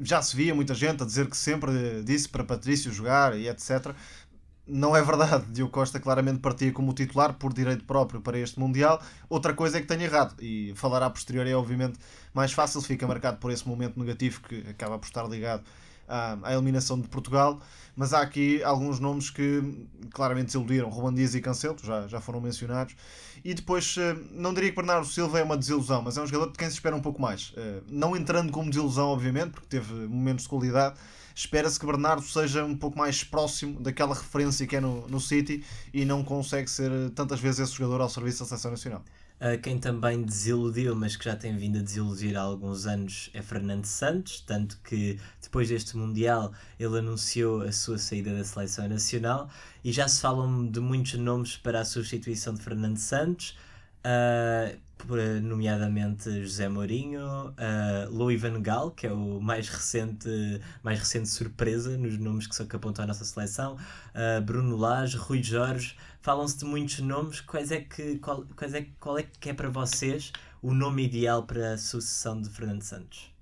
já 0.00 0.20
se 0.20 0.34
via 0.34 0.52
muita 0.52 0.74
gente 0.74 1.02
a 1.02 1.06
dizer 1.06 1.30
que 1.30 1.36
sempre 1.36 2.02
disse 2.02 2.28
para 2.28 2.42
Patrício 2.42 2.92
jogar 2.92 3.38
e 3.38 3.48
etc. 3.48 3.94
Não 4.66 4.96
é 4.96 5.02
verdade. 5.02 5.46
Diogo 5.52 5.70
Costa 5.70 6.00
claramente 6.00 6.40
partia 6.40 6.72
como 6.72 6.92
titular 6.92 7.34
por 7.34 7.52
direito 7.52 7.84
próprio 7.84 8.20
para 8.20 8.38
este 8.38 8.58
Mundial. 8.58 9.00
Outra 9.28 9.54
coisa 9.54 9.78
é 9.78 9.80
que 9.80 9.86
tenha 9.86 10.04
errado. 10.04 10.34
E 10.40 10.72
falar 10.74 11.02
a 11.02 11.10
posteriori 11.10 11.50
é 11.50 11.56
obviamente 11.56 11.98
mais 12.34 12.52
fácil, 12.52 12.82
fica 12.82 13.06
marcado 13.06 13.38
por 13.38 13.50
esse 13.50 13.66
momento 13.66 13.98
negativo 13.98 14.40
que 14.42 14.64
acaba 14.68 14.98
por 14.98 15.06
estar 15.06 15.24
ligado 15.28 15.62
à, 16.08 16.36
à 16.42 16.52
eliminação 16.52 17.00
de 17.00 17.08
Portugal. 17.08 17.60
Mas 17.94 18.12
há 18.12 18.20
aqui 18.20 18.62
alguns 18.62 19.00
nomes 19.00 19.30
que 19.30 19.86
claramente 20.12 20.46
desiludiram. 20.46 20.90
Ruban 20.90 21.14
Dias 21.14 21.34
e 21.34 21.40
Cancelo, 21.40 21.78
já, 21.82 22.06
já 22.08 22.20
foram 22.20 22.40
mencionados. 22.40 22.94
E 23.44 23.54
depois, 23.54 23.96
eh, 23.98 24.16
não 24.32 24.52
diria 24.52 24.70
que 24.70 24.76
Bernardo 24.76 25.06
Silva 25.06 25.38
é 25.38 25.42
uma 25.42 25.56
desilusão, 25.56 26.02
mas 26.02 26.18
é 26.18 26.20
um 26.20 26.26
jogador 26.26 26.52
de 26.52 26.58
quem 26.58 26.68
se 26.68 26.74
espera 26.74 26.94
um 26.94 27.00
pouco 27.00 27.22
mais. 27.22 27.54
Eh, 27.56 27.80
não 27.88 28.14
entrando 28.14 28.52
como 28.52 28.68
desilusão, 28.68 29.06
obviamente, 29.06 29.52
porque 29.52 29.68
teve 29.68 29.94
momentos 29.94 30.42
de 30.42 30.48
qualidade. 30.50 30.96
Espera-se 31.36 31.78
que 31.78 31.84
Bernardo 31.84 32.22
seja 32.22 32.64
um 32.64 32.74
pouco 32.74 32.96
mais 32.96 33.22
próximo 33.22 33.78
daquela 33.78 34.14
referência 34.14 34.66
que 34.66 34.74
é 34.74 34.80
no, 34.80 35.06
no 35.06 35.20
City 35.20 35.62
e 35.92 36.02
não 36.06 36.24
consegue 36.24 36.68
ser 36.68 36.90
tantas 37.10 37.38
vezes 37.38 37.60
esse 37.60 37.74
jogador 37.74 38.00
ao 38.00 38.08
serviço 38.08 38.40
da 38.40 38.46
seleção 38.46 38.70
nacional. 38.70 39.04
Quem 39.62 39.78
também 39.78 40.22
desiludiu, 40.22 40.96
mas 40.96 41.14
que 41.14 41.26
já 41.26 41.36
tem 41.36 41.54
vindo 41.54 41.78
a 41.78 41.82
desiludir 41.82 42.38
há 42.38 42.40
alguns 42.40 42.86
anos, 42.86 43.28
é 43.34 43.42
Fernando 43.42 43.84
Santos, 43.84 44.40
tanto 44.40 44.78
que 44.78 45.20
depois 45.42 45.68
deste 45.68 45.94
Mundial 45.94 46.54
ele 46.80 46.98
anunciou 47.00 47.60
a 47.60 47.70
sua 47.70 47.98
saída 47.98 48.34
da 48.34 48.42
seleção 48.42 48.88
nacional 48.88 49.50
e 49.84 49.92
já 49.92 50.08
se 50.08 50.22
falam 50.22 50.66
de 50.66 50.80
muitos 50.80 51.14
nomes 51.20 51.54
para 51.54 51.80
a 51.80 51.84
substituição 51.84 52.54
de 52.54 52.62
Fernando 52.62 52.96
Santos. 52.96 53.58
Uh, 53.98 54.85
nomeadamente 55.42 56.42
José 56.42 56.68
Mourinho, 56.68 57.50
uh, 57.50 58.10
Louis 58.10 58.40
Van 58.40 58.60
Gaal, 58.60 58.90
que 58.90 59.06
é 59.06 59.12
o 59.12 59.40
mais 59.40 59.68
recente, 59.68 60.28
mais 60.82 60.98
recente 60.98 61.28
surpresa 61.28 61.96
nos 61.96 62.18
nomes 62.18 62.46
que, 62.46 62.54
são, 62.54 62.66
que 62.66 62.76
à 62.76 63.06
nossa 63.06 63.24
seleção, 63.24 63.74
uh, 63.76 64.40
Bruno 64.42 64.76
Lage, 64.76 65.16
Rui 65.16 65.42
Jorge, 65.42 65.96
falam-se 66.20 66.58
de 66.58 66.64
muitos 66.64 66.98
nomes, 67.00 67.40
quais 67.40 67.70
é 67.70 67.80
que, 67.80 68.18
qual, 68.18 68.44
quais 68.56 68.74
é, 68.74 68.86
qual 68.98 69.18
é 69.18 69.22
que 69.22 69.50
é 69.50 69.54
para 69.54 69.68
vocês 69.68 70.32
o 70.60 70.74
nome 70.74 71.04
ideal 71.04 71.44
para 71.44 71.74
a 71.74 71.78
sucessão 71.78 72.40
de 72.40 72.48
Fernando 72.48 72.82
Santos? 72.82 73.32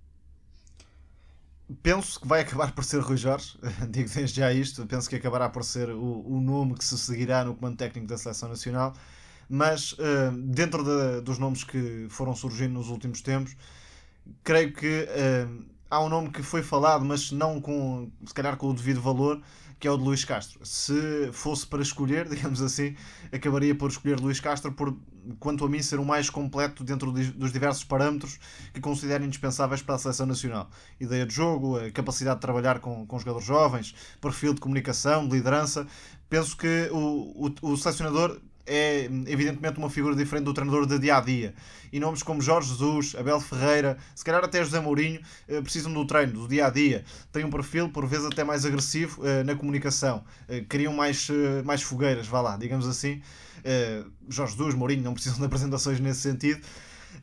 Penso 1.83 2.21
que 2.21 2.29
vai 2.29 2.43
acabar 2.43 2.73
por 2.73 2.85
ser 2.85 3.01
Rui 3.01 3.17
Jorge, 3.17 3.57
digo 3.89 4.11
desde 4.11 4.37
já 4.37 4.53
isto, 4.53 4.85
penso 4.87 5.09
que 5.09 5.17
acabará 5.17 5.49
por 5.49 5.65
ser 5.65 5.89
o, 5.89 6.27
o 6.27 6.41
nome 6.41 6.75
que 6.75 6.85
se 6.85 6.99
seguirá 6.99 7.43
no 7.43 7.55
comando 7.55 7.79
técnico 7.79 8.07
da 8.07 8.19
Seleção 8.19 8.51
Nacional 8.51 8.95
mas 9.49 9.93
uh, 9.93 10.33
dentro 10.33 10.85
de, 10.85 11.21
dos 11.21 11.39
nomes 11.39 11.65
que 11.65 12.07
foram 12.09 12.35
surgindo 12.35 12.75
nos 12.75 12.89
últimos 12.89 13.21
tempos, 13.23 13.57
creio 14.43 14.73
que 14.73 15.09
uh, 15.09 15.65
há 15.91 16.01
um 16.01 16.09
nome 16.09 16.31
que 16.31 16.43
foi 16.43 16.63
falado, 16.63 17.05
mas 17.05 17.31
não 17.31 17.61
com, 17.61 18.11
se 18.27 18.35
calhar 18.35 18.57
com 18.57 18.69
o 18.69 18.75
devido 18.75 19.01
valor, 19.01 19.41
que 19.79 19.89
é 19.89 19.91
o 19.91 19.99
de 19.99 20.05
Luís 20.05 20.25
Castro. 20.25 20.65
Se 20.65 21.31
fosse 21.33 21.67
para 21.67 21.83
escolher, 21.83 22.27
digamos 22.31 22.63
assim, 22.63 22.97
acabaria 23.33 23.75
por 23.75 23.91
escolher 23.91 24.19
Luís 24.19 24.41
Castro 24.41 24.73
por, 24.73 24.97
quanto 25.39 25.65
a 25.65 25.69
mim, 25.69 25.83
ser 25.83 25.99
o 26.01 26.05
mais 26.05 26.31
completo 26.31 26.83
dentro 26.83 27.13
dos 27.13 27.53
diversos 27.53 27.85
parâmetros 27.85 28.39
que 28.73 28.81
considero 28.81 29.25
indispensáveis 29.25 29.83
para 29.83 29.97
a 29.97 29.99
seleção 29.99 30.27
nacional. 30.27 30.71
Ideia 30.99 31.27
de 31.27 31.35
jogo, 31.35 31.77
capacidade 31.93 32.37
de 32.37 32.41
trabalhar 32.41 32.81
com, 32.81 33.07
com 33.07 33.19
jogadores 33.19 33.47
jovens, 33.47 33.95
perfil 34.21 34.55
de 34.55 34.61
comunicação, 34.61 35.29
de 35.29 35.35
liderança. 35.37 35.87
Penso 36.29 36.57
que 36.57 36.89
o, 36.91 37.49
o, 37.63 37.73
o 37.73 37.77
selecionador 37.77 38.41
é 38.67 39.05
evidentemente 39.27 39.79
uma 39.79 39.91
figura 39.91 40.17
diferente 40.17 40.45
do 40.45 40.55
treinador 40.55 40.87
de 40.87 40.99
dia 40.99 41.17
a 41.17 41.21
dia. 41.21 41.55
E 41.93 42.01
nomes 42.01 42.23
como 42.23 42.41
Jorge 42.41 42.69
Jesus, 42.71 43.15
Abel 43.15 43.39
Ferreira, 43.41 43.99
se 44.15 44.25
calhar 44.25 44.43
até 44.43 44.63
José 44.65 44.81
Mourinho, 44.81 45.21
eh, 45.47 45.61
precisam 45.61 45.93
do 45.93 46.07
treino, 46.07 46.33
do 46.33 46.49
dia 46.49 46.67
a 46.67 46.71
dia. 46.71 47.05
Têm 47.31 47.45
um 47.45 47.51
perfil, 47.51 47.89
por 47.91 48.07
vezes, 48.07 48.27
até 48.27 48.43
mais 48.43 48.65
agressivo 48.65 49.27
eh, 49.27 49.45
na 49.45 49.55
comunicação. 49.55 50.25
Eh, 50.49 50.65
criam 50.69 50.93
mais, 50.93 51.29
mais 51.65 51.83
fogueiras, 51.83 52.27
vá 52.27 52.41
lá, 52.41 52.57
digamos 52.57 52.87
assim. 52.87 53.23
Jorge 54.29 54.57
Jesus, 54.57 54.75
Mourinho 54.75 55.03
não 55.03 55.15
precisam 55.15 55.39
de 55.39 55.45
apresentações 55.47 56.01
nesse 56.01 56.21
sentido. 56.21 56.61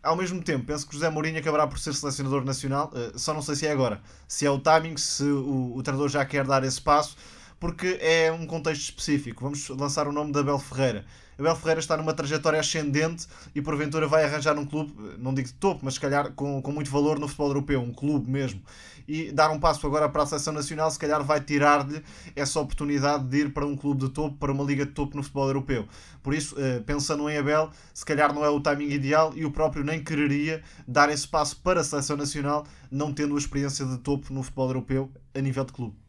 Ao 0.01 0.15
mesmo 0.15 0.41
tempo, 0.41 0.65
penso 0.65 0.87
que 0.87 0.93
José 0.93 1.09
Mourinho 1.09 1.37
acabará 1.37 1.67
por 1.67 1.77
ser 1.77 1.93
selecionador 1.93 2.43
nacional, 2.43 2.91
só 3.15 3.33
não 3.33 3.41
sei 3.41 3.55
se 3.55 3.67
é 3.67 3.71
agora. 3.71 4.01
Se 4.27 4.45
é 4.45 4.49
o 4.49 4.57
timing, 4.57 4.97
se 4.97 5.23
o, 5.23 5.75
o 5.75 5.83
treinador 5.83 6.09
já 6.09 6.25
quer 6.25 6.45
dar 6.45 6.63
esse 6.63 6.81
passo, 6.81 7.15
porque 7.61 7.99
é 8.01 8.31
um 8.31 8.47
contexto 8.47 8.81
específico. 8.81 9.43
Vamos 9.43 9.69
lançar 9.69 10.07
o 10.07 10.11
nome 10.11 10.31
da 10.31 10.39
Abel 10.39 10.57
Ferreira. 10.57 11.05
Abel 11.37 11.55
Ferreira 11.55 11.79
está 11.79 11.95
numa 11.95 12.11
trajetória 12.11 12.59
ascendente 12.59 13.27
e 13.53 13.61
porventura 13.61 14.07
vai 14.07 14.23
arranjar 14.25 14.57
um 14.57 14.65
clube, 14.65 14.91
não 15.19 15.31
digo 15.31 15.47
de 15.47 15.53
topo, 15.53 15.81
mas 15.83 15.93
se 15.93 15.99
calhar 15.99 16.31
com, 16.33 16.59
com 16.59 16.71
muito 16.71 16.89
valor 16.89 17.19
no 17.19 17.27
futebol 17.27 17.49
europeu, 17.49 17.79
um 17.79 17.93
clube 17.93 18.29
mesmo. 18.29 18.61
E 19.07 19.31
dar 19.31 19.51
um 19.51 19.59
passo 19.59 19.85
agora 19.85 20.09
para 20.09 20.23
a 20.23 20.25
seleção 20.25 20.53
nacional, 20.53 20.89
se 20.89 20.97
calhar 20.97 21.23
vai 21.23 21.39
tirar-lhe 21.39 22.03
essa 22.35 22.59
oportunidade 22.59 23.25
de 23.25 23.37
ir 23.37 23.53
para 23.53 23.65
um 23.65 23.75
clube 23.75 24.07
de 24.07 24.09
topo, 24.09 24.37
para 24.37 24.51
uma 24.51 24.63
liga 24.63 24.83
de 24.83 24.93
topo 24.93 25.15
no 25.15 25.21
futebol 25.21 25.45
europeu. 25.45 25.87
Por 26.23 26.33
isso, 26.33 26.55
eh, 26.57 26.79
pensando 26.79 27.29
em 27.29 27.37
Abel, 27.37 27.69
se 27.93 28.03
calhar 28.03 28.33
não 28.33 28.43
é 28.43 28.49
o 28.49 28.59
timing 28.59 28.89
ideal 28.89 29.33
e 29.35 29.45
o 29.45 29.51
próprio 29.51 29.83
nem 29.83 30.03
quereria 30.03 30.63
dar 30.87 31.09
esse 31.09 31.27
passo 31.27 31.57
para 31.57 31.81
a 31.81 31.83
seleção 31.83 32.17
nacional, 32.17 32.65
não 32.89 33.13
tendo 33.13 33.35
a 33.35 33.37
experiência 33.37 33.85
de 33.85 33.99
topo 33.99 34.33
no 34.33 34.41
futebol 34.41 34.69
europeu 34.69 35.11
a 35.35 35.39
nível 35.39 35.63
de 35.63 35.73
clube. 35.73 36.00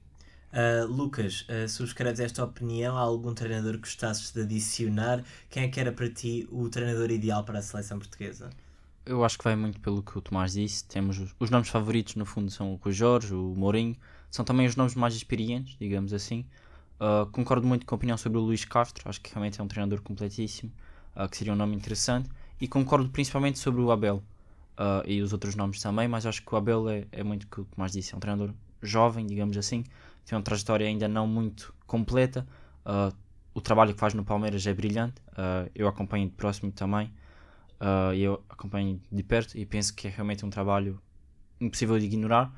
Uh, 0.53 0.87
Lucas, 0.87 1.47
uh, 1.49 1.67
subscreves 1.67 2.21
esta 2.21 2.45
opinião? 2.45 2.97
Há 2.99 3.01
algum 3.01 3.33
treinador 3.33 3.73
que 3.75 3.81
gostasses 3.81 4.33
de 4.33 4.43
adicionar? 4.43 5.25
Quem 5.49 5.63
é 5.65 5.69
que 5.69 5.81
era 5.81 5.91
para 5.91 6.11
ti 6.11 6.47
o 6.53 6.69
treinador 6.69 7.11
ideal 7.11 7.43
para 7.43 7.59
a 7.59 7.63
seleção 7.63 7.99
portuguesa? 7.99 8.51
Eu 9.07 9.25
acho 9.25 9.39
que 9.39 9.45
vai 9.45 9.57
muito 9.57 9.81
pelo 9.81 10.03
que 10.03 10.17
o 10.17 10.21
Tomás 10.21 10.53
disse. 10.53 10.85
Temos 10.85 11.19
os, 11.19 11.35
os 11.41 11.49
nomes 11.49 11.69
favoritos, 11.69 12.17
no 12.17 12.27
fundo, 12.27 12.51
são 12.51 12.79
o 12.85 12.93
Jorge, 12.93 13.33
o 13.33 13.55
Mourinho. 13.57 13.97
São 14.31 14.45
também 14.45 14.67
os 14.67 14.77
nomes 14.77 14.95
mais 14.95 15.15
experientes, 15.15 15.75
digamos 15.81 16.13
assim. 16.13 16.45
Uh, 17.01 17.27
concordo 17.33 17.67
muito 17.67 17.87
com 17.87 17.95
a 17.95 17.97
opinião 17.97 18.19
sobre 18.19 18.39
o 18.39 18.43
Luís 18.43 18.67
Castro. 18.67 19.09
Acho 19.09 19.23
que 19.23 19.31
realmente 19.33 19.59
é 19.59 19.65
um 19.65 19.69
treinador 19.69 20.03
completíssimo, 20.03 20.71
uh, 21.17 21.27
que 21.31 21.37
seria 21.39 21.55
um 21.55 21.57
nome 21.57 21.75
interessante. 21.75 22.29
E 22.61 22.69
concordo 22.69 23.09
principalmente 23.09 23.59
sobre 23.59 23.81
o 23.81 23.91
Abel 23.91 24.23
e 25.07 25.21
os 25.21 25.33
outros 25.33 25.55
nomes 25.55 25.81
também. 25.81 26.07
Mas 26.09 26.27
acho 26.27 26.43
que 26.43 26.55
o 26.55 26.57
Abel 26.57 26.89
é, 26.89 27.07
é 27.11 27.23
muito 27.23 27.45
o 27.45 27.47
que 27.47 27.61
o 27.63 27.65
Tomás 27.65 27.93
disse. 27.93 28.13
É 28.13 28.17
um 28.17 28.21
treinador 28.21 28.55
jovem, 28.83 29.26
digamos 29.26 29.57
assim 29.57 29.85
tem 30.24 30.37
uma 30.37 30.43
trajetória 30.43 30.87
ainda 30.87 31.09
não 31.09 31.26
muito 31.26 31.74
completa. 31.87 32.47
Uh, 32.85 33.14
o 33.55 33.61
trabalho 33.61 33.93
que 33.93 34.01
faz 34.01 34.14
no 34.14 34.24
Palmeiras 34.24 34.66
é 34.66 34.72
brilhante. 34.72 35.20
Uh, 35.33 35.70
eu 35.74 35.89
acompanho 35.89 36.26
de 36.26 36.33
próximo 36.33 36.70
também. 36.72 37.12
Uh, 37.80 38.14
eu 38.14 38.43
acompanho 38.49 39.01
de 39.11 39.22
perto 39.22 39.59
e 39.59 39.66
penso 39.66 39.95
que 39.95 40.07
é 40.07 40.11
realmente 40.11 40.45
um 40.45 40.51
trabalho 40.51 41.01
impossível 41.61 41.99
de 41.99 42.07
ignorar. 42.07 42.53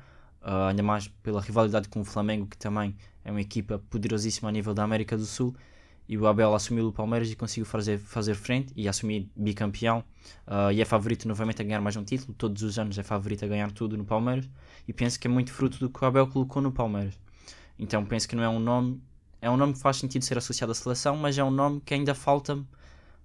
ainda 0.69 0.83
mais 0.83 1.07
pela 1.07 1.41
rivalidade 1.41 1.89
com 1.89 2.01
o 2.01 2.05
Flamengo, 2.05 2.45
que 2.47 2.57
também 2.57 2.95
é 3.23 3.31
uma 3.31 3.41
equipa 3.41 3.79
poderosíssima 3.89 4.49
a 4.49 4.51
nível 4.51 4.73
da 4.73 4.83
América 4.83 5.17
do 5.17 5.25
Sul. 5.25 5.55
E 6.07 6.17
o 6.17 6.27
Abel 6.27 6.53
assumiu 6.53 6.87
o 6.87 6.91
Palmeiras 6.91 7.31
e 7.31 7.35
conseguiu 7.35 7.65
fazer, 7.65 7.97
fazer 7.97 8.35
frente 8.35 8.71
e 8.75 8.87
assumir 8.87 9.29
bicampeão. 9.35 10.03
e 10.73 10.81
é 10.81 10.85
favorito 10.85 11.27
novamente 11.27 11.61
a 11.61 11.65
ganhar 11.65 11.81
mais 11.81 11.95
um 11.95 12.03
título. 12.03 12.33
Todos 12.37 12.61
os 12.61 12.77
anos 12.77 12.97
é 12.97 13.03
favorito 13.03 13.43
a 13.43 13.47
ganhar 13.47 13.71
tudo 13.71 13.97
no 13.97 14.05
Palmeiras. 14.05 14.47
E 14.87 14.93
penso 14.93 15.19
que 15.19 15.27
é 15.27 15.29
muito 15.29 15.51
fruto 15.51 15.79
do 15.79 15.89
que 15.89 16.03
o 16.03 16.05
Abel 16.05 16.27
colocou 16.27 16.61
no 16.61 16.71
Palmeiras. 16.71 17.17
Então 17.77 18.05
penso 18.05 18.27
que 18.27 18.35
não 18.35 18.43
é 18.43 18.49
um 18.49 18.59
nome. 18.59 19.01
É 19.41 19.49
um 19.49 19.57
nome 19.57 19.73
que 19.73 19.79
faz 19.79 19.97
sentido 19.97 20.23
ser 20.23 20.37
associado 20.37 20.71
à 20.71 20.75
seleção, 20.75 21.15
mas 21.17 21.37
é 21.37 21.43
um 21.43 21.51
nome 21.51 21.81
que 21.81 21.93
ainda 21.93 22.15
falta, 22.15 22.63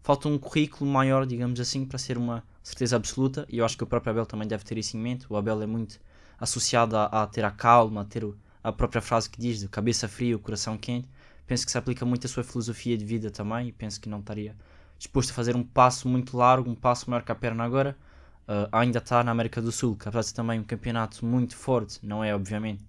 falta 0.02 0.28
um 0.28 0.38
currículo 0.38 0.90
maior, 0.90 1.24
digamos 1.24 1.60
assim, 1.60 1.84
para 1.86 1.98
ser 1.98 2.18
uma 2.18 2.42
certeza 2.62 2.96
absoluta. 2.96 3.46
E 3.48 3.58
eu 3.58 3.64
acho 3.64 3.76
que 3.76 3.84
o 3.84 3.86
próprio 3.86 4.10
Abel 4.10 4.26
também 4.26 4.48
deve 4.48 4.64
ter 4.64 4.76
isso 4.78 4.96
em 4.96 5.00
mente. 5.00 5.26
O 5.28 5.36
Abel 5.36 5.62
é 5.62 5.66
muito 5.66 6.00
associado 6.38 6.96
a, 6.96 7.04
a 7.06 7.26
ter 7.26 7.44
a 7.44 7.50
calma, 7.50 8.02
a 8.02 8.04
ter 8.04 8.26
a 8.62 8.72
própria 8.72 9.00
frase 9.00 9.28
que 9.28 9.40
diz 9.40 9.60
de 9.60 9.68
cabeça 9.68 10.08
fria, 10.08 10.36
o 10.36 10.38
coração 10.38 10.76
quente. 10.76 11.08
Penso 11.50 11.66
que 11.66 11.72
se 11.72 11.78
aplica 11.78 12.06
muito 12.06 12.28
à 12.28 12.30
sua 12.30 12.44
filosofia 12.44 12.96
de 12.96 13.04
vida 13.04 13.28
também 13.28 13.66
e 13.66 13.72
penso 13.72 14.00
que 14.00 14.08
não 14.08 14.20
estaria 14.20 14.54
disposto 14.96 15.30
a 15.30 15.34
fazer 15.34 15.56
um 15.56 15.64
passo 15.64 16.08
muito 16.08 16.36
largo, 16.36 16.70
um 16.70 16.76
passo 16.76 17.10
maior 17.10 17.24
que 17.24 17.32
a 17.32 17.34
perna 17.34 17.64
agora. 17.64 17.96
Uh, 18.42 18.70
ainda 18.70 18.98
está 19.00 19.24
na 19.24 19.32
América 19.32 19.60
do 19.60 19.72
Sul, 19.72 19.96
que 19.96 20.08
apesar 20.08 20.28
de 20.28 20.32
também 20.32 20.60
um 20.60 20.62
campeonato 20.62 21.26
muito 21.26 21.56
forte, 21.56 21.98
não 22.06 22.22
é 22.22 22.32
obviamente 22.32 22.84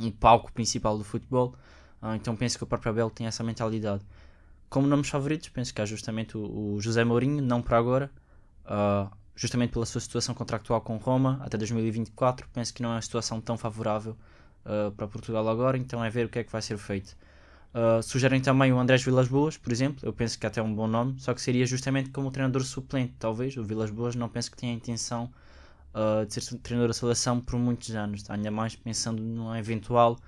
um 0.00 0.10
palco 0.10 0.50
principal 0.50 0.96
do 0.96 1.04
futebol. 1.04 1.54
Uh, 2.00 2.14
então 2.14 2.34
penso 2.34 2.56
que 2.56 2.64
o 2.64 2.66
próprio 2.66 2.90
Abel 2.90 3.10
tem 3.10 3.26
essa 3.26 3.44
mentalidade. 3.44 4.02
Como 4.70 4.86
nomes 4.86 5.10
favoritos, 5.10 5.50
penso 5.50 5.74
que 5.74 5.82
há 5.82 5.84
justamente 5.84 6.38
o, 6.38 6.76
o 6.76 6.80
José 6.80 7.04
Mourinho, 7.04 7.42
não 7.42 7.60
para 7.60 7.76
agora, 7.76 8.10
uh, 8.64 9.14
justamente 9.36 9.74
pela 9.74 9.84
sua 9.84 10.00
situação 10.00 10.34
contractual 10.34 10.80
com 10.80 10.96
Roma 10.96 11.38
até 11.42 11.58
2024. 11.58 12.48
Penso 12.50 12.72
que 12.72 12.82
não 12.82 12.92
é 12.92 12.94
uma 12.94 13.02
situação 13.02 13.42
tão 13.42 13.58
favorável 13.58 14.16
para 14.96 15.06
Portugal 15.06 15.46
agora, 15.48 15.76
então 15.76 16.02
é 16.02 16.08
ver 16.08 16.24
o 16.24 16.28
que 16.30 16.38
é 16.38 16.44
que 16.44 16.52
vai 16.52 16.62
ser 16.62 16.78
feito. 16.78 17.14
Uh, 17.72 18.02
sugerem 18.02 18.40
também 18.40 18.72
o 18.72 18.78
Andrés 18.80 19.02
Vilas 19.02 19.28
Boas, 19.28 19.56
por 19.56 19.70
exemplo. 19.72 20.00
Eu 20.02 20.12
penso 20.12 20.38
que 20.38 20.46
até 20.46 20.60
é 20.60 20.62
um 20.62 20.74
bom 20.74 20.88
nome, 20.88 21.14
só 21.20 21.32
que 21.32 21.40
seria 21.40 21.64
justamente 21.64 22.10
como 22.10 22.30
treinador 22.30 22.64
suplente, 22.64 23.14
talvez. 23.18 23.56
O 23.56 23.62
Vilas 23.62 23.90
Boas 23.90 24.16
não 24.16 24.28
penso 24.28 24.50
que 24.50 24.56
tenha 24.56 24.72
a 24.72 24.76
intenção 24.76 25.30
uh, 25.94 26.26
de 26.26 26.34
ser 26.34 26.58
treinador 26.58 26.88
da 26.88 26.94
seleção 26.94 27.40
por 27.40 27.58
muitos 27.58 27.94
anos, 27.94 28.24
tá? 28.24 28.34
ainda 28.34 28.50
mais 28.50 28.74
pensando 28.74 29.22
numa 29.22 29.58
eventual 29.58 30.18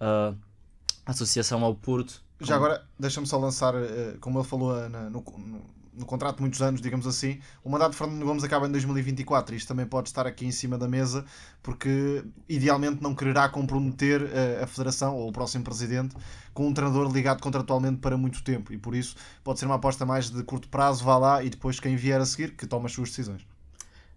uh, 0.00 0.36
associação 1.04 1.64
ao 1.64 1.74
Porto. 1.74 2.22
Já 2.40 2.54
agora, 2.54 2.84
deixa-me 2.98 3.26
só 3.26 3.36
lançar, 3.38 3.74
uh, 3.74 4.18
como 4.20 4.38
ele 4.38 4.46
falou 4.46 4.88
no, 4.88 5.10
no, 5.10 5.60
no, 5.92 6.06
contrato 6.06 6.36
de 6.36 6.42
muitos 6.42 6.62
anos, 6.62 6.80
digamos 6.80 7.06
assim, 7.06 7.40
o 7.62 7.70
mandato 7.70 7.92
de 7.92 7.98
Fernando 7.98 8.24
Gomes 8.24 8.44
acaba 8.44 8.66
em 8.66 8.72
2024. 8.72 9.54
Isto 9.54 9.68
também 9.68 9.86
pode 9.86 10.08
estar 10.08 10.26
aqui 10.26 10.46
em 10.46 10.50
cima 10.50 10.78
da 10.78 10.88
mesa, 10.88 11.24
porque 11.62 12.24
idealmente 12.48 13.02
não 13.02 13.14
quererá 13.14 13.48
comprometer 13.48 14.22
a 14.62 14.66
Federação 14.66 15.16
ou 15.16 15.28
o 15.28 15.32
próximo 15.32 15.64
presidente 15.64 16.14
com 16.54 16.68
um 16.68 16.74
treinador 16.74 17.10
ligado 17.12 17.40
contratualmente 17.40 17.98
para 17.98 18.16
muito 18.16 18.42
tempo. 18.42 18.72
E 18.72 18.78
por 18.78 18.94
isso 18.94 19.16
pode 19.42 19.58
ser 19.58 19.66
uma 19.66 19.76
aposta 19.76 20.04
mais 20.04 20.30
de 20.30 20.42
curto 20.42 20.68
prazo, 20.68 21.04
vá 21.04 21.16
lá 21.18 21.42
e 21.42 21.50
depois 21.50 21.78
quem 21.78 21.96
vier 21.96 22.20
a 22.20 22.26
seguir 22.26 22.52
que 22.56 22.66
toma 22.66 22.86
as 22.86 22.92
suas 22.92 23.10
decisões. 23.10 23.42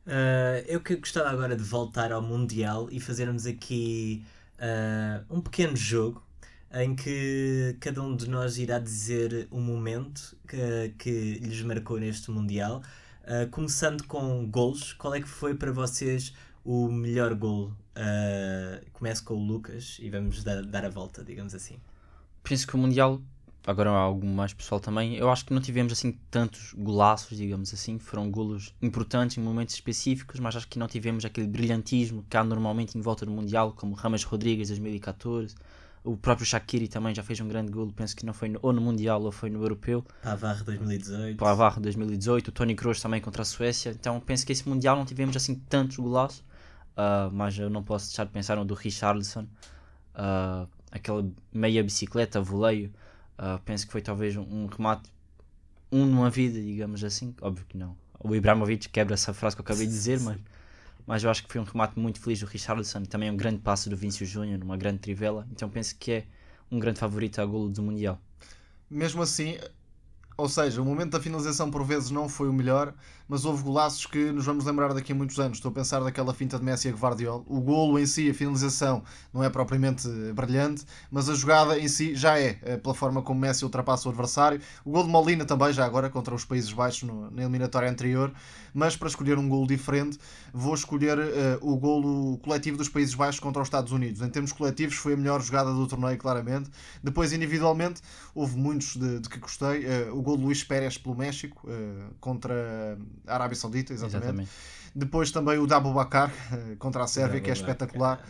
Uh, 0.06 0.62
eu 0.68 0.80
que 0.82 0.96
gostava 0.96 1.30
agora 1.30 1.56
de 1.56 1.64
voltar 1.64 2.12
ao 2.12 2.22
Mundial 2.22 2.88
e 2.92 3.00
fazermos 3.00 3.48
aqui 3.48 4.24
uh, 4.60 5.36
um 5.36 5.42
pequeno 5.42 5.76
jogo 5.76 6.25
em 6.76 6.94
que 6.94 7.78
cada 7.80 8.02
um 8.02 8.16
de 8.16 8.30
nós 8.30 8.58
irá 8.58 8.80
dizer 8.80 9.48
um 9.52 9.62
momento 9.62 10.36
que, 10.48 10.94
que 11.00 11.34
lhes 11.36 11.62
marcou 11.62 11.98
neste 12.00 12.30
Mundial. 12.30 12.82
Uh, 13.24 13.50
começando 13.50 14.04
com 14.04 14.46
gols, 14.48 14.94
qual 14.94 15.16
é 15.16 15.22
que 15.22 15.28
foi 15.28 15.56
para 15.56 15.72
vocês 15.72 16.34
o 16.64 16.90
melhor 16.90 17.34
gol? 17.34 17.72
Uh, 17.96 18.86
começo 18.92 19.24
com 19.24 19.36
o 19.36 19.44
Lucas 19.44 19.98
e 20.02 20.10
vamos 20.10 20.44
dar, 20.44 20.64
dar 20.64 20.86
a 20.86 20.90
volta, 20.90 21.24
digamos 21.24 21.56
assim. 21.56 21.78
Penso 22.44 22.68
que 22.68 22.76
o 22.76 22.78
Mundial 22.78 23.22
agora 23.66 23.90
algo 23.90 24.28
mais 24.28 24.54
pessoal 24.54 24.80
também, 24.80 25.16
eu 25.16 25.30
acho 25.30 25.46
que 25.46 25.54
não 25.54 25.62
tivemos 25.62 25.92
assim 25.92 26.18
tantos 26.30 26.74
golaços, 26.78 27.36
digamos 27.36 27.74
assim, 27.74 27.98
foram 27.98 28.30
golos 28.30 28.76
importantes 28.82 29.38
em 29.38 29.42
momentos 29.42 29.74
específicos, 29.74 30.40
mas 30.40 30.56
acho 30.56 30.68
que 30.68 30.78
não 30.78 30.88
tivemos 30.88 31.26
aquele 31.26 31.48
brilhantismo 31.48 32.24
que 32.30 32.38
há 32.38 32.44
normalmente 32.44 32.96
em 32.98 33.02
volta 33.02 33.26
do 33.26 33.32
Mundial, 33.32 33.74
como 33.74 33.96
Ramas 33.96 34.24
Rodrigues 34.24 34.68
2014, 34.68 35.56
o 36.06 36.16
próprio 36.16 36.46
Shaqiri 36.46 36.88
também 36.88 37.14
já 37.14 37.24
fez 37.24 37.40
um 37.42 37.48
grande 37.48 37.72
golo, 37.72 37.92
penso 37.92 38.16
que 38.16 38.26
não 38.26 38.34
foi 38.34 38.50
no, 38.50 38.60
ou 38.62 38.72
no 38.72 38.82
Mundial 38.82 39.22
ou 39.24 39.32
foi 39.32 39.50
no 39.50 39.62
Europeu. 39.62 40.06
Pavarro 40.22 40.64
2018. 40.64 41.38
Pavarro 41.38 41.82
2018, 41.82 42.48
o 42.48 42.52
Tony 42.52 42.76
Kroos 42.76 43.02
também 43.02 43.20
contra 43.20 43.42
a 43.42 43.46
Suécia, 43.46 43.90
então 43.90 44.20
penso 44.20 44.46
que 44.46 44.52
esse 44.52 44.68
Mundial 44.68 44.96
não 44.96 45.06
tivemos 45.06 45.36
assim 45.36 45.56
tantos 45.56 45.98
golaços, 45.98 46.40
uh, 46.40 47.32
mas 47.34 47.58
eu 47.58 47.70
não 47.70 47.84
posso 47.84 48.08
deixar 48.08 48.26
de 48.26 48.32
pensar 48.32 48.56
no 48.56 48.64
do 48.64 48.74
Richarlison, 48.74 49.48
uh, 50.16 50.68
aquela 50.92 51.28
meia 51.52 51.84
bicicleta, 51.84 52.40
voleio, 52.40 52.92
Uh, 53.38 53.60
penso 53.66 53.86
que 53.86 53.92
foi 53.92 54.02
talvez 54.02 54.36
um, 54.38 54.44
um, 54.44 54.66
remate, 54.68 55.12
um 55.92 56.06
numa 56.06 56.30
vida, 56.30 56.62
digamos 56.62 57.04
assim. 57.04 57.36
Óbvio 57.42 57.66
que 57.68 57.78
não. 57.78 57.96
O 58.20 58.34
Ibrahimovic 58.34 58.90
quebra 58.90 59.14
essa 59.14 59.34
frase 59.34 59.56
que 59.56 59.62
eu 59.62 59.64
acabei 59.64 59.86
de 59.86 59.92
dizer, 59.92 60.20
mas, 60.22 60.38
mas 61.06 61.24
eu 61.24 61.30
acho 61.30 61.44
que 61.44 61.52
foi 61.52 61.62
um 61.62 61.64
remate 61.64 62.00
muito 62.00 62.20
feliz 62.20 62.40
do 62.40 62.46
Richarlison 62.46 63.04
também 63.04 63.30
um 63.30 63.38
grande 63.38 63.60
passo 63.60 63.90
do 63.90 63.96
Vinícius 63.96 64.30
Júnior, 64.30 64.64
uma 64.64 64.78
grande 64.78 65.00
trivela. 65.00 65.48
Então 65.52 65.70
penso 65.70 65.96
que 65.98 66.12
é 66.12 66.26
um 66.72 66.80
grande 66.80 67.00
favorito 67.00 67.40
a 67.40 67.46
golo 67.46 67.70
do 67.70 67.82
Mundial. 67.82 68.20
Mesmo 68.90 69.22
assim, 69.22 69.58
ou 70.38 70.50
seja, 70.50 70.82
o 70.82 70.86
momento 70.86 71.12
da 71.12 71.20
finalização 71.20 71.72
por 71.72 71.84
vezes 71.86 72.12
não 72.12 72.28
foi 72.28 72.50
o 72.50 72.54
melhor, 72.54 72.94
mas 73.28 73.46
houve 73.46 73.64
golaços 73.64 74.06
que 74.06 74.32
nos 74.32 74.46
vamos 74.46 74.66
lembrar 74.66 74.94
daqui 74.94 75.12
a 75.12 75.16
muitos 75.16 75.40
anos. 75.40 75.58
Estou 75.58 75.70
a 75.70 75.74
pensar 75.74 76.00
daquela 76.02 76.34
finta 76.34 76.58
de 76.60 76.66
Messi 76.66 76.90
a 76.90 76.92
Guardiola. 76.92 77.44
O 77.48 77.60
golo 77.60 77.98
em 77.98 78.06
si, 78.06 78.30
a 78.30 78.34
finalização, 78.34 79.04
não 79.34 79.44
é 79.44 79.50
propriamente 79.50 80.08
brilhante, 80.34 80.86
mas 81.10 81.30
a 81.30 81.34
jogada 81.34 81.80
em 81.80 81.88
si 81.88 82.16
já 82.16 82.40
é, 82.40 82.60
eh, 82.62 82.78
pela 82.78 82.94
forma 82.94 83.22
como 83.22 83.40
Messi 83.40 83.64
ultrapassa 83.64 84.08
o 84.08 84.12
adversário. 84.12 84.62
O 84.84 84.92
golo 84.92 85.06
de 85.06 85.12
Molina 85.12 85.46
também, 85.46 85.74
já 85.74 85.86
agora, 85.86 86.10
contra 86.10 86.34
os 86.36 86.46
Países 86.46 86.72
Baixos 86.72 87.04
no, 87.04 87.32
na 87.32 87.42
eliminatória 87.44 87.90
anterior. 87.90 88.32
Mas 88.74 88.96
para 88.96 89.08
escolher 89.08 89.38
um 89.38 89.48
golo 89.48 89.66
diferente, 89.66 90.20
vou 90.54 90.74
escolher 90.74 91.18
uh, 91.18 91.24
o 91.62 91.78
golo 91.78 92.38
coletivo 92.40 92.78
dos 92.78 92.90
Países 92.90 93.16
Baixos 93.16 93.40
contra 93.40 93.62
os 93.62 93.68
Estados 93.68 93.92
Unidos. 93.92 94.22
Em 94.22 94.30
termos 94.30 94.52
coletivos, 94.52 94.96
foi 94.96 95.14
a 95.14 95.18
melhor 95.18 95.42
jogada 95.42 95.74
do 95.74 95.88
torneio, 95.88 96.18
claramente. 96.18 96.70
Depois, 97.02 97.34
individualmente, 97.34 98.02
houve 98.34 98.58
muitos 98.58 98.96
de, 98.98 99.20
de 99.20 99.30
que 99.30 99.40
gostei. 99.40 99.86
Uh, 99.86 100.18
o 100.18 100.22
gol 100.22 100.38
de 100.38 100.44
Luís 100.44 100.64
Pérez 100.64 100.98
pelo 100.98 101.16
México 101.16 101.68
uh, 101.68 102.14
contra 102.20 102.98
Arábia 103.28 103.56
Saudita, 103.56 103.94
exatamente. 103.94 104.24
exatamente. 104.24 104.52
Depois 104.96 105.32
também 105.32 105.58
o 105.58 105.68
Dabu 105.68 105.94
Bakar 105.94 106.32
uh, 106.32 106.78
contra 106.78 107.04
a 107.04 107.08
Sérvia, 107.08 107.42
que 107.42 107.50
é 107.50 107.54
espetacular. 107.54 108.24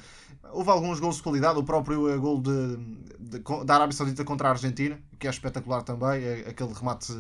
Houve 0.52 0.70
alguns 0.70 1.00
gols 1.00 1.18
de 1.18 1.24
qualidade, 1.24 1.60
o 1.60 1.64
próprio 1.64 2.14
uh, 2.14 2.20
gol 2.20 2.42
de, 2.42 2.78
de, 3.20 3.40
da 3.66 3.76
Arábia 3.76 3.96
Saudita 3.96 4.24
contra 4.24 4.48
a 4.48 4.52
Argentina, 4.52 4.98
que 5.20 5.28
é 5.28 5.30
espetacular 5.30 5.84
também, 5.84 6.24
é 6.24 6.46
aquele 6.50 6.74
remate 6.74 7.14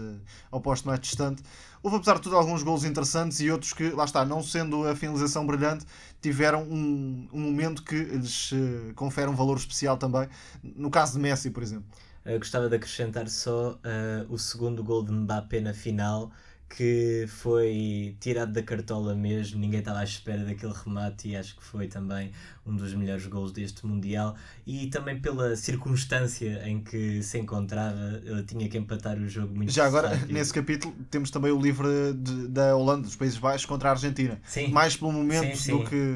ao 0.49 0.61
posto 0.61 0.87
mais 0.87 0.99
distante. 0.99 1.43
Houve, 1.83 1.97
apesar 1.97 2.15
de 2.15 2.21
tudo, 2.21 2.35
alguns 2.35 2.63
gols 2.63 2.83
interessantes 2.83 3.39
e 3.39 3.51
outros 3.51 3.71
que, 3.71 3.89
lá 3.91 4.05
está, 4.05 4.25
não 4.25 4.41
sendo 4.41 4.87
a 4.87 4.95
finalização 4.95 5.45
brilhante, 5.45 5.85
tiveram 6.21 6.63
um, 6.63 7.27
um 7.31 7.39
momento 7.39 7.83
que 7.83 7.95
lhes 7.95 8.51
uh, 8.51 8.93
confere 8.95 9.29
um 9.29 9.35
valor 9.35 9.57
especial 9.57 9.95
também. 9.95 10.27
No 10.63 10.89
caso 10.89 11.13
de 11.13 11.19
Messi, 11.19 11.51
por 11.51 11.61
exemplo. 11.61 11.85
Eu 12.25 12.39
gostava 12.39 12.67
de 12.67 12.75
acrescentar 12.75 13.29
só 13.29 13.73
uh, 13.73 14.33
o 14.33 14.39
segundo 14.39 14.83
gol 14.83 15.03
de 15.03 15.11
Mbappé 15.11 15.61
na 15.61 15.75
final, 15.75 16.31
que 16.67 17.25
foi 17.27 18.17
tirado 18.19 18.51
da 18.51 18.61
cartola 18.61 19.15
mesmo, 19.15 19.59
ninguém 19.59 19.79
estava 19.79 19.99
à 19.99 20.03
espera 20.03 20.43
daquele 20.43 20.73
remate 20.73 21.29
e 21.29 21.35
acho 21.35 21.55
que 21.55 21.63
foi 21.63 21.87
também 21.87 22.31
um 22.65 22.75
dos 22.75 22.93
melhores 22.93 23.25
gols 23.27 23.51
deste 23.51 23.85
Mundial 23.85 24.35
e 24.65 24.87
também 24.87 25.19
pela 25.19 25.55
circunstância 25.55 26.67
em 26.67 26.81
que 26.81 27.21
se 27.21 27.37
encontrava, 27.37 28.21
ele 28.25 28.43
tinha 28.43 28.67
que 28.67 28.77
empatar 28.77 29.17
o 29.17 29.29
jogo 29.29 29.55
muito 29.55 29.71
Já 29.71 29.85
agora, 29.85 30.09
rápido. 30.09 30.33
nesse 30.33 30.53
capítulo, 30.53 30.93
temos 31.09 31.29
também 31.29 31.51
o 31.51 31.61
livro 31.61 32.13
de, 32.13 32.47
da 32.47 32.75
Holanda, 32.75 33.03
dos 33.03 33.15
Países 33.15 33.37
Baixos, 33.37 33.65
contra 33.65 33.89
a 33.89 33.91
Argentina. 33.91 34.39
Sim. 34.43 34.69
Mais 34.69 34.97
pelo 34.97 35.11
momento 35.11 35.55
sim, 35.55 35.63
sim, 35.63 35.77
do, 35.77 35.83
que, 35.85 36.15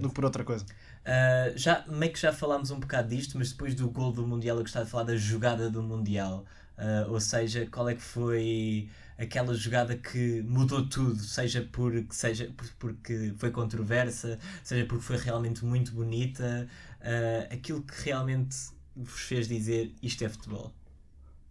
do 0.00 0.08
que 0.08 0.14
por 0.14 0.24
outra 0.24 0.42
coisa. 0.42 0.64
Uh, 1.02 1.56
já, 1.56 1.84
meio 1.88 2.12
que 2.12 2.20
já 2.20 2.32
falámos 2.32 2.70
um 2.70 2.80
bocado 2.80 3.08
disto, 3.08 3.36
mas 3.36 3.50
depois 3.50 3.74
do 3.74 3.90
gol 3.90 4.12
do 4.12 4.26
Mundial 4.26 4.56
eu 4.56 4.62
gostava 4.62 4.84
de 4.84 4.90
falar 4.90 5.04
da 5.04 5.16
jogada 5.16 5.68
do 5.68 5.82
Mundial. 5.82 6.44
Uh, 6.78 7.12
ou 7.12 7.20
seja, 7.20 7.68
qual 7.70 7.88
é 7.88 7.94
que 7.94 8.02
foi 8.02 8.88
aquela 9.18 9.54
jogada 9.54 9.96
que 9.96 10.42
mudou 10.42 10.86
tudo, 10.86 11.18
seja 11.20 11.66
porque, 11.72 12.06
seja 12.10 12.52
porque 12.78 13.32
foi 13.36 13.50
controversa, 13.50 14.38
seja 14.64 14.84
porque 14.86 15.04
foi 15.04 15.16
realmente 15.16 15.64
muito 15.64 15.92
bonita, 15.92 16.68
uh, 17.00 17.54
aquilo 17.54 17.82
que 17.82 18.04
realmente 18.04 18.56
vos 18.96 19.20
fez 19.20 19.48
dizer 19.48 19.92
isto 20.02 20.24
é 20.24 20.28
futebol. 20.28 20.72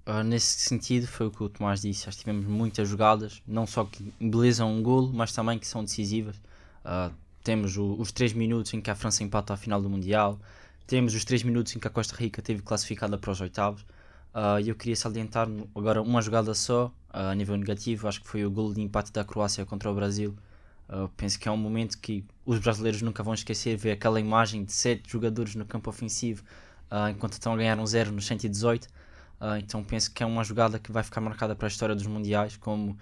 Uh, 0.06 0.24
nesse 0.24 0.60
sentido, 0.62 1.08
foi 1.08 1.28
o 1.28 1.32
que 1.32 1.44
o 1.44 1.50
Tomás 1.50 1.82
disse. 1.82 2.06
Já 2.06 2.12
tivemos 2.12 2.46
muitas 2.46 2.90
jogadas, 2.90 3.42
não 3.48 3.68
só 3.68 3.86
que 3.86 4.12
embelezam 4.20 4.72
um 4.72 4.82
golo, 4.82 5.12
mas 5.14 5.32
também 5.32 5.60
que 5.60 5.68
são 5.68 5.84
decisivas. 5.84 6.36
Uh, 6.84 7.14
temos 7.44 7.78
o, 7.78 7.94
os 7.94 8.12
3 8.12 8.34
minutos 8.34 8.74
em 8.74 8.82
que 8.82 8.90
a 8.90 8.96
França 8.96 9.24
empata 9.24 9.54
a 9.54 9.58
final 9.58 9.82
do 9.82 9.90
Mundial, 9.90 10.40
temos 10.88 11.14
os 11.14 11.24
3 11.24 11.44
minutos 11.44 11.76
em 11.76 11.80
que 11.80 11.88
a 11.88 11.92
Costa 11.92 12.16
Rica 12.16 12.42
teve 12.42 12.62
classificada 12.62 13.18
para 13.18 13.32
os 13.32 13.40
oitavos. 13.42 13.86
E 14.64 14.70
eu 14.70 14.76
queria 14.76 14.96
salientar 14.96 15.46
agora 15.76 16.02
uma 16.02 16.22
jogada 16.22 16.54
só, 16.54 16.90
a 17.14 17.36
nível 17.36 17.58
negativo, 17.58 18.08
acho 18.08 18.22
que 18.22 18.28
foi 18.28 18.46
o 18.46 18.52
gol 18.52 18.74
de 18.74 18.82
empate 18.82 19.12
da 19.12 19.24
Croácia 19.24 19.66
contra 19.66 19.92
o 19.92 19.94
Brasil. 19.94 20.36
Uh, 20.90 21.08
penso 21.16 21.40
que 21.40 21.48
é 21.48 21.52
um 21.52 21.58
momento 21.58 21.98
que 21.98 22.24
os 22.46 22.60
brasileiros 22.60 23.02
nunca 23.02 23.22
vão 23.24 23.34
esquecer, 23.34 23.78
ver 23.78 23.92
aquela 23.92 24.20
imagem 24.20 24.64
de 24.64 24.74
7 24.74 25.10
jogadores 25.10 25.56
no 25.56 25.66
campo 25.66 25.90
ofensivo 25.90 26.44
enquanto 27.10 27.34
estão 27.34 27.54
a 27.54 27.56
ganhar 27.56 27.80
um 27.80 27.86
0 27.86 28.12
no 28.12 28.22
118. 28.22 28.86
então 29.58 29.82
penso 29.82 30.12
que 30.12 30.22
é 30.22 30.26
uma 30.26 30.44
jogada 30.44 30.78
que 30.78 30.92
vai 30.92 31.02
ficar 31.02 31.22
marcada 31.22 31.56
para 31.56 31.66
a 31.66 31.70
história 31.70 31.96
dos 31.96 32.06
Mundiais 32.06 32.58
como 32.58 32.98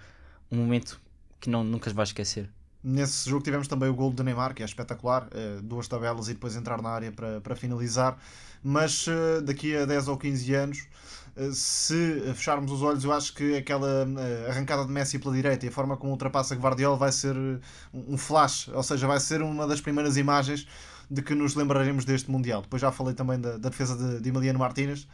um 0.48 0.56
momento 0.56 1.00
que 1.40 1.50
não, 1.50 1.64
nunca 1.64 1.90
se 1.90 1.96
vai 1.96 2.04
esquecer. 2.04 2.48
Nesse 2.84 3.28
jogo 3.28 3.42
tivemos 3.42 3.66
também 3.66 3.88
o 3.88 3.94
gol 3.94 4.12
de 4.12 4.22
Neymar, 4.22 4.54
que 4.54 4.62
é 4.62 4.64
espetacular, 4.64 5.28
duas 5.64 5.88
tabelas 5.88 6.28
e 6.28 6.34
depois 6.34 6.54
entrar 6.54 6.80
na 6.80 6.90
área 6.90 7.10
para, 7.10 7.40
para 7.40 7.56
finalizar. 7.56 8.16
Mas 8.62 9.06
daqui 9.42 9.74
a 9.74 9.84
10 9.84 10.06
ou 10.06 10.16
15 10.16 10.54
anos 10.54 10.78
eh, 10.78 11.19
se 11.52 12.22
fecharmos 12.34 12.70
os 12.70 12.82
olhos, 12.82 13.04
eu 13.04 13.12
acho 13.12 13.34
que 13.34 13.56
aquela 13.56 14.06
eh, 14.18 14.50
arrancada 14.50 14.84
de 14.84 14.90
Messi 14.90 15.18
pela 15.18 15.34
direita 15.34 15.64
e 15.64 15.68
a 15.68 15.72
forma 15.72 15.96
como 15.96 16.12
ultrapassa 16.12 16.54
Guardiola 16.54 16.96
vai 16.96 17.12
ser 17.12 17.34
eh, 17.36 17.58
um 17.92 18.18
flash, 18.18 18.68
ou 18.68 18.82
seja, 18.82 19.06
vai 19.06 19.18
ser 19.20 19.40
uma 19.42 19.66
das 19.66 19.80
primeiras 19.80 20.16
imagens 20.16 20.66
de 21.10 21.22
que 21.22 21.34
nos 21.34 21.54
lembraremos 21.54 22.04
deste 22.04 22.30
Mundial. 22.30 22.62
Depois 22.62 22.80
já 22.80 22.92
falei 22.92 23.14
também 23.14 23.40
da, 23.40 23.56
da 23.56 23.68
defesa 23.68 23.96
de, 23.96 24.20
de 24.20 24.28
Emiliano 24.28 24.60
Martínez, 24.60 25.08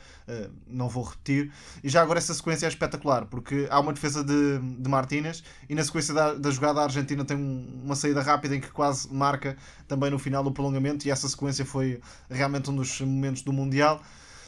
não 0.67 0.91
vou 0.91 1.03
repetir. 1.03 1.51
E 1.83 1.89
já 1.89 2.03
agora 2.03 2.19
essa 2.19 2.35
sequência 2.35 2.67
é 2.67 2.69
espetacular, 2.69 3.25
porque 3.25 3.67
há 3.71 3.81
uma 3.81 3.95
defesa 3.95 4.23
de, 4.23 4.59
de 4.59 4.91
Martínez 4.91 5.43
e 5.71 5.75
na 5.75 5.83
sequência 5.83 6.13
da, 6.13 6.35
da 6.35 6.51
jogada 6.51 6.81
a 6.81 6.83
Argentina 6.83 7.25
tem 7.25 7.35
um, 7.35 7.81
uma 7.83 7.97
saída 7.97 8.21
rápida 8.21 8.55
em 8.57 8.61
que 8.61 8.71
quase 8.71 9.11
marca 9.11 9.57
também 9.89 10.11
no 10.11 10.19
final 10.19 10.45
do 10.45 10.53
prolongamento 10.53 11.09
e 11.09 11.11
essa 11.11 11.27
sequência 11.31 11.65
foi 11.65 11.99
realmente 12.29 12.71
um 12.71 12.77
dos 12.77 13.01
momentos 13.01 13.41
do 13.41 13.53
Mundial. 13.53 14.03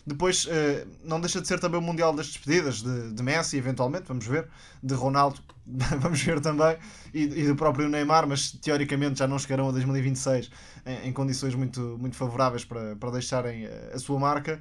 Depois, 0.09 0.47
uh, 0.47 0.89
não 1.05 1.21
deixa 1.21 1.41
de 1.41 1.47
ser 1.47 1.61
também 1.61 1.79
o 1.79 1.83
Mundial 1.83 2.15
das 2.15 2.29
Despedidas 2.29 2.83
de, 2.83 3.13
de 3.13 3.23
Messi, 3.23 3.59
eventualmente, 3.59 4.05
vamos 4.09 4.27
ver, 4.27 4.49
de 4.83 4.95
Ronaldo, 4.95 5.39
vamos 6.01 6.23
ver 6.23 6.41
também, 6.41 6.79
e, 7.13 7.25
e, 7.25 7.47
do 7.47 7.55
próprio 7.55 7.89
Neymar, 7.89 8.27
mas 8.27 8.53
teoricamente 8.53 9.19
já 9.19 9.29
não 9.29 9.39
chegarão 9.39 9.69
a 9.69 9.73
2026 9.73 10.51
em, 10.87 11.09
em 11.09 11.13
condições 11.13 11.55
muito, 11.55 11.97
muito 12.01 12.17
favoráveis 12.17 12.65
para, 12.65 12.97
para 12.97 13.11
deixarem 13.11 13.67
a, 13.67 13.95
a 13.95 13.99
sua 13.99 14.19
marca. 14.19 14.59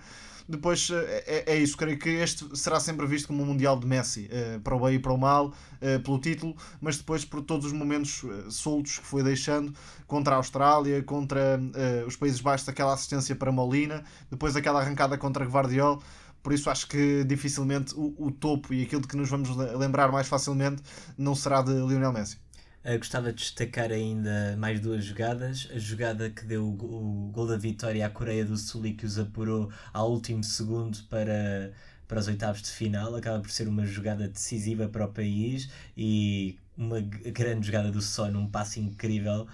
Depois 0.48 0.89
eh, 0.89 1.24
é, 1.28 1.54
é, 1.54 1.58
isso, 1.58 1.76
creio 1.76 2.00
que 2.00 2.10
este 2.10 2.58
será 2.58 2.80
sempre 2.80 3.06
visto 3.06 3.28
como 3.28 3.43
um 3.43 3.45
Mundial 3.45 3.78
de 3.78 3.86
Messi, 3.86 4.30
uh, 4.32 4.60
para 4.62 4.76
o 4.76 4.80
bem 4.80 4.95
e 4.95 5.00
para 5.00 5.12
o 5.12 5.18
mal, 5.18 5.48
uh, 5.48 6.00
pelo 6.02 6.20
título, 6.20 6.56
mas 6.80 6.98
depois 6.98 7.26
por 7.26 7.41
todos 7.41 7.66
os 7.66 7.74
momentos 7.74 8.24
soltos 8.50 9.00
que 9.00 9.06
foi 9.06 9.24
deixando 9.24 9.74
contra 10.06 10.36
a 10.36 10.38
Austrália, 10.38 11.04
contra 11.04 11.60
os 12.06 12.16
Países 12.16 12.39
Baixos, 12.39 12.68
aquela 12.70 12.93
assistência 12.93 13.36
para 13.36 13.52
Molina, 13.52 14.04
depois 14.32 14.56
aquela 14.56 14.80
arrancada 14.80 15.18
contra 15.18 15.45
Guardiola. 15.45 16.00
Por 16.41 16.54
isso 16.54 16.70
acho 16.70 16.88
que 16.88 17.26
dificilmente 17.26 17.93
o, 17.95 18.16
o 18.18 18.32
topo 18.32 18.74
e 18.74 18.84
aquilo 18.84 19.02
de 19.02 19.08
que 19.08 19.18
nos 19.18 19.30
vamos 19.30 19.50
lembrar 19.56 20.12
mais 20.12 20.28
facilmente 20.28 20.82
não 21.18 21.36
será 21.36 21.62
de 21.62 21.72
Lionel 21.72 22.14
Messi. 22.14 22.38
Uh, 22.88 22.98
gostava 22.98 23.34
de 23.34 23.40
destacar 23.40 23.92
ainda 23.92 24.56
mais 24.58 24.80
duas 24.80 25.04
jogadas. 25.04 25.68
A 25.76 25.78
jogada 25.78 26.30
que 26.30 26.46
deu 26.46 26.66
o, 26.66 27.30
gol 27.34 27.46
da 27.46 27.58
vitória 27.58 28.06
à 28.06 28.10
Coreia 28.10 28.46
do 28.46 28.56
Sul 28.56 28.86
e 28.86 28.94
que 28.94 29.06
os 29.06 29.20
apurou 29.20 29.70
ao 29.92 30.10
último 30.10 30.42
segundo 30.42 30.98
para, 31.10 31.74
para 32.08 32.18
os 32.18 32.28
oitavos 32.30 32.62
de 32.62 32.70
final. 32.70 33.14
Acaba 33.14 33.42
por 33.42 33.52
ser 33.52 33.68
uma 33.68 33.86
jogada 33.86 34.30
decisiva 34.30 34.88
para 34.88 35.04
o 35.06 35.12
país 35.12 35.70
e 35.98 36.58
uma 36.78 37.02
grande 37.02 37.68
jogada 37.68 37.92
do 37.92 38.02
Son, 38.02 38.30
um 38.30 38.50
passe 38.50 38.80
incrível. 38.80 39.48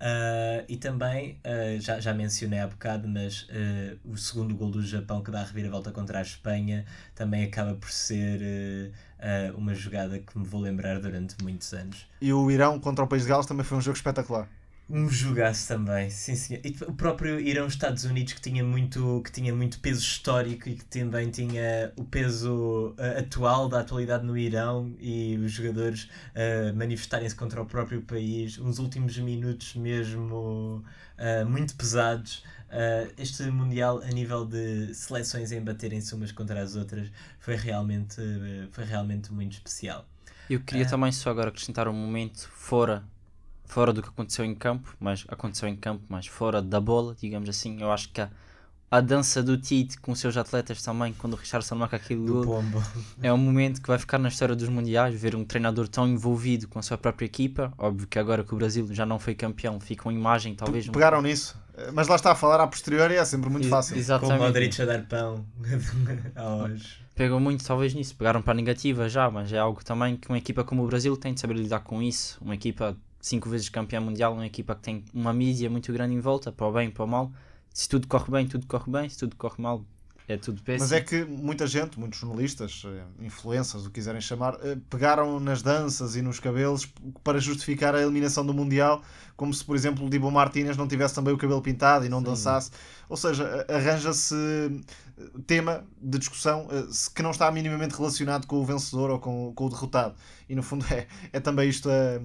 Uh, 0.00 0.64
e 0.66 0.78
também, 0.78 1.38
uh, 1.44 1.78
já, 1.78 2.00
já 2.00 2.14
mencionei 2.14 2.58
há 2.58 2.66
bocado, 2.66 3.06
mas 3.06 3.42
uh, 3.42 3.98
o 4.10 4.16
segundo 4.16 4.54
gol 4.56 4.70
do 4.70 4.82
Japão 4.82 5.22
que 5.22 5.30
dá 5.30 5.40
a 5.40 5.44
reviravolta 5.44 5.92
contra 5.92 6.20
a 6.20 6.22
Espanha 6.22 6.86
também 7.14 7.44
acaba 7.44 7.74
por 7.74 7.90
ser 7.90 8.40
uma 9.54 9.74
jogada 9.74 10.18
que 10.18 10.38
me 10.38 10.46
vou 10.46 10.62
lembrar 10.62 10.98
durante 10.98 11.36
muitos 11.42 11.74
anos. 11.74 12.08
E 12.22 12.32
o 12.32 12.50
Irão 12.50 12.80
contra 12.80 13.04
o 13.04 13.08
País 13.08 13.24
de 13.24 13.28
Gales 13.28 13.44
também 13.44 13.64
foi 13.64 13.76
um 13.76 13.80
jogo 13.82 13.96
espetacular. 13.96 14.48
Um 14.92 15.08
jogaço 15.08 15.68
também, 15.68 16.10
sim 16.10 16.34
senhor. 16.34 16.60
E 16.64 16.76
o 16.84 16.92
próprio 16.92 17.38
Irão-Estados 17.38 18.04
Unidos 18.04 18.32
que 18.32 18.40
tinha, 18.40 18.64
muito, 18.64 19.22
que 19.24 19.30
tinha 19.30 19.54
muito 19.54 19.78
peso 19.78 20.00
histórico 20.00 20.68
e 20.68 20.74
que 20.74 20.84
também 20.84 21.30
tinha 21.30 21.92
o 21.96 22.02
peso 22.02 22.96
uh, 22.98 23.18
atual 23.20 23.68
da 23.68 23.80
atualidade 23.80 24.26
no 24.26 24.36
Irão 24.36 24.92
e 24.98 25.36
os 25.36 25.52
jogadores 25.52 26.04
uh, 26.34 26.76
manifestarem-se 26.76 27.36
contra 27.36 27.62
o 27.62 27.66
próprio 27.66 28.02
país, 28.02 28.58
uns 28.58 28.80
últimos 28.80 29.16
minutos 29.16 29.76
mesmo 29.76 30.84
uh, 31.18 31.48
muito 31.48 31.76
pesados. 31.76 32.42
este 33.16 33.44
Mundial, 33.44 34.02
a 34.02 34.08
nível 34.08 34.44
de 34.44 34.92
seleções 34.92 35.52
em 35.52 35.62
baterem-se 35.62 36.12
umas 36.16 36.32
contra 36.32 36.60
as 36.60 36.74
outras, 36.74 37.12
foi 37.38 37.54
realmente, 37.54 38.20
foi 38.72 38.84
realmente 38.84 39.32
muito 39.32 39.52
especial. 39.52 40.04
Eu 40.48 40.60
queria 40.60 40.84
também 40.84 41.12
só 41.12 41.30
agora 41.30 41.50
acrescentar 41.50 41.86
um 41.86 41.92
momento 41.92 42.48
fora 42.48 43.04
fora 43.70 43.92
do 43.92 44.02
que 44.02 44.08
aconteceu 44.08 44.44
em 44.44 44.54
campo, 44.54 44.94
mas 44.98 45.24
aconteceu 45.28 45.68
em 45.68 45.76
campo, 45.76 46.02
mas 46.08 46.26
fora 46.26 46.60
da 46.60 46.80
bola, 46.80 47.14
digamos 47.18 47.48
assim. 47.48 47.80
Eu 47.80 47.92
acho 47.92 48.12
que 48.12 48.20
a, 48.20 48.28
a 48.90 49.00
dança 49.00 49.42
do 49.42 49.56
Tite 49.56 49.98
com 50.00 50.10
os 50.10 50.18
seus 50.18 50.36
atletas 50.36 50.82
também, 50.82 51.14
quando 51.16 51.34
o 51.34 51.36
Richardson 51.36 51.76
marca 51.76 51.96
aquele 51.96 52.26
gol, 52.26 52.64
é 53.22 53.32
um 53.32 53.38
momento 53.38 53.80
que 53.80 53.86
vai 53.86 53.98
ficar 53.98 54.18
na 54.18 54.28
história 54.28 54.56
dos 54.56 54.68
mundiais. 54.68 55.14
Ver 55.14 55.36
um 55.36 55.44
treinador 55.44 55.86
tão 55.86 56.08
envolvido 56.08 56.66
com 56.66 56.80
a 56.80 56.82
sua 56.82 56.98
própria 56.98 57.26
equipa. 57.26 57.72
Óbvio 57.78 58.08
que 58.08 58.18
agora 58.18 58.42
que 58.42 58.52
o 58.52 58.56
Brasil 58.56 58.88
já 58.92 59.06
não 59.06 59.20
foi 59.20 59.36
campeão, 59.36 59.78
fica 59.78 60.08
uma 60.08 60.12
imagem 60.12 60.54
talvez. 60.56 60.88
Pegaram 60.88 61.20
um... 61.20 61.22
nisso, 61.22 61.56
mas 61.92 62.08
lá 62.08 62.16
está 62.16 62.32
a 62.32 62.34
falar 62.34 62.60
a 62.60 62.66
posteriori, 62.66 63.14
é 63.14 63.24
sempre 63.24 63.48
muito 63.48 63.68
fácil. 63.68 63.96
Exatamente. 63.96 64.36
Com 64.36 64.42
o 64.42 64.46
Modric 64.46 64.82
a 64.82 64.84
dar 64.84 65.06
pão 65.06 65.46
aos. 66.34 66.98
Pegou 67.14 67.38
muito, 67.38 67.64
talvez, 67.64 67.94
nisso. 67.94 68.16
Pegaram 68.16 68.42
para 68.42 68.52
a 68.52 68.56
negativa 68.56 69.08
já, 69.08 69.30
mas 69.30 69.52
é 69.52 69.58
algo 69.58 69.84
também 69.84 70.16
que 70.16 70.28
uma 70.28 70.38
equipa 70.38 70.64
como 70.64 70.82
o 70.82 70.86
Brasil 70.86 71.16
tem 71.16 71.34
de 71.34 71.40
saber 71.40 71.54
lidar 71.54 71.80
com 71.80 72.02
isso. 72.02 72.38
Uma 72.40 72.54
equipa 72.54 72.96
cinco 73.20 73.48
vezes 73.48 73.68
campeão 73.68 74.02
mundial, 74.02 74.32
uma 74.32 74.46
equipa 74.46 74.74
que 74.74 74.82
tem 74.82 75.04
uma 75.12 75.32
mídia 75.32 75.68
muito 75.68 75.92
grande 75.92 76.14
em 76.14 76.20
volta, 76.20 76.50
para 76.50 76.66
o 76.66 76.72
bem 76.72 76.88
e 76.88 76.92
para 76.92 77.04
o 77.04 77.08
mal. 77.08 77.32
Se 77.72 77.88
tudo 77.88 78.08
corre 78.08 78.30
bem, 78.30 78.46
tudo 78.46 78.66
corre 78.66 78.90
bem, 78.90 79.08
se 79.08 79.18
tudo 79.18 79.36
corre 79.36 79.62
mal, 79.62 79.84
é 80.32 80.36
tudo 80.36 80.62
péssimo. 80.62 80.88
Mas 80.88 80.92
é 80.92 81.00
que 81.00 81.24
muita 81.24 81.66
gente, 81.66 81.98
muitos 81.98 82.20
jornalistas, 82.20 82.84
eh, 82.86 83.24
influências, 83.24 83.84
o 83.84 83.90
quiserem 83.90 84.20
chamar, 84.20 84.56
eh, 84.62 84.76
pegaram 84.88 85.40
nas 85.40 85.60
danças 85.60 86.14
e 86.14 86.22
nos 86.22 86.38
cabelos 86.38 86.88
para 87.24 87.40
justificar 87.40 87.96
a 87.96 88.00
eliminação 88.00 88.46
do 88.46 88.54
Mundial, 88.54 89.02
como 89.36 89.52
se, 89.52 89.64
por 89.64 89.74
exemplo, 89.74 90.06
o 90.06 90.10
Dibo 90.10 90.30
Martínez 90.30 90.76
não 90.76 90.86
tivesse 90.86 91.16
também 91.16 91.34
o 91.34 91.38
cabelo 91.38 91.60
pintado 91.60 92.06
e 92.06 92.08
não 92.08 92.18
Sim. 92.18 92.26
dançasse. 92.26 92.70
Ou 93.08 93.16
seja, 93.16 93.66
arranja-se 93.68 94.36
eh, 95.18 95.24
tema 95.48 95.84
de 96.00 96.18
discussão 96.18 96.68
que 97.12 97.22
não 97.24 97.32
está 97.32 97.50
minimamente 97.50 97.96
relacionado 97.96 98.46
com 98.46 98.56
o 98.56 98.64
vencedor 98.64 99.10
ou 99.10 99.18
com, 99.18 99.52
com 99.52 99.66
o 99.66 99.68
derrotado. 99.68 100.14
E 100.48 100.54
no 100.54 100.62
fundo 100.62 100.86
é, 100.94 101.08
é 101.32 101.40
também 101.40 101.68
isto 101.68 101.90
a 101.90 102.20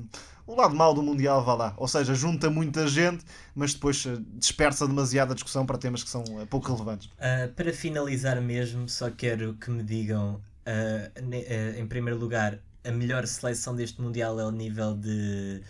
o 0.48 0.56
lado 0.56 0.76
mau 0.76 0.94
do 0.94 1.02
Mundial, 1.02 1.44
vá 1.44 1.54
lá. 1.54 1.74
Ou 1.78 1.88
seja, 1.88 2.14
junta 2.14 2.50
muita 2.50 2.88
gente, 2.88 3.26
mas 3.54 3.74
depois 3.74 4.06
eh, 4.06 4.18
dispersa 4.36 4.88
demasiada 4.88 5.34
discussão 5.34 5.66
para 5.66 5.78
temas 5.78 6.04
que 6.04 6.10
são 6.10 6.24
eh, 6.40 6.46
pouco 6.46 6.72
relevantes. 6.72 7.08
Uh, 7.08 7.52
para 7.56 7.74
finalizar 7.74 8.40
mesmo, 8.42 8.88
só 8.88 9.10
quero 9.10 9.56
que 9.56 9.72
me 9.72 9.84
digam, 9.84 10.36
uh, 10.36 11.20
uh, 11.20 11.80
em 11.80 11.88
primeiro 11.88 12.20
lugar, 12.20 12.60
a 12.84 12.92
melhor 12.92 13.26
seleção 13.26 13.76
deste 13.76 14.00
Mundial 14.00 14.40
é 14.40 14.46
o 14.46 14.52
nível 14.52 14.96
de, 14.96 15.64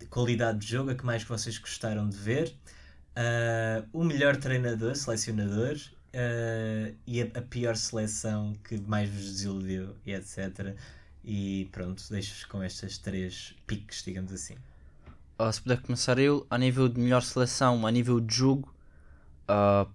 de 0.00 0.06
qualidade 0.06 0.58
de 0.58 0.66
jogo, 0.66 0.90
a 0.90 0.96
que 0.96 1.06
mais 1.06 1.22
vocês 1.22 1.56
gostaram 1.58 2.08
de 2.08 2.16
ver. 2.16 2.52
o 3.92 4.02
melhor 4.02 4.36
treinador, 4.36 4.96
selecionador, 4.96 5.76
e 7.06 7.22
a, 7.22 7.38
a 7.38 7.42
pior 7.42 7.76
seleção 7.76 8.52
que 8.64 8.80
mais 8.80 9.08
vos 9.08 9.22
desiludiu, 9.26 9.94
e 10.04 10.12
etc. 10.12 10.74
E 11.32 11.68
pronto, 11.70 12.02
deixo-vos 12.10 12.44
com 12.44 12.60
estas 12.60 12.98
três 12.98 13.54
piques, 13.64 14.02
digamos 14.02 14.32
assim. 14.32 14.56
Uh, 15.38 15.52
se 15.52 15.62
puder 15.62 15.80
começar 15.80 16.18
eu, 16.18 16.44
a 16.50 16.58
nível 16.58 16.88
de 16.88 17.00
melhor 17.00 17.22
seleção, 17.22 17.86
a 17.86 17.90
nível 17.92 18.18
de 18.18 18.34
jogo, 18.34 18.74
uh, 19.48 19.88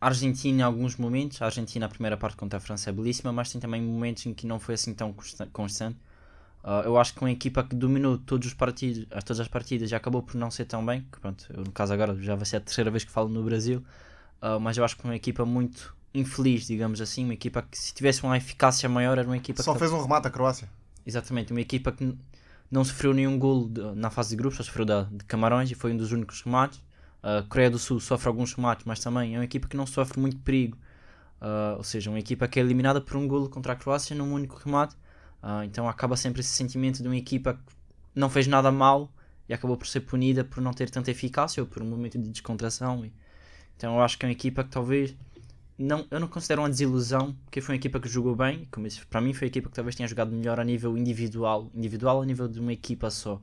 a 0.00 0.06
Argentina 0.08 0.62
em 0.62 0.64
alguns 0.64 0.96
momentos, 0.96 1.40
a 1.40 1.44
Argentina 1.44 1.86
a 1.86 1.88
primeira 1.88 2.16
parte 2.16 2.36
contra 2.36 2.56
a 2.56 2.60
França 2.60 2.90
é 2.90 2.92
belíssima, 2.92 3.32
mas 3.32 3.52
tem 3.52 3.60
também 3.60 3.80
momentos 3.80 4.26
em 4.26 4.34
que 4.34 4.48
não 4.48 4.58
foi 4.58 4.74
assim 4.74 4.92
tão 4.92 5.14
constante. 5.52 5.96
Uh, 6.64 6.82
eu 6.84 6.98
acho 6.98 7.14
que 7.14 7.20
uma 7.20 7.30
equipa 7.30 7.62
que 7.62 7.76
dominou 7.76 8.18
todos 8.18 8.48
os 8.48 8.54
partidos, 8.54 9.06
as- 9.12 9.22
todas 9.22 9.38
as 9.38 9.46
partidas 9.48 9.92
e 9.92 9.94
acabou 9.94 10.24
por 10.24 10.34
não 10.34 10.50
ser 10.50 10.64
tão 10.64 10.84
bem, 10.84 11.02
que 11.12 11.20
pronto, 11.20 11.46
eu, 11.54 11.62
no 11.62 11.70
caso 11.70 11.92
agora 11.94 12.20
já 12.20 12.34
vai 12.34 12.46
ser 12.46 12.56
a 12.56 12.60
terceira 12.60 12.90
vez 12.90 13.04
que 13.04 13.12
falo 13.12 13.28
no 13.28 13.44
Brasil, 13.44 13.84
uh, 14.42 14.58
mas 14.58 14.76
eu 14.76 14.84
acho 14.84 14.96
que 14.96 15.04
uma 15.04 15.14
equipa 15.14 15.44
muito 15.46 15.96
infeliz, 16.14 16.66
digamos 16.66 17.00
assim, 17.00 17.24
uma 17.24 17.34
equipa 17.34 17.62
que 17.62 17.76
se 17.76 17.92
tivesse 17.92 18.22
uma 18.22 18.36
eficácia 18.36 18.88
maior 18.88 19.18
era 19.18 19.26
uma 19.26 19.36
equipa 19.36 19.62
Só 19.62 19.72
que 19.72 19.80
fez 19.80 19.92
um 19.92 20.00
remate 20.00 20.28
a 20.28 20.30
Croácia. 20.30 20.68
Exatamente, 21.04 21.50
uma 21.52 21.60
equipa 21.60 21.90
que 21.92 22.16
não 22.70 22.84
sofreu 22.84 23.12
nenhum 23.12 23.38
gol 23.38 23.68
de- 23.68 23.80
na 23.94 24.10
fase 24.10 24.30
de 24.30 24.36
grupos, 24.36 24.56
só 24.58 24.62
sofreu 24.62 24.84
da, 24.86 25.02
de 25.02 25.24
Camarões 25.24 25.70
e 25.70 25.74
foi 25.74 25.92
um 25.92 25.96
dos 25.96 26.12
únicos 26.12 26.40
remates. 26.42 26.80
A 27.22 27.42
Coreia 27.42 27.70
do 27.70 27.78
Sul 27.78 28.00
sofre 28.00 28.28
alguns 28.28 28.52
remates, 28.54 28.84
mas 28.84 29.00
também 29.00 29.34
é 29.34 29.38
uma 29.38 29.44
equipa 29.44 29.66
que 29.68 29.76
não 29.76 29.86
sofre 29.86 30.20
muito 30.20 30.36
perigo. 30.38 30.76
Ah, 31.40 31.74
ou 31.76 31.84
seja, 31.84 32.10
uma 32.10 32.18
equipa 32.18 32.46
que 32.48 32.58
é 32.58 32.62
eliminada 32.62 33.00
por 33.00 33.16
um 33.16 33.26
golo 33.28 33.48
contra 33.48 33.72
a 33.72 33.76
Croácia 33.76 34.14
num 34.16 34.32
único 34.32 34.56
remate. 34.64 34.96
Ah, 35.42 35.64
então 35.64 35.88
acaba 35.88 36.16
sempre 36.16 36.40
esse 36.40 36.50
sentimento 36.50 37.02
de 37.02 37.08
uma 37.08 37.16
equipa 37.16 37.54
que 37.54 37.60
não 38.14 38.30
fez 38.30 38.46
nada 38.46 38.70
mal 38.70 39.10
e 39.48 39.52
acabou 39.52 39.76
por 39.76 39.86
ser 39.86 40.00
punida 40.00 40.42
por 40.44 40.62
não 40.62 40.72
ter 40.72 40.88
tanta 40.90 41.10
eficácia 41.10 41.62
ou 41.62 41.66
por 41.66 41.82
um 41.82 41.86
momento 41.86 42.18
de 42.18 42.28
descontração. 42.28 43.04
Então 43.76 43.96
eu 43.96 44.02
acho 44.02 44.16
que 44.18 44.24
é 44.24 44.28
uma 44.28 44.32
equipa 44.32 44.64
que 44.64 44.70
talvez 44.70 45.14
não, 45.78 46.06
eu 46.10 46.20
não 46.20 46.28
considero 46.28 46.62
uma 46.62 46.70
desilusão, 46.70 47.34
porque 47.44 47.60
foi 47.60 47.74
uma 47.74 47.78
equipa 47.78 47.98
que 47.98 48.08
jogou 48.08 48.36
bem, 48.36 48.66
como 48.70 48.86
para 49.10 49.20
mim 49.20 49.32
foi 49.32 49.46
a 49.46 49.48
equipa 49.48 49.68
que 49.68 49.74
talvez 49.74 49.96
tenha 49.96 50.08
jogado 50.08 50.30
melhor 50.30 50.60
a 50.60 50.64
nível 50.64 50.96
individual, 50.96 51.70
individual 51.74 52.22
a 52.22 52.26
nível 52.26 52.46
de 52.46 52.60
uma 52.60 52.72
equipa 52.72 53.10
só, 53.10 53.40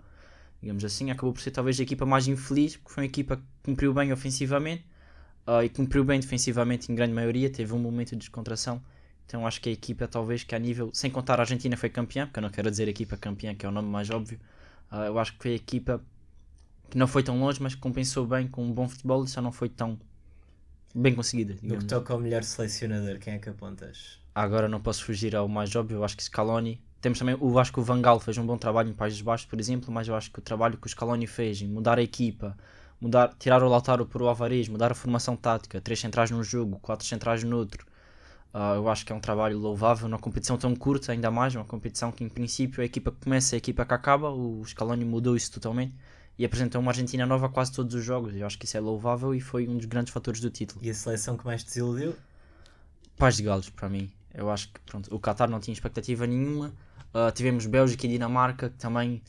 digamos 0.61 0.83
assim, 0.85 1.11
acabou 1.11 1.33
por 1.33 1.41
ser 1.41 1.51
talvez 1.51 1.79
a 1.79 1.83
equipa 1.83 2.05
mais 2.05 2.27
infeliz, 2.27 2.77
porque 2.77 2.93
foi 2.93 3.03
uma 3.03 3.07
equipa 3.07 3.35
que 3.37 3.43
cumpriu 3.63 3.93
bem 3.93 4.13
ofensivamente 4.13 4.85
ah, 5.45 5.63
e 5.65 5.69
cumpriu 5.69 6.05
bem 6.05 6.19
defensivamente 6.19 6.91
em 6.91 6.95
grande 6.95 7.13
maioria, 7.13 7.49
teve 7.49 7.73
um 7.73 7.79
momento 7.79 8.11
de 8.11 8.17
descontração, 8.17 8.81
então 9.25 9.45
acho 9.45 9.59
que 9.59 9.69
a 9.69 9.71
equipa 9.71 10.07
talvez 10.07 10.43
que 10.43 10.55
a 10.55 10.59
nível, 10.59 10.89
sem 10.93 11.11
contar 11.11 11.39
a 11.39 11.43
Argentina 11.43 11.75
foi 11.75 11.89
campeã, 11.89 12.25
porque 12.27 12.39
eu 12.39 12.43
não 12.43 12.49
quero 12.49 12.71
dizer 12.71 12.87
equipa 12.87 13.17
campeã, 13.17 13.53
que 13.55 13.65
é 13.65 13.69
o 13.69 13.71
nome 13.71 13.89
mais 13.89 14.09
óbvio, 14.09 14.39
ah, 14.89 15.05
eu 15.07 15.19
acho 15.19 15.33
que 15.33 15.43
foi 15.43 15.51
a 15.51 15.55
equipa 15.55 16.01
que 16.89 16.97
não 16.97 17.07
foi 17.07 17.23
tão 17.23 17.39
longe, 17.39 17.61
mas 17.61 17.75
compensou 17.75 18.25
bem 18.25 18.47
com 18.47 18.63
um 18.63 18.71
bom 18.71 18.87
futebol 18.87 19.23
e 19.23 19.27
só 19.27 19.41
não 19.41 19.51
foi 19.51 19.69
tão 19.69 19.99
bem 20.93 21.15
conseguida, 21.15 21.55
No 21.61 21.77
que 21.77 21.85
toca 21.85 22.13
ao 22.13 22.19
melhor 22.19 22.43
selecionador, 22.43 23.19
quem 23.19 23.33
é 23.33 23.39
que 23.39 23.49
apontas? 23.49 24.19
Agora 24.33 24.67
não 24.67 24.81
posso 24.81 25.03
fugir 25.03 25.35
ao 25.35 25.47
mais 25.47 25.75
óbvio, 25.75 25.97
eu 25.97 26.03
acho 26.03 26.15
que 26.15 26.23
Scaloni. 26.23 26.81
Temos 27.01 27.19
também, 27.19 27.35
eu 27.39 27.59
acho 27.59 27.73
que 27.73 27.79
o 27.79 27.83
Van 27.83 28.01
Gaal 28.01 28.19
fez 28.19 28.37
um 28.37 28.45
bom 28.45 28.57
trabalho 28.57 28.89
em 28.89 28.93
Países 28.93 29.21
Baixos, 29.21 29.47
por 29.47 29.59
exemplo, 29.59 29.91
mas 29.91 30.07
eu 30.07 30.15
acho 30.15 30.31
que 30.31 30.39
o 30.39 30.41
trabalho 30.41 30.77
que 30.77 30.85
o 30.85 30.89
Scaloni 30.89 31.25
fez 31.25 31.61
em 31.61 31.67
mudar 31.67 31.97
a 31.97 32.01
equipa, 32.01 32.55
mudar, 32.99 33.33
tirar 33.39 33.63
o 33.63 33.67
Lautaro 33.67 34.05
por 34.05 34.21
o 34.21 34.27
Alvarez, 34.27 34.67
mudar 34.69 34.91
a 34.91 34.95
formação 34.95 35.35
tática, 35.35 35.81
três 35.81 35.99
centrais 35.99 36.29
num 36.29 36.43
jogo, 36.43 36.79
quatro 36.79 37.05
centrais 37.05 37.43
no 37.43 37.57
outro, 37.57 37.85
ah, 38.53 38.75
eu 38.75 38.89
acho 38.89 39.05
que 39.05 39.11
é 39.13 39.15
um 39.15 39.19
trabalho 39.19 39.57
louvável 39.57 40.07
numa 40.09 40.19
competição 40.19 40.57
tão 40.57 40.75
curta, 40.75 41.11
ainda 41.11 41.31
mais, 41.31 41.55
uma 41.55 41.65
competição 41.65 42.11
que 42.11 42.23
em 42.23 42.29
princípio 42.29 42.81
a 42.81 42.85
equipa 42.85 43.11
que 43.11 43.23
começa 43.23 43.55
e 43.55 43.57
a 43.57 43.59
equipa 43.59 43.85
que 43.85 43.93
acaba, 43.93 44.29
o 44.29 44.63
Scaloni 44.65 45.05
mudou 45.05 45.35
isso 45.35 45.51
totalmente 45.51 45.95
e 46.37 46.45
apresentou 46.45 46.81
uma 46.81 46.91
Argentina 46.91 47.25
nova 47.25 47.47
a 47.47 47.49
quase 47.49 47.71
todos 47.71 47.93
os 47.93 48.03
jogos, 48.03 48.35
eu 48.35 48.45
acho 48.45 48.57
que 48.57 48.65
isso 48.65 48.77
é 48.77 48.79
louvável 48.79 49.33
e 49.35 49.41
foi 49.41 49.67
um 49.67 49.77
dos 49.77 49.85
grandes 49.85 50.13
fatores 50.13 50.41
do 50.41 50.49
título. 50.49 50.83
E 50.83 50.89
a 50.89 50.93
seleção 50.93 51.37
que 51.37 51.45
mais 51.45 51.63
desiludiu? 51.63 52.15
Paz 53.17 53.37
de 53.37 53.43
Galos 53.43 53.69
para 53.69 53.87
mim. 53.89 54.11
Eu 54.33 54.49
acho 54.49 54.69
que 54.69 54.79
pronto, 54.81 55.13
o 55.13 55.19
Qatar 55.19 55.49
não 55.49 55.59
tinha 55.59 55.73
expectativa 55.73 56.25
nenhuma. 56.25 56.73
Ah, 57.13 57.31
tivemos 57.31 57.65
Bélgica 57.65 58.05
e 58.05 58.09
Dinamarca 58.09 58.69
que 58.69 58.77
também 58.77 59.21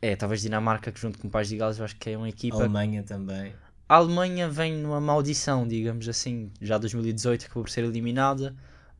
é, 0.00 0.14
talvez 0.14 0.42
Dinamarca 0.42 0.92
que 0.92 1.00
junto 1.00 1.18
com 1.18 1.28
Paz 1.28 1.48
de 1.48 1.56
Galos 1.56 1.78
eu 1.78 1.84
acho 1.84 1.96
que 1.96 2.10
é 2.10 2.16
uma 2.16 2.28
equipa. 2.28 2.56
Alemanha 2.56 3.02
também. 3.02 3.52
A 3.88 3.96
Alemanha 3.96 4.48
vem 4.48 4.76
numa 4.76 5.00
maldição, 5.00 5.66
digamos 5.66 6.08
assim, 6.08 6.50
já 6.60 6.76
2018 6.76 7.46
acabou 7.46 7.64
por 7.64 7.70
ser 7.70 7.84
eliminada. 7.84 8.54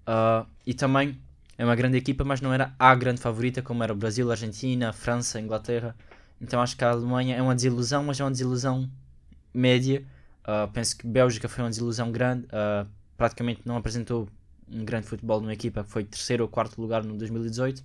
Ah, 0.07 0.47
e 0.67 0.73
também 0.73 1.21
é 1.59 1.65
uma 1.65 1.75
grande 1.75 1.97
equipa, 1.97 2.25
mas 2.25 2.41
não 2.41 2.53
era 2.53 2.75
a 2.79 2.95
grande 2.95 3.21
favorita 3.21 3.63
como 3.63 3.83
era 3.83 3.93
o 3.93 3.97
Brasil, 3.97 4.29
a 4.31 4.33
Argentina, 4.35 4.91
a 4.91 4.93
França, 4.93 5.39
a 5.39 5.41
Inglaterra. 5.41 5.95
Então 6.41 6.61
acho 6.61 6.76
que 6.76 6.84
a 6.84 6.91
Alemanha 6.91 7.37
é 7.37 7.43
uma 7.43 7.55
desilusão, 7.55 8.05
mas 8.05 8.20
é 8.20 8.24
uma 8.24 8.30
desilusão 8.30 8.89
média. 9.55 10.05
Ah, 10.45 10.68
penso 10.72 10.97
que 10.97 11.07
Bélgica 11.07 11.49
foi 11.49 11.64
uma 11.64 11.70
desilusão 11.70 12.12
grande. 12.12 12.47
ah, 12.53 12.87
praticamente 13.16 13.62
não 13.64 13.76
apresentou 13.76 14.28
um 14.70 14.84
grande 14.84 15.07
futebol 15.07 15.41
numa 15.41 15.53
equipa 15.53 15.82
que 15.84 15.91
foi 15.91 16.05
terceiro 16.05 16.45
ou 16.45 16.49
quarto 16.49 16.80
lugar 16.80 17.03
no 17.05 17.16
2018. 17.16 17.82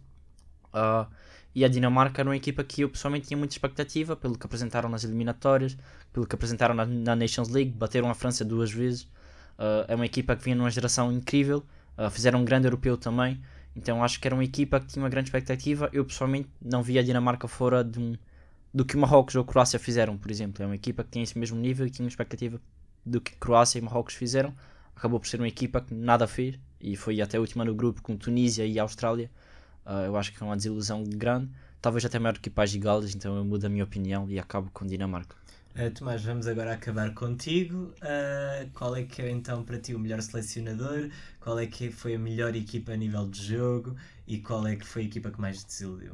Ah, 0.74 1.08
e 1.54 1.66
a 1.66 1.68
Dinamarca 1.68 2.22
era 2.22 2.30
uma 2.30 2.36
equipa 2.36 2.64
que 2.64 2.82
eu 2.82 2.90
pessoalmente 2.90 3.28
tinha 3.28 3.38
muita 3.38 3.54
expectativa 3.54 4.16
pelo 4.16 4.38
que 4.38 4.46
apresentaram 4.46 4.90
nas 4.90 5.04
eliminatórias, 5.04 5.78
pelo 6.14 6.26
que 6.26 6.36
apresentaram 6.36 6.74
na, 6.76 6.86
na 6.86 7.16
Nations 7.16 7.50
League, 7.50 7.72
bateram 7.72 8.10
a 8.10 8.14
França 8.16 8.46
duas 8.46 8.72
vezes. 8.72 9.08
Ah, 9.58 9.86
é 9.88 9.96
uma 9.96 10.06
equipa 10.06 10.36
que 10.36 10.44
vinha 10.44 10.56
numa 10.56 10.70
geração 10.72 11.12
incrível, 11.12 11.64
ah, 11.98 12.10
fizeram 12.10 12.40
um 12.42 12.46
grande 12.46 12.68
europeu 12.68 12.98
também. 12.98 13.42
Então 13.76 14.04
acho 14.04 14.20
que 14.20 14.28
era 14.28 14.36
uma 14.36 14.44
equipa 14.44 14.80
que 14.80 14.88
tinha 14.88 15.04
uma 15.04 15.10
grande 15.10 15.30
expectativa. 15.30 15.90
Eu 15.94 16.06
pessoalmente 16.06 16.50
não 16.62 16.84
via 16.84 17.02
a 17.02 17.04
Dinamarca 17.04 17.48
fora 17.48 17.84
de 17.84 18.00
um, 18.00 18.16
do 18.74 18.86
que 18.86 18.96
Marrocos 18.98 19.36
ou 19.36 19.44
Croácia 19.44 19.80
fizeram, 19.80 20.18
por 20.18 20.32
exemplo. 20.32 20.64
É 20.64 20.66
uma 20.66 20.76
equipa 20.76 21.04
que 21.04 21.12
tinha 21.12 21.24
esse 21.24 21.38
mesmo 21.38 21.58
nível 21.58 21.86
e 21.86 21.90
tinha 21.90 22.08
expectativa 22.08 22.60
do 23.06 23.20
que 23.20 23.36
Croácia 23.36 23.80
e 23.80 23.82
Marrocos 23.82 24.14
fizeram. 24.14 24.54
Acabou 24.96 25.20
por 25.20 25.28
ser 25.28 25.40
uma 25.40 25.48
equipa 25.48 25.82
que 25.82 25.94
nada 25.94 26.28
fez 26.28 26.60
e 26.80 26.96
foi 26.96 27.22
até 27.22 27.38
a 27.38 27.40
última 27.40 27.66
no 27.66 27.74
grupo 27.74 28.02
com 28.02 28.16
Tunísia 28.16 28.66
e 28.66 28.80
Austrália. 28.80 29.30
Ah, 29.86 30.04
eu 30.04 30.16
acho 30.16 30.32
que 30.32 30.42
é 30.42 30.46
uma 30.46 30.56
desilusão 30.56 31.04
grande, 31.04 31.50
talvez 31.82 32.06
até 32.06 32.20
maior 32.20 32.38
que 32.38 32.50
de 32.50 32.80
Gales, 32.80 33.16
então 33.16 33.36
eu 33.36 33.44
mudo 33.44 33.66
a 33.66 33.70
minha 33.70 33.84
opinião 33.84 34.30
e 34.30 34.40
acabo 34.40 34.70
com 34.72 34.86
Dinamarca. 34.86 35.36
Uh, 35.76 35.90
Tomás, 35.90 36.24
vamos 36.24 36.48
agora 36.48 36.74
acabar 36.74 37.14
contigo. 37.14 37.94
Uh, 38.02 38.70
qual 38.74 38.94
é 38.96 39.04
que 39.04 39.22
é 39.22 39.30
então 39.32 39.64
para 39.64 39.80
ti 39.80 39.96
o 39.96 40.00
melhor 40.00 40.22
selecionador? 40.22 41.10
Qual 41.40 41.58
é 41.58 41.66
que 41.66 41.90
foi 41.90 42.16
a 42.16 42.20
melhor 42.20 42.56
equipa 42.56 42.92
a 42.92 42.98
nível 42.98 43.28
de 43.30 43.42
jogo? 43.42 43.96
E 44.28 44.40
qual 44.40 44.68
é 44.68 44.76
que 44.76 44.86
foi 44.86 45.04
a 45.04 45.06
equipa 45.06 45.32
que 45.32 45.40
mais 45.40 45.64
desiludiu? 45.64 46.14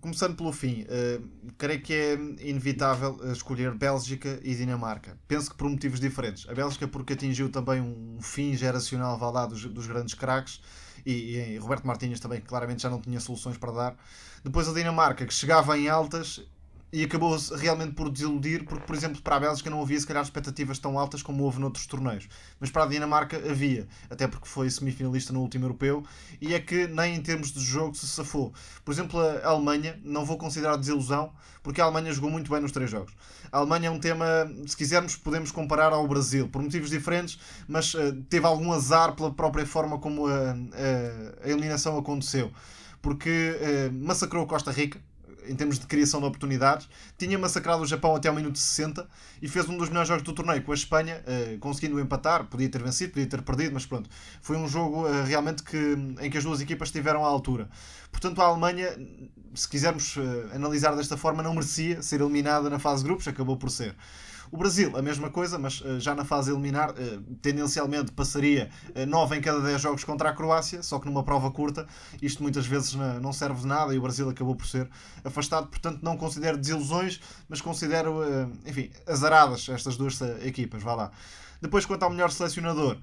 Começando 0.00 0.36
pelo 0.36 0.52
fim, 0.52 0.86
eh, 0.88 1.20
creio 1.56 1.82
que 1.82 1.92
é 1.92 2.14
inevitável 2.14 3.18
escolher 3.32 3.74
Bélgica 3.74 4.38
e 4.44 4.54
Dinamarca. 4.54 5.18
Penso 5.26 5.50
que 5.50 5.56
por 5.56 5.68
motivos 5.68 5.98
diferentes. 5.98 6.48
A 6.48 6.54
Bélgica 6.54 6.86
porque 6.86 7.14
atingiu 7.14 7.50
também 7.50 7.80
um 7.80 8.18
fim 8.22 8.54
geracional 8.54 9.18
vá 9.18 9.30
lá, 9.30 9.46
dos, 9.46 9.64
dos 9.64 9.86
grandes 9.88 10.14
craques 10.14 10.60
e, 11.04 11.36
e 11.36 11.58
Roberto 11.58 11.86
Martínez 11.86 12.20
também 12.20 12.40
que 12.40 12.46
claramente 12.46 12.82
já 12.82 12.90
não 12.90 13.00
tinha 13.00 13.18
soluções 13.18 13.56
para 13.56 13.72
dar. 13.72 13.96
Depois 14.44 14.68
a 14.68 14.72
Dinamarca 14.72 15.26
que 15.26 15.34
chegava 15.34 15.76
em 15.76 15.88
altas 15.88 16.40
e 16.92 17.04
acabou 17.04 17.36
realmente 17.56 17.92
por 17.92 18.10
desiludir 18.10 18.64
porque, 18.64 18.86
por 18.86 18.96
exemplo, 18.96 19.20
para 19.20 19.36
a 19.36 19.40
Bélgica 19.40 19.68
não 19.68 19.82
havia 19.82 20.00
se 20.00 20.06
calhar 20.06 20.22
expectativas 20.22 20.78
tão 20.78 20.98
altas 20.98 21.22
como 21.22 21.44
houve 21.44 21.60
noutros 21.60 21.86
torneios. 21.86 22.28
Mas 22.58 22.70
para 22.70 22.84
a 22.84 22.86
Dinamarca 22.86 23.36
havia, 23.36 23.86
até 24.08 24.26
porque 24.26 24.48
foi 24.48 24.70
semifinalista 24.70 25.32
no 25.32 25.40
último 25.40 25.64
europeu 25.66 26.02
e 26.40 26.54
é 26.54 26.60
que 26.60 26.86
nem 26.86 27.14
em 27.16 27.20
termos 27.22 27.52
de 27.52 27.60
jogo 27.60 27.94
se 27.94 28.06
safou. 28.06 28.52
Por 28.84 28.92
exemplo, 28.92 29.20
a 29.20 29.48
Alemanha, 29.48 29.98
não 30.02 30.24
vou 30.24 30.38
considerar 30.38 30.76
desilusão, 30.76 31.32
porque 31.62 31.80
a 31.80 31.84
Alemanha 31.84 32.12
jogou 32.12 32.30
muito 32.30 32.50
bem 32.50 32.60
nos 32.60 32.72
três 32.72 32.90
jogos. 32.90 33.12
A 33.52 33.58
Alemanha 33.58 33.88
é 33.88 33.90
um 33.90 33.98
tema, 34.00 34.26
se 34.66 34.76
quisermos, 34.76 35.16
podemos 35.16 35.50
comparar 35.50 35.92
ao 35.92 36.06
Brasil, 36.08 36.48
por 36.48 36.62
motivos 36.62 36.90
diferentes, 36.90 37.38
mas 37.66 37.94
eh, 37.94 38.14
teve 38.30 38.46
algum 38.46 38.72
azar 38.72 39.14
pela 39.14 39.30
própria 39.32 39.66
forma 39.66 39.98
como 39.98 40.26
a, 40.26 40.52
a- 40.52 41.44
a 41.44 41.48
eliminação 41.50 41.98
aconteceu. 41.98 42.50
Porque 43.00 43.56
eh, 43.60 43.90
massacrou 43.92 44.46
Costa 44.46 44.70
Rica, 44.72 45.00
em 45.48 45.54
termos 45.54 45.78
de 45.78 45.86
criação 45.86 46.20
de 46.20 46.26
oportunidades, 46.26 46.88
tinha 47.16 47.38
massacrado 47.38 47.82
o 47.82 47.86
Japão 47.86 48.14
até 48.14 48.28
ao 48.28 48.34
minuto 48.34 48.58
60 48.58 49.06
e 49.40 49.48
fez 49.48 49.68
um 49.68 49.76
dos 49.76 49.88
melhores 49.88 50.08
jogos 50.08 50.22
do 50.22 50.32
torneio 50.32 50.62
com 50.62 50.72
a 50.72 50.74
Espanha, 50.74 51.22
eh, 51.26 51.56
conseguindo 51.60 51.98
empatar. 51.98 52.44
Podia 52.44 52.68
ter 52.68 52.82
vencido, 52.82 53.12
podia 53.12 53.26
ter 53.26 53.42
perdido, 53.42 53.72
mas 53.74 53.86
pronto. 53.86 54.08
Foi 54.40 54.56
um 54.56 54.68
jogo 54.68 55.08
eh, 55.08 55.24
realmente 55.24 55.62
que, 55.62 55.96
em 56.20 56.30
que 56.30 56.38
as 56.38 56.44
duas 56.44 56.60
equipas 56.60 56.88
estiveram 56.88 57.24
à 57.24 57.28
altura. 57.28 57.68
Portanto, 58.10 58.40
a 58.40 58.44
Alemanha, 58.44 58.96
se 59.54 59.68
quisermos 59.68 60.16
eh, 60.16 60.56
analisar 60.56 60.94
desta 60.94 61.16
forma, 61.16 61.42
não 61.42 61.54
merecia 61.54 62.02
ser 62.02 62.20
eliminada 62.20 62.68
na 62.68 62.78
fase 62.78 63.02
de 63.02 63.08
grupos, 63.08 63.26
acabou 63.26 63.56
por 63.56 63.70
ser. 63.70 63.94
O 64.50 64.56
Brasil, 64.56 64.96
a 64.96 65.02
mesma 65.02 65.30
coisa, 65.30 65.58
mas 65.58 65.82
eh, 65.84 66.00
já 66.00 66.14
na 66.14 66.24
fase 66.24 66.50
eliminar, 66.50 66.94
eh, 66.96 67.18
tendencialmente 67.42 68.12
passaria 68.12 68.70
eh, 68.94 69.04
9 69.04 69.36
em 69.36 69.40
cada 69.40 69.60
10 69.60 69.80
jogos 69.80 70.04
contra 70.04 70.30
a 70.30 70.32
Croácia, 70.32 70.82
só 70.82 70.98
que 70.98 71.06
numa 71.06 71.22
prova 71.22 71.50
curta. 71.50 71.86
Isto 72.22 72.42
muitas 72.42 72.66
vezes 72.66 72.94
não 73.20 73.32
serve 73.32 73.60
de 73.60 73.66
nada 73.66 73.94
e 73.94 73.98
o 73.98 74.02
Brasil 74.02 74.28
acabou 74.28 74.56
por 74.56 74.66
ser 74.66 74.88
afastado. 75.24 75.68
Portanto, 75.68 76.00
não 76.02 76.16
considero 76.16 76.56
desilusões, 76.56 77.20
mas 77.48 77.60
considero, 77.60 78.22
eh, 78.22 78.48
enfim, 78.66 78.90
azaradas 79.06 79.68
estas 79.68 79.96
duas 79.96 80.20
eh, 80.20 80.38
equipas. 80.46 80.82
Vá 80.82 80.94
lá. 80.94 81.10
Depois, 81.60 81.84
quanto 81.84 82.04
ao 82.04 82.10
melhor 82.10 82.30
selecionador, 82.30 82.96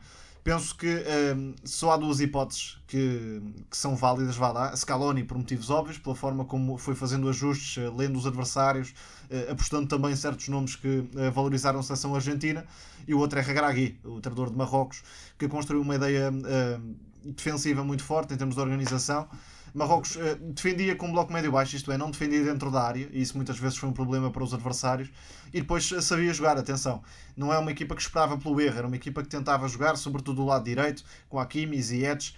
penso 0.46 0.78
que 0.78 0.88
eh, 0.88 1.36
só 1.64 1.92
há 1.92 1.98
duas 1.98 2.20
hipóteses 2.20 2.78
que, 2.86 3.42
que 3.70 3.76
são 3.76 3.96
válidas. 3.96 4.38
Vá 4.38 4.52
lá. 4.52 4.76
Scaloni, 4.76 5.24
por 5.24 5.36
motivos 5.36 5.72
óbvios, 5.72 5.98
pela 5.98 6.16
forma 6.16 6.46
como 6.46 6.78
foi 6.78 6.94
fazendo 6.94 7.28
ajustes, 7.28 7.84
eh, 7.84 7.90
lendo 7.90 8.16
os 8.16 8.28
adversários, 8.28 8.94
eh, 9.32 9.48
apostando 9.50 9.88
também 9.88 10.16
certos 10.16 10.48
nomes 10.48 10.76
que 10.76 11.04
eh, 11.16 11.32
valorizaram 11.32 11.80
a 11.80 11.84
seleção 11.84 12.14
argentina. 12.14 12.64
E 13.08 13.14
o 13.16 13.18
outro 13.20 13.40
é 13.40 13.42
Regragui, 13.42 14.00
o 14.04 14.22
treinador 14.22 14.52
de 14.52 14.56
Marrocos, 14.56 15.02
que 15.38 15.48
construiu 15.48 15.82
uma 15.82 15.96
ideia 15.96 16.32
eh, 16.46 16.80
defensiva 17.26 17.84
muito 17.84 18.04
forte 18.04 18.36
em 18.36 18.38
termos 18.38 18.54
de 18.54 18.62
organização. 18.62 19.28
Marrocos 19.74 20.18
defendia 20.54 20.96
com 20.96 21.08
um 21.08 21.12
bloco 21.12 21.34
médio-baixo, 21.34 21.76
isto 21.76 21.92
é, 21.92 21.98
não 21.98 22.10
defendia 22.10 22.42
dentro 22.46 22.72
da 22.72 22.82
área, 22.82 23.10
e 23.12 23.22
isso 23.22 23.36
muitas 23.36 23.60
vezes 23.60 23.78
foi 23.78 23.90
um 23.90 23.92
problema 23.92 24.32
para 24.32 24.42
os 24.42 24.54
adversários. 24.54 25.10
E 25.56 25.62
depois 25.62 25.88
sabia 26.02 26.34
jogar, 26.34 26.58
atenção. 26.58 27.02
Não 27.34 27.54
é 27.54 27.58
uma 27.58 27.72
equipa 27.72 27.96
que 27.96 28.02
esperava 28.02 28.38
pelo 28.38 28.60
erro, 28.60 28.78
era 28.78 28.88
uma 28.88 28.96
equipa 28.98 29.24
que 29.24 29.30
tentava 29.30 29.66
jogar, 29.70 29.96
sobretudo 29.96 30.42
do 30.42 30.46
lado 30.46 30.66
direito, 30.66 31.02
com 31.30 31.40
Hakimi, 31.40 31.82
Ziyech, 31.82 32.36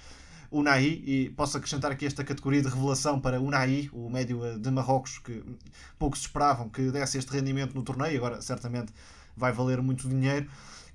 Unai, 0.51 1.01
e 1.03 1.31
posso 1.35 1.57
acrescentar 1.57 1.91
aqui 1.91 2.05
esta 2.05 2.23
categoria 2.23 2.61
de 2.61 2.67
revelação 2.67 3.19
para 3.19 3.41
Unai, 3.41 3.89
o 3.91 4.07
médio 4.07 4.45
eh, 4.45 4.59
de 4.59 4.69
Marrocos, 4.69 5.17
que 5.17 5.43
poucos 5.97 6.19
esperavam 6.19 6.69
que 6.69 6.91
desse 6.91 7.17
este 7.17 7.31
rendimento 7.31 7.73
no 7.73 7.81
torneio, 7.81 8.17
agora 8.17 8.39
certamente 8.39 8.93
vai 9.35 9.51
valer 9.51 9.81
muito 9.81 10.07
dinheiro. 10.07 10.47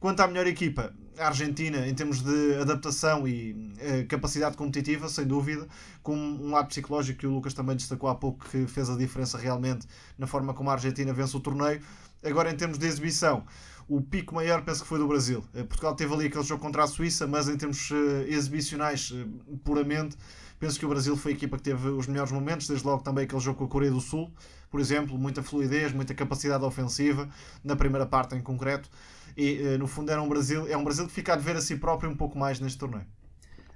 Quanto 0.03 0.19
à 0.19 0.27
melhor 0.27 0.49
equipa, 0.49 0.93
a 1.17 1.29
Argentina, 1.29 1.87
em 1.87 1.95
termos 1.95 2.23
de 2.23 2.57
adaptação 2.61 3.29
e 3.29 3.73
eh, 3.79 4.03
capacidade 4.03 4.57
competitiva, 4.57 5.09
sem 5.09 5.25
dúvida, 5.25 5.69
com 6.03 6.17
um 6.17 6.51
lado 6.51 6.67
psicológico 6.67 7.21
que 7.21 7.27
o 7.29 7.31
Lucas 7.31 7.55
também 7.55 7.77
destacou 7.77 8.11
há 8.11 8.15
pouco, 8.17 8.45
que 8.51 8.67
fez 8.67 8.91
a 8.91 8.97
diferença 8.97 9.39
realmente 9.39 9.87
na 10.19 10.27
forma 10.27 10.55
como 10.55 10.71
a 10.71 10.73
Argentina 10.73 11.13
vence 11.13 11.37
o 11.37 11.41
torneio. 11.41 11.81
Agora, 12.21 12.51
em 12.51 12.57
termos 12.57 12.79
de 12.79 12.87
exibição, 12.89 13.45
o 13.89 14.01
pico 14.01 14.35
maior 14.35 14.65
penso 14.65 14.83
que 14.83 14.89
foi 14.89 14.99
do 14.99 15.07
Brasil. 15.07 15.45
Eh, 15.55 15.63
Portugal 15.63 15.95
teve 15.95 16.13
ali 16.13 16.27
aquele 16.27 16.43
jogo 16.43 16.61
contra 16.61 16.83
a 16.83 16.89
Suíça, 16.89 17.29
mas 17.29 17.49
em 17.49 17.57
termos 17.57 17.89
eh, 17.93 18.27
exibicionais, 18.29 19.15
puramente, 19.63 20.17
penso 20.59 20.81
que 20.81 20.85
o 20.85 20.89
Brasil 20.89 21.17
foi 21.17 21.31
a 21.31 21.35
equipa 21.37 21.57
que 21.57 21.63
teve 21.63 21.89
os 21.91 22.09
melhores 22.09 22.33
momentos, 22.33 22.67
desde 22.67 22.85
logo 22.85 23.05
também 23.05 23.23
aquele 23.23 23.41
jogo 23.41 23.59
com 23.59 23.67
a 23.67 23.69
Coreia 23.69 23.93
do 23.93 24.01
Sul, 24.01 24.33
por 24.69 24.81
exemplo, 24.81 25.19
muita 25.19 25.43
fluidez, 25.43 25.93
muita 25.93 26.15
capacidade 26.15 26.65
ofensiva, 26.65 27.29
na 27.63 27.77
primeira 27.77 28.07
parte 28.07 28.35
em 28.35 28.41
concreto, 28.41 28.89
e 29.37 29.75
eh, 29.75 29.79
no 29.79 29.87
fundo 29.87 30.11
era 30.11 30.23
um 30.23 30.29
Brasil, 30.29 30.67
é 30.69 30.77
um 30.77 30.85
Brasil 30.85 31.07
que 31.07 31.13
fica 31.13 31.33
a 31.33 31.37
dever 31.37 31.57
a 31.57 31.61
si 31.61 31.77
próprio 31.77 32.11
um 32.11 32.17
pouco 32.17 32.39
mais 32.39 32.61
neste 32.61 32.79
torneio. 32.79 33.07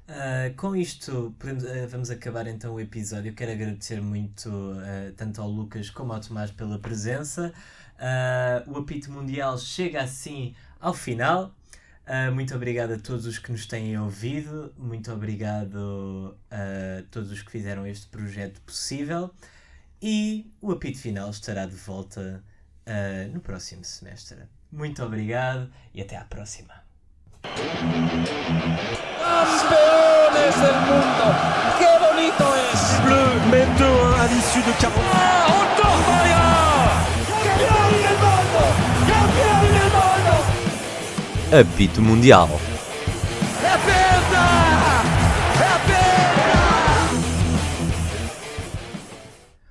Uh, 0.08 0.54
com 0.56 0.76
isto, 0.76 1.34
podemos, 1.36 1.64
uh, 1.64 1.88
vamos 1.88 2.10
acabar 2.10 2.46
então 2.46 2.74
o 2.74 2.80
episódio. 2.80 3.34
Quero 3.34 3.50
agradecer 3.50 4.00
muito 4.00 4.48
uh, 4.48 5.12
tanto 5.16 5.42
ao 5.42 5.48
Lucas 5.48 5.90
como 5.90 6.12
ao 6.12 6.20
Tomás 6.20 6.52
pela 6.52 6.78
presença. 6.78 7.52
o 8.68 8.78
apito 8.78 9.10
mundial 9.10 9.58
chega 9.58 10.02
assim 10.02 10.54
ao 10.80 10.94
final. 10.94 11.52
muito 12.34 12.54
obrigado 12.54 12.92
a 12.92 12.98
todos 12.98 13.26
os 13.26 13.38
que 13.38 13.50
nos 13.50 13.66
têm 13.66 13.98
ouvido. 13.98 14.72
Muito 14.78 15.12
obrigado 15.12 16.38
a 16.50 17.02
todos 17.10 17.32
os 17.32 17.42
que 17.42 17.50
fizeram 17.50 17.84
este 17.86 18.06
projeto 18.06 18.60
possível. 18.60 19.34
E 20.00 20.52
o 20.60 20.70
apito 20.70 20.98
final 20.98 21.30
estará 21.30 21.66
de 21.66 21.74
volta 21.74 22.44
no 23.32 23.40
próximo 23.40 23.82
semestre. 23.84 24.55
Muito 24.72 25.02
obrigado 25.04 25.70
e 25.94 26.02
até 26.02 26.16
à 26.16 26.24
próxima. 26.24 26.74
¡Campeones 30.36 30.54
del 30.60 30.78
mundo! 30.88 31.24
¡Qué 31.78 31.90
bonito 32.04 32.44
es! 32.72 32.80
Bleu 33.04 33.30
mène 33.50 33.74
2-1 33.76 34.20
à 34.20 34.26
l'issue 34.26 34.62
de 34.62 34.72
40 34.72 35.00
¡Ah, 35.14 35.46
¡Otto 35.48 35.88
¡Campeón 37.44 37.90
del 38.02 38.16
mundo! 38.24 38.62
¡Campeón 39.08 39.62
del 39.76 39.90
mundo! 39.96 40.34
Apito 41.60 42.00
Mundial. 42.02 42.75